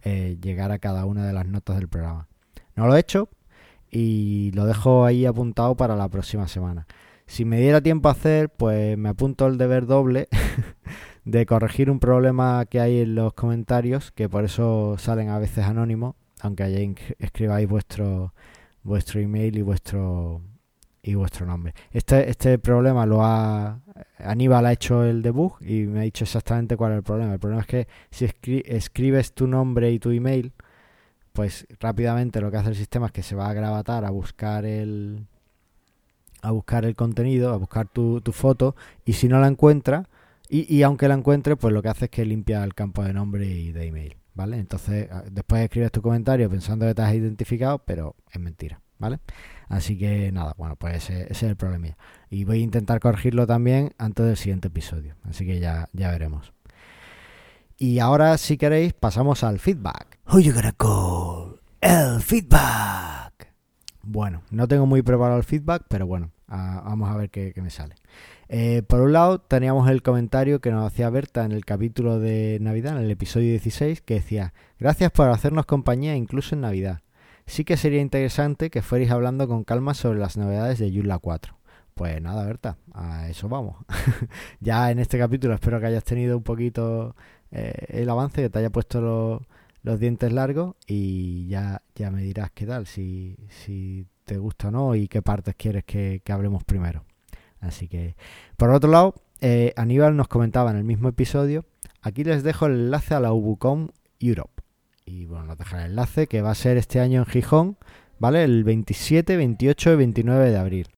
eh, 0.03 0.39
llegar 0.41 0.73
a 0.73 0.79
cada 0.79 1.05
una 1.05 1.27
de 1.27 1.33
las 1.33 1.47
notas 1.47 1.77
del 1.77 1.89
programa. 1.89 2.29
No 2.77 2.87
lo 2.87 2.97
he 2.97 3.01
hecho 3.01 3.29
y 3.91 4.53
lo 4.53 4.67
dejo 4.67 5.05
ahí 5.05 5.27
apuntado 5.27 5.77
para 5.77 5.97
la 5.97 6.09
próxima 6.09 6.49
semana. 6.49 6.87
Si 7.27 7.45
me 7.45 7.61
diera 7.61 7.83
tiempo 7.83 8.09
a 8.09 8.13
hacer, 8.13 8.49
pues 8.49 8.97
me 8.97 9.11
apunto 9.11 9.47
el 9.47 9.59
deber 9.59 9.87
doble 9.87 10.29
de 11.29 11.45
corregir 11.45 11.91
un 11.91 12.01
problema 12.01 12.65
que 12.65 12.81
hay 12.81 13.01
en 13.01 13.15
los 13.15 13.35
comentarios, 13.35 14.13
que 14.13 14.31
por 14.31 14.45
eso 14.45 14.97
salen 14.99 15.29
a 15.29 15.39
veces 15.39 15.65
anónimos, 15.65 16.15
aunque 16.41 16.63
allí 16.63 16.95
escribáis 17.19 17.69
vuestro 17.69 18.33
vuestro 18.83 19.21
email 19.21 19.59
y 19.59 19.63
vuestro 19.63 20.41
y 21.03 21.15
vuestro 21.15 21.45
nombre. 21.45 21.75
Este, 21.91 22.31
este 22.31 22.59
problema 22.59 23.05
lo 23.05 23.23
ha 23.23 23.81
Aníbal 24.19 24.65
ha 24.65 24.73
hecho 24.73 25.05
el 25.05 25.21
debug 25.21 25.61
y 25.61 25.83
me 25.83 26.01
ha 26.01 26.03
dicho 26.03 26.25
exactamente 26.25 26.79
cuál 26.79 26.93
es 26.93 26.99
el 26.99 27.05
problema. 27.05 27.35
El 27.35 27.41
problema 27.41 27.61
es 27.61 27.69
que 27.69 27.89
si 28.11 28.25
escribes 28.25 29.35
tu 29.35 29.47
nombre 29.47 29.93
y 29.93 29.99
tu 29.99 30.11
email, 30.11 30.53
pues 31.35 31.67
rápidamente 31.79 32.41
lo 32.41 32.51
que 32.51 32.57
hace 32.57 32.71
el 32.71 32.75
sistema 32.75 33.07
es 33.07 33.13
que 33.13 33.23
se 33.23 33.37
va 33.37 33.51
a 33.51 33.53
gravatar 33.53 34.07
a 34.07 34.11
buscar 34.11 34.65
el 34.65 35.27
a 36.41 36.53
buscar 36.53 36.87
el 36.87 36.95
contenido, 36.95 37.53
a 37.53 37.57
buscar 37.59 37.87
tu, 37.89 38.23
tu 38.23 38.33
foto 38.33 38.77
y 39.05 39.13
si 39.15 39.29
no 39.29 39.41
la 39.41 39.49
encuentra, 39.49 40.09
y, 40.51 40.83
aunque 40.83 41.09
la 41.09 41.15
encuentre, 41.15 41.57
pues 41.57 41.75
lo 41.75 41.83
que 41.83 41.89
hace 41.89 42.07
es 42.07 42.11
que 42.11 42.25
limpia 42.25 42.65
el 42.65 42.75
campo 42.75 43.05
de 43.05 43.13
nombre 43.13 43.47
y 43.47 43.73
de 43.73 43.87
email, 43.87 44.17
¿vale? 44.35 44.59
Entonces, 44.59 45.09
ah, 45.11 45.23
después 45.31 45.63
escribes 45.63 45.93
tu 45.93 46.01
comentario 46.01 46.49
pensando 46.49 46.87
que 46.87 46.95
te 46.95 47.03
has 47.03 47.15
identificado, 47.15 47.81
pero 47.81 48.17
es 48.33 48.41
mentira, 48.41 48.81
¿vale? 48.99 49.19
Así 49.69 49.99
que 49.99 50.33
nada, 50.33 50.55
bueno, 50.57 50.77
pues 50.77 50.97
ese, 50.97 51.31
es 51.31 51.43
el 51.43 51.57
problema. 51.57 51.97
Y 52.31 52.45
voy 52.45 52.61
a 52.61 52.63
intentar 52.63 52.99
corregirlo 52.99 53.47
también 53.47 53.93
antes 53.99 54.25
del 54.25 54.37
siguiente 54.39 54.69
episodio, 54.69 55.17
así 55.25 55.45
que 55.45 55.61
ya, 55.61 55.91
ya 55.93 56.11
veremos. 56.11 56.55
Y 57.77 57.99
ahora, 57.99 58.39
si 58.39 58.57
queréis, 58.57 58.95
pasamos 58.95 59.45
al 59.45 59.59
feedback. 59.59 60.19
Who 60.33 60.41
you 60.41 60.55
gonna 60.55 60.73
call? 60.73 61.61
El 61.81 62.23
feedback. 62.23 63.53
Bueno, 64.03 64.43
no 64.51 64.67
tengo 64.67 64.87
muy 64.87 65.03
preparado 65.03 65.37
el 65.37 65.45
feedback, 65.45 65.85
pero 65.89 66.07
bueno, 66.07 66.31
ah, 66.49 66.83
vamos 66.87 67.11
a 67.11 67.17
ver 67.19 67.29
qué 67.29 67.53
me 67.57 67.71
sale. 67.71 67.97
Eh, 68.51 68.83
por 68.83 69.03
un 69.03 69.13
lado, 69.13 69.41
teníamos 69.41 69.91
el 69.91 70.03
comentario 70.03 70.61
que 70.61 70.71
nos 70.71 70.87
hacía 70.87 71.11
Berta 71.11 71.45
en 71.45 71.53
el 71.53 71.67
capítulo 71.67 72.19
de 72.19 72.59
Navidad, 72.61 72.97
en 72.97 73.05
el 73.05 73.11
episodio 73.11 73.51
16, 73.51 74.01
que 74.01 74.15
decía, 74.15 74.55
gracias 74.79 75.11
por 75.11 75.29
hacernos 75.29 75.67
compañía 75.67 76.17
incluso 76.17 76.55
en 76.55 76.63
Navidad. 76.63 77.03
Sí 77.47 77.65
que 77.65 77.77
sería 77.77 78.01
interesante 78.01 78.71
que 78.71 78.83
fuerais 78.83 79.11
hablando 79.11 79.49
con 79.49 79.65
calma 79.65 79.95
sobre 79.95 80.19
las 80.19 80.37
novedades 80.39 80.79
de 80.79 80.91
Joomla 80.91 81.19
4. 81.19 81.59
Pues 81.95 82.23
nada, 82.23 82.45
Berta, 82.47 82.79
a 82.95 83.29
eso 83.29 83.49
vamos. 83.49 83.77
ya 84.61 84.91
en 84.91 84.99
este 84.99 85.19
capítulo 85.19 85.55
espero 85.55 85.81
que 85.81 85.87
hayas 85.87 86.05
tenido 86.05 86.37
un 86.37 86.43
poquito 86.43 87.17
eh, 87.51 87.75
el 87.89 88.09
avance, 88.09 88.43
que 88.43 88.51
te 88.51 88.59
haya 88.61 88.71
puesto 88.71 89.47
los 89.83 90.01
dientes 90.01 90.33
largos 90.33 90.77
y 90.87 91.49
ya, 91.49 91.83
ya 91.95 92.11
me 92.11 92.23
dirás 92.23 92.51
qué 92.53 92.67
tal, 92.67 92.87
si, 92.87 93.37
si 93.49 94.07
te 94.25 94.39
gusta 94.39 94.69
o 94.69 94.71
no 94.71 94.95
y 94.95 95.09
qué 95.09 95.23
partes 95.23 95.55
quieres 95.55 95.85
que 95.85 96.23
hablemos 96.29 96.65
primero. 96.65 97.05
Así 97.61 97.89
que, 97.89 98.17
por 98.57 98.71
otro 98.71 98.91
lado, 98.91 99.15
eh, 99.41 99.73
Aníbal 99.77 100.17
nos 100.17 100.29
comentaba 100.29 100.71
en 100.71 100.77
el 100.77 100.85
mismo 100.85 101.09
episodio, 101.09 101.65
aquí 102.03 102.25
les 102.25 102.43
dejo 102.43 102.67
el 102.67 102.73
enlace 102.73 103.15
a 103.15 103.21
la 103.21 103.33
Ubucom 103.33 103.89
Europe. 104.21 104.63
Y 105.05 105.27
bueno, 105.27 105.47
nos 105.47 105.59
deja 105.59 105.79
el 105.79 105.91
enlace 105.91 106.27
que 106.27 106.43
va 106.43 106.51
a 106.51 106.55
ser 106.55 106.77
este 106.77 107.01
año 107.01 107.21
en 107.21 107.27
Gijón, 107.27 107.77
¿vale? 108.19 108.45
El 108.45 108.65
27, 108.65 109.37
28 109.37 109.93
y 109.93 109.97
29 109.97 110.51
de 110.51 110.57
abril. 110.59 110.89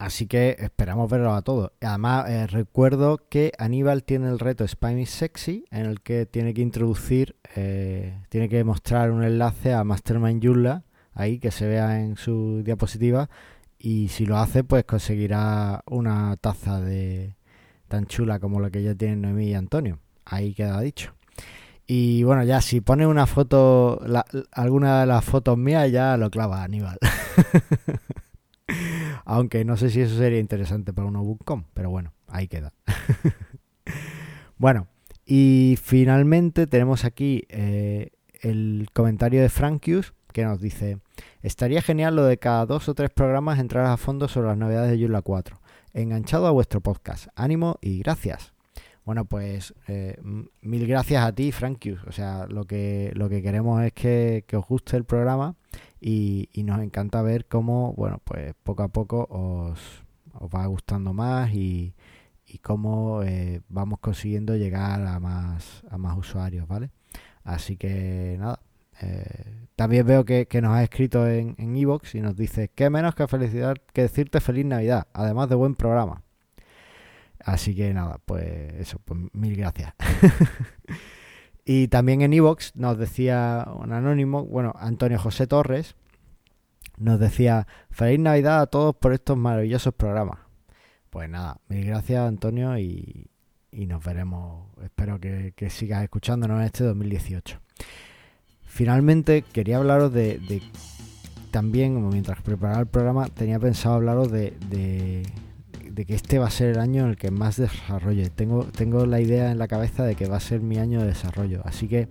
Así 0.00 0.26
que 0.26 0.56
esperamos 0.58 1.10
verlo 1.10 1.34
a 1.34 1.42
todos. 1.42 1.72
Además, 1.82 2.28
eh, 2.30 2.46
recuerdo 2.46 3.20
que 3.28 3.52
Aníbal 3.58 4.02
tiene 4.02 4.28
el 4.30 4.38
reto 4.38 4.64
Spam 4.66 4.98
is 4.98 5.10
Sexy, 5.10 5.66
en 5.70 5.84
el 5.84 6.00
que 6.00 6.24
tiene 6.24 6.54
que 6.54 6.62
introducir, 6.62 7.36
eh, 7.54 8.18
tiene 8.30 8.48
que 8.48 8.64
mostrar 8.64 9.10
un 9.10 9.22
enlace 9.22 9.74
a 9.74 9.84
Mastermind 9.84 10.42
Joomla, 10.42 10.84
ahí 11.12 11.38
que 11.38 11.50
se 11.50 11.66
vea 11.66 12.00
en 12.00 12.16
su 12.16 12.62
diapositiva, 12.64 13.28
y 13.82 14.08
si 14.08 14.26
lo 14.26 14.36
hace, 14.36 14.62
pues 14.62 14.84
conseguirá 14.84 15.82
una 15.86 16.36
taza 16.36 16.80
de 16.80 17.36
tan 17.88 18.04
chula 18.04 18.38
como 18.38 18.60
la 18.60 18.70
que 18.70 18.82
ya 18.82 18.94
tienen 18.94 19.22
Noemí 19.22 19.46
y 19.46 19.54
Antonio. 19.54 19.98
Ahí 20.26 20.52
queda 20.52 20.80
dicho. 20.82 21.14
Y 21.86 22.22
bueno, 22.22 22.44
ya 22.44 22.60
si 22.60 22.82
pone 22.82 23.06
una 23.06 23.26
foto, 23.26 24.00
alguna 24.52 25.00
de 25.00 25.06
las 25.06 25.24
fotos 25.24 25.56
mías, 25.56 25.90
ya 25.90 26.18
lo 26.18 26.30
clava 26.30 26.62
Aníbal. 26.62 26.98
Aunque 29.24 29.64
no 29.64 29.78
sé 29.78 29.88
si 29.88 30.02
eso 30.02 30.16
sería 30.16 30.38
interesante 30.38 30.92
para 30.92 31.08
un 31.08 31.14
bookcom, 31.14 31.64
pero 31.72 31.88
bueno, 31.88 32.12
ahí 32.28 32.48
queda. 32.48 32.74
bueno, 34.58 34.88
y 35.24 35.78
finalmente 35.82 36.66
tenemos 36.66 37.06
aquí 37.06 37.44
eh, 37.48 38.10
el 38.42 38.88
comentario 38.92 39.40
de 39.40 39.48
Frankius 39.48 40.12
que 40.32 40.44
nos 40.44 40.60
dice, 40.60 40.98
estaría 41.42 41.82
genial 41.82 42.16
lo 42.16 42.24
de 42.24 42.38
cada 42.38 42.66
dos 42.66 42.88
o 42.88 42.94
tres 42.94 43.10
programas 43.10 43.58
entrar 43.58 43.86
a 43.86 43.96
fondo 43.96 44.28
sobre 44.28 44.48
las 44.48 44.58
novedades 44.58 44.90
de 44.90 44.98
Joomla 44.98 45.22
4. 45.22 45.60
enganchado 45.94 46.46
a 46.46 46.50
vuestro 46.50 46.80
podcast. 46.80 47.28
Ánimo 47.34 47.78
y 47.80 48.00
gracias. 48.00 48.52
Bueno, 49.04 49.24
pues 49.24 49.74
eh, 49.88 50.18
mil 50.60 50.86
gracias 50.86 51.24
a 51.24 51.34
ti, 51.34 51.52
Frankius. 51.52 52.04
O 52.04 52.12
sea, 52.12 52.46
lo 52.46 52.64
que, 52.64 53.12
lo 53.14 53.28
que 53.28 53.42
queremos 53.42 53.82
es 53.82 53.92
que, 53.92 54.44
os 54.52 54.66
guste 54.66 54.96
el 54.96 55.04
programa 55.04 55.56
y, 56.00 56.48
nos 56.64 56.80
encanta 56.80 57.22
ver 57.22 57.46
cómo, 57.46 57.92
bueno, 57.94 58.20
pues 58.24 58.54
poco 58.62 58.82
a 58.82 58.88
poco 58.88 59.26
os, 59.30 60.04
os 60.32 60.50
va 60.54 60.66
gustando 60.66 61.12
más 61.12 61.52
y, 61.52 61.94
y 62.46 62.58
cómo 62.58 63.22
eh, 63.22 63.62
vamos 63.68 64.00
consiguiendo 64.00 64.56
llegar 64.56 65.06
a 65.06 65.18
más, 65.20 65.82
a 65.90 65.98
más 65.98 66.16
usuarios, 66.18 66.66
¿vale? 66.68 66.90
Así 67.44 67.76
que 67.76 68.36
nada. 68.38 68.60
Eh, 69.00 69.66
también 69.76 70.06
veo 70.06 70.24
que, 70.24 70.46
nos 70.62 70.72
ha 70.72 70.82
escrito 70.82 71.26
en 71.26 71.76
Evox 71.76 72.14
y 72.14 72.20
nos 72.20 72.36
dice, 72.36 72.70
qué 72.74 72.90
menos 72.90 73.14
que 73.14 73.26
felicidad 73.26 73.76
que 73.92 74.02
decirte 74.02 74.40
feliz 74.40 74.66
Navidad, 74.66 75.06
además 75.14 75.48
de 75.48 75.54
buen 75.54 75.74
programa. 75.74 76.22
Así 77.44 77.74
que 77.74 77.92
nada, 77.94 78.20
pues 78.24 78.44
eso, 78.74 78.98
pues 79.04 79.18
mil 79.32 79.56
gracias. 79.56 79.94
y 81.64 81.88
también 81.88 82.20
en 82.22 82.32
Evox 82.32 82.76
nos 82.76 82.98
decía 82.98 83.66
un 83.74 83.92
anónimo, 83.92 84.44
bueno, 84.44 84.74
Antonio 84.76 85.18
José 85.18 85.46
Torres, 85.46 85.94
nos 86.98 87.18
decía, 87.18 87.66
feliz 87.90 88.20
Navidad 88.20 88.60
a 88.60 88.66
todos 88.66 88.94
por 88.94 89.12
estos 89.14 89.36
maravillosos 89.36 89.94
programas. 89.94 90.38
Pues 91.08 91.28
nada, 91.28 91.58
mil 91.68 91.84
gracias 91.86 92.20
Antonio 92.20 92.78
y, 92.78 93.30
nos 93.72 94.04
veremos, 94.04 94.68
espero 94.82 95.18
que, 95.18 95.70
sigas 95.70 96.02
escuchándonos 96.02 96.60
en 96.60 96.66
este 96.66 96.84
2018. 96.84 97.58
Finalmente 98.70 99.42
quería 99.42 99.78
hablaros 99.78 100.12
de, 100.12 100.62
también, 101.50 102.08
mientras 102.08 102.40
preparaba 102.40 102.80
el 102.80 102.86
programa, 102.86 103.26
tenía 103.26 103.58
pensado 103.58 103.96
hablaros 103.96 104.30
de 104.30 104.54
que 106.06 106.14
este 106.14 106.38
va 106.38 106.46
a 106.46 106.50
ser 106.50 106.70
el 106.70 106.78
año 106.78 107.04
en 107.04 107.10
el 107.10 107.16
que 107.16 107.30
más 107.30 107.56
desarrolle. 107.56 108.30
Tengo, 108.30 108.64
tengo 108.64 109.04
la 109.04 109.20
idea 109.20 109.50
en 109.50 109.58
la 109.58 109.68
cabeza 109.68 110.04
de 110.04 110.14
que 110.14 110.26
va 110.26 110.36
a 110.36 110.40
ser 110.40 110.60
mi 110.60 110.78
año 110.78 111.00
de 111.00 111.08
desarrollo. 111.08 111.60
Así 111.64 111.88
que 111.88 112.08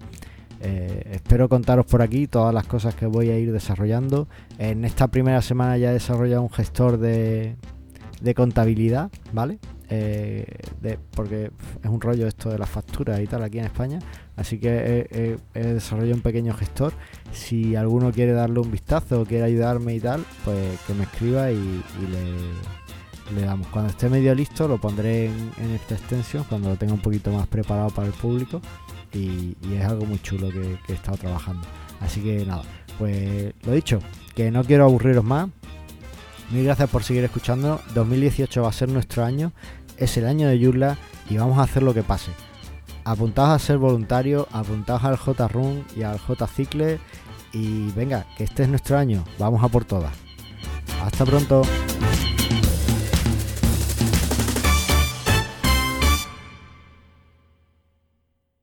eh, 0.62 1.10
espero 1.14 1.50
contaros 1.50 1.86
por 1.86 2.02
aquí 2.02 2.28
todas 2.28 2.54
las 2.54 2.68
cosas 2.68 2.94
que 2.94 3.06
voy 3.06 3.30
a 3.30 3.40
ir 3.40 3.52
desarrollando. 3.52 4.28
En 4.58 4.86
esta 4.86 5.08
primera 5.08 5.42
semana 5.42 5.78
ya 5.78 5.90
he 5.90 5.94
desarrollado 5.94 6.44
un 6.44 6.52
gestor 6.52 6.98
de, 6.98 7.56
de 8.22 8.36
contabilidad, 8.36 9.10
¿vale? 9.32 9.60
Eh, 9.92 10.46
porque 11.16 11.52
es 11.84 11.90
un 11.90 12.00
rollo 12.00 12.28
esto 12.28 12.52
de 12.52 12.60
las 12.60 12.70
facturas 12.70 13.20
y 13.20 13.28
tal 13.28 13.44
aquí 13.44 13.60
en 13.60 13.66
España. 13.66 14.00
Así 14.36 14.60
que 14.60 15.38
he, 15.54 15.64
desarrollado 15.64 16.16
un 16.16 16.22
pequeño 16.22 16.54
gestor. 16.54 16.94
Si 17.32 17.76
alguno 17.76 18.12
quiere 18.12 18.34
darle 18.34 18.60
un 18.60 18.72
vistazo 18.72 19.22
o 19.22 19.26
quiere 19.26 19.46
ayudarme 19.46 19.96
y 19.96 20.00
tal, 20.00 20.24
pues 20.46 20.80
que 20.88 20.94
me 20.94 21.04
escriba 21.04 21.52
y 21.52 21.58
le 22.12 22.80
le 23.34 23.42
damos. 23.42 23.68
Cuando 23.68 23.92
esté 23.92 24.10
medio 24.10 24.34
listo 24.34 24.68
lo 24.68 24.78
pondré 24.78 25.26
en, 25.26 25.72
esta 25.76 25.96
extensión, 25.96 26.44
cuando 26.48 26.70
lo 26.70 26.76
tenga 26.76 26.94
un 26.94 27.02
poquito 27.02 27.32
más 27.32 27.48
preparado 27.48 27.90
para 27.90 28.08
el 28.08 28.14
público 28.14 28.62
y, 29.14 29.56
es 29.74 29.86
algo 29.86 30.06
muy 30.06 30.20
chulo 30.22 30.50
que, 30.50 30.78
he 30.88 30.94
estado 30.94 31.18
trabajando. 31.18 31.68
Así 32.00 32.22
que 32.22 32.46
nada, 32.46 32.64
pues 32.98 33.54
lo 33.64 33.74
dicho, 33.74 34.00
que 34.36 34.52
no 34.52 34.64
quiero 34.64 34.86
aburriros 34.86 35.24
más. 35.24 35.50
Mil 36.52 36.64
gracias 36.64 36.90
por 36.90 37.04
seguir 37.04 37.24
escuchando. 37.24 37.80
2018 37.94 38.64
va 38.64 38.70
a 38.70 38.74
ser 38.74 38.90
nuestro 38.90 39.24
año, 39.24 39.52
es 40.00 40.18
el 40.18 40.26
año 40.26 40.48
de 40.48 40.60
Yurla 40.60 40.98
y 41.30 41.38
vamos 41.38 41.60
a 41.60 41.64
hacer 41.64 41.84
lo 41.84 41.94
que 41.94 42.04
pase. 42.04 42.32
Apuntaos 43.04 43.50
a 43.50 43.60
ser 43.60 43.78
voluntario, 43.78 44.48
apuntaos 44.52 45.04
al 45.04 45.18
J-Run 45.18 45.86
y 45.96 46.04
al 46.04 46.20
J-Cicle 46.20 47.00
y 47.54 47.92
venga, 47.92 48.26
que 48.38 48.44
este 48.44 48.64
es 48.64 48.70
nuestro 48.70 48.98
año, 48.98 49.24
vamos 49.38 49.64
a 49.64 49.68
por 49.68 49.86
todas. 49.86 50.14
Hasta 51.04 51.26
pronto. 51.26 51.62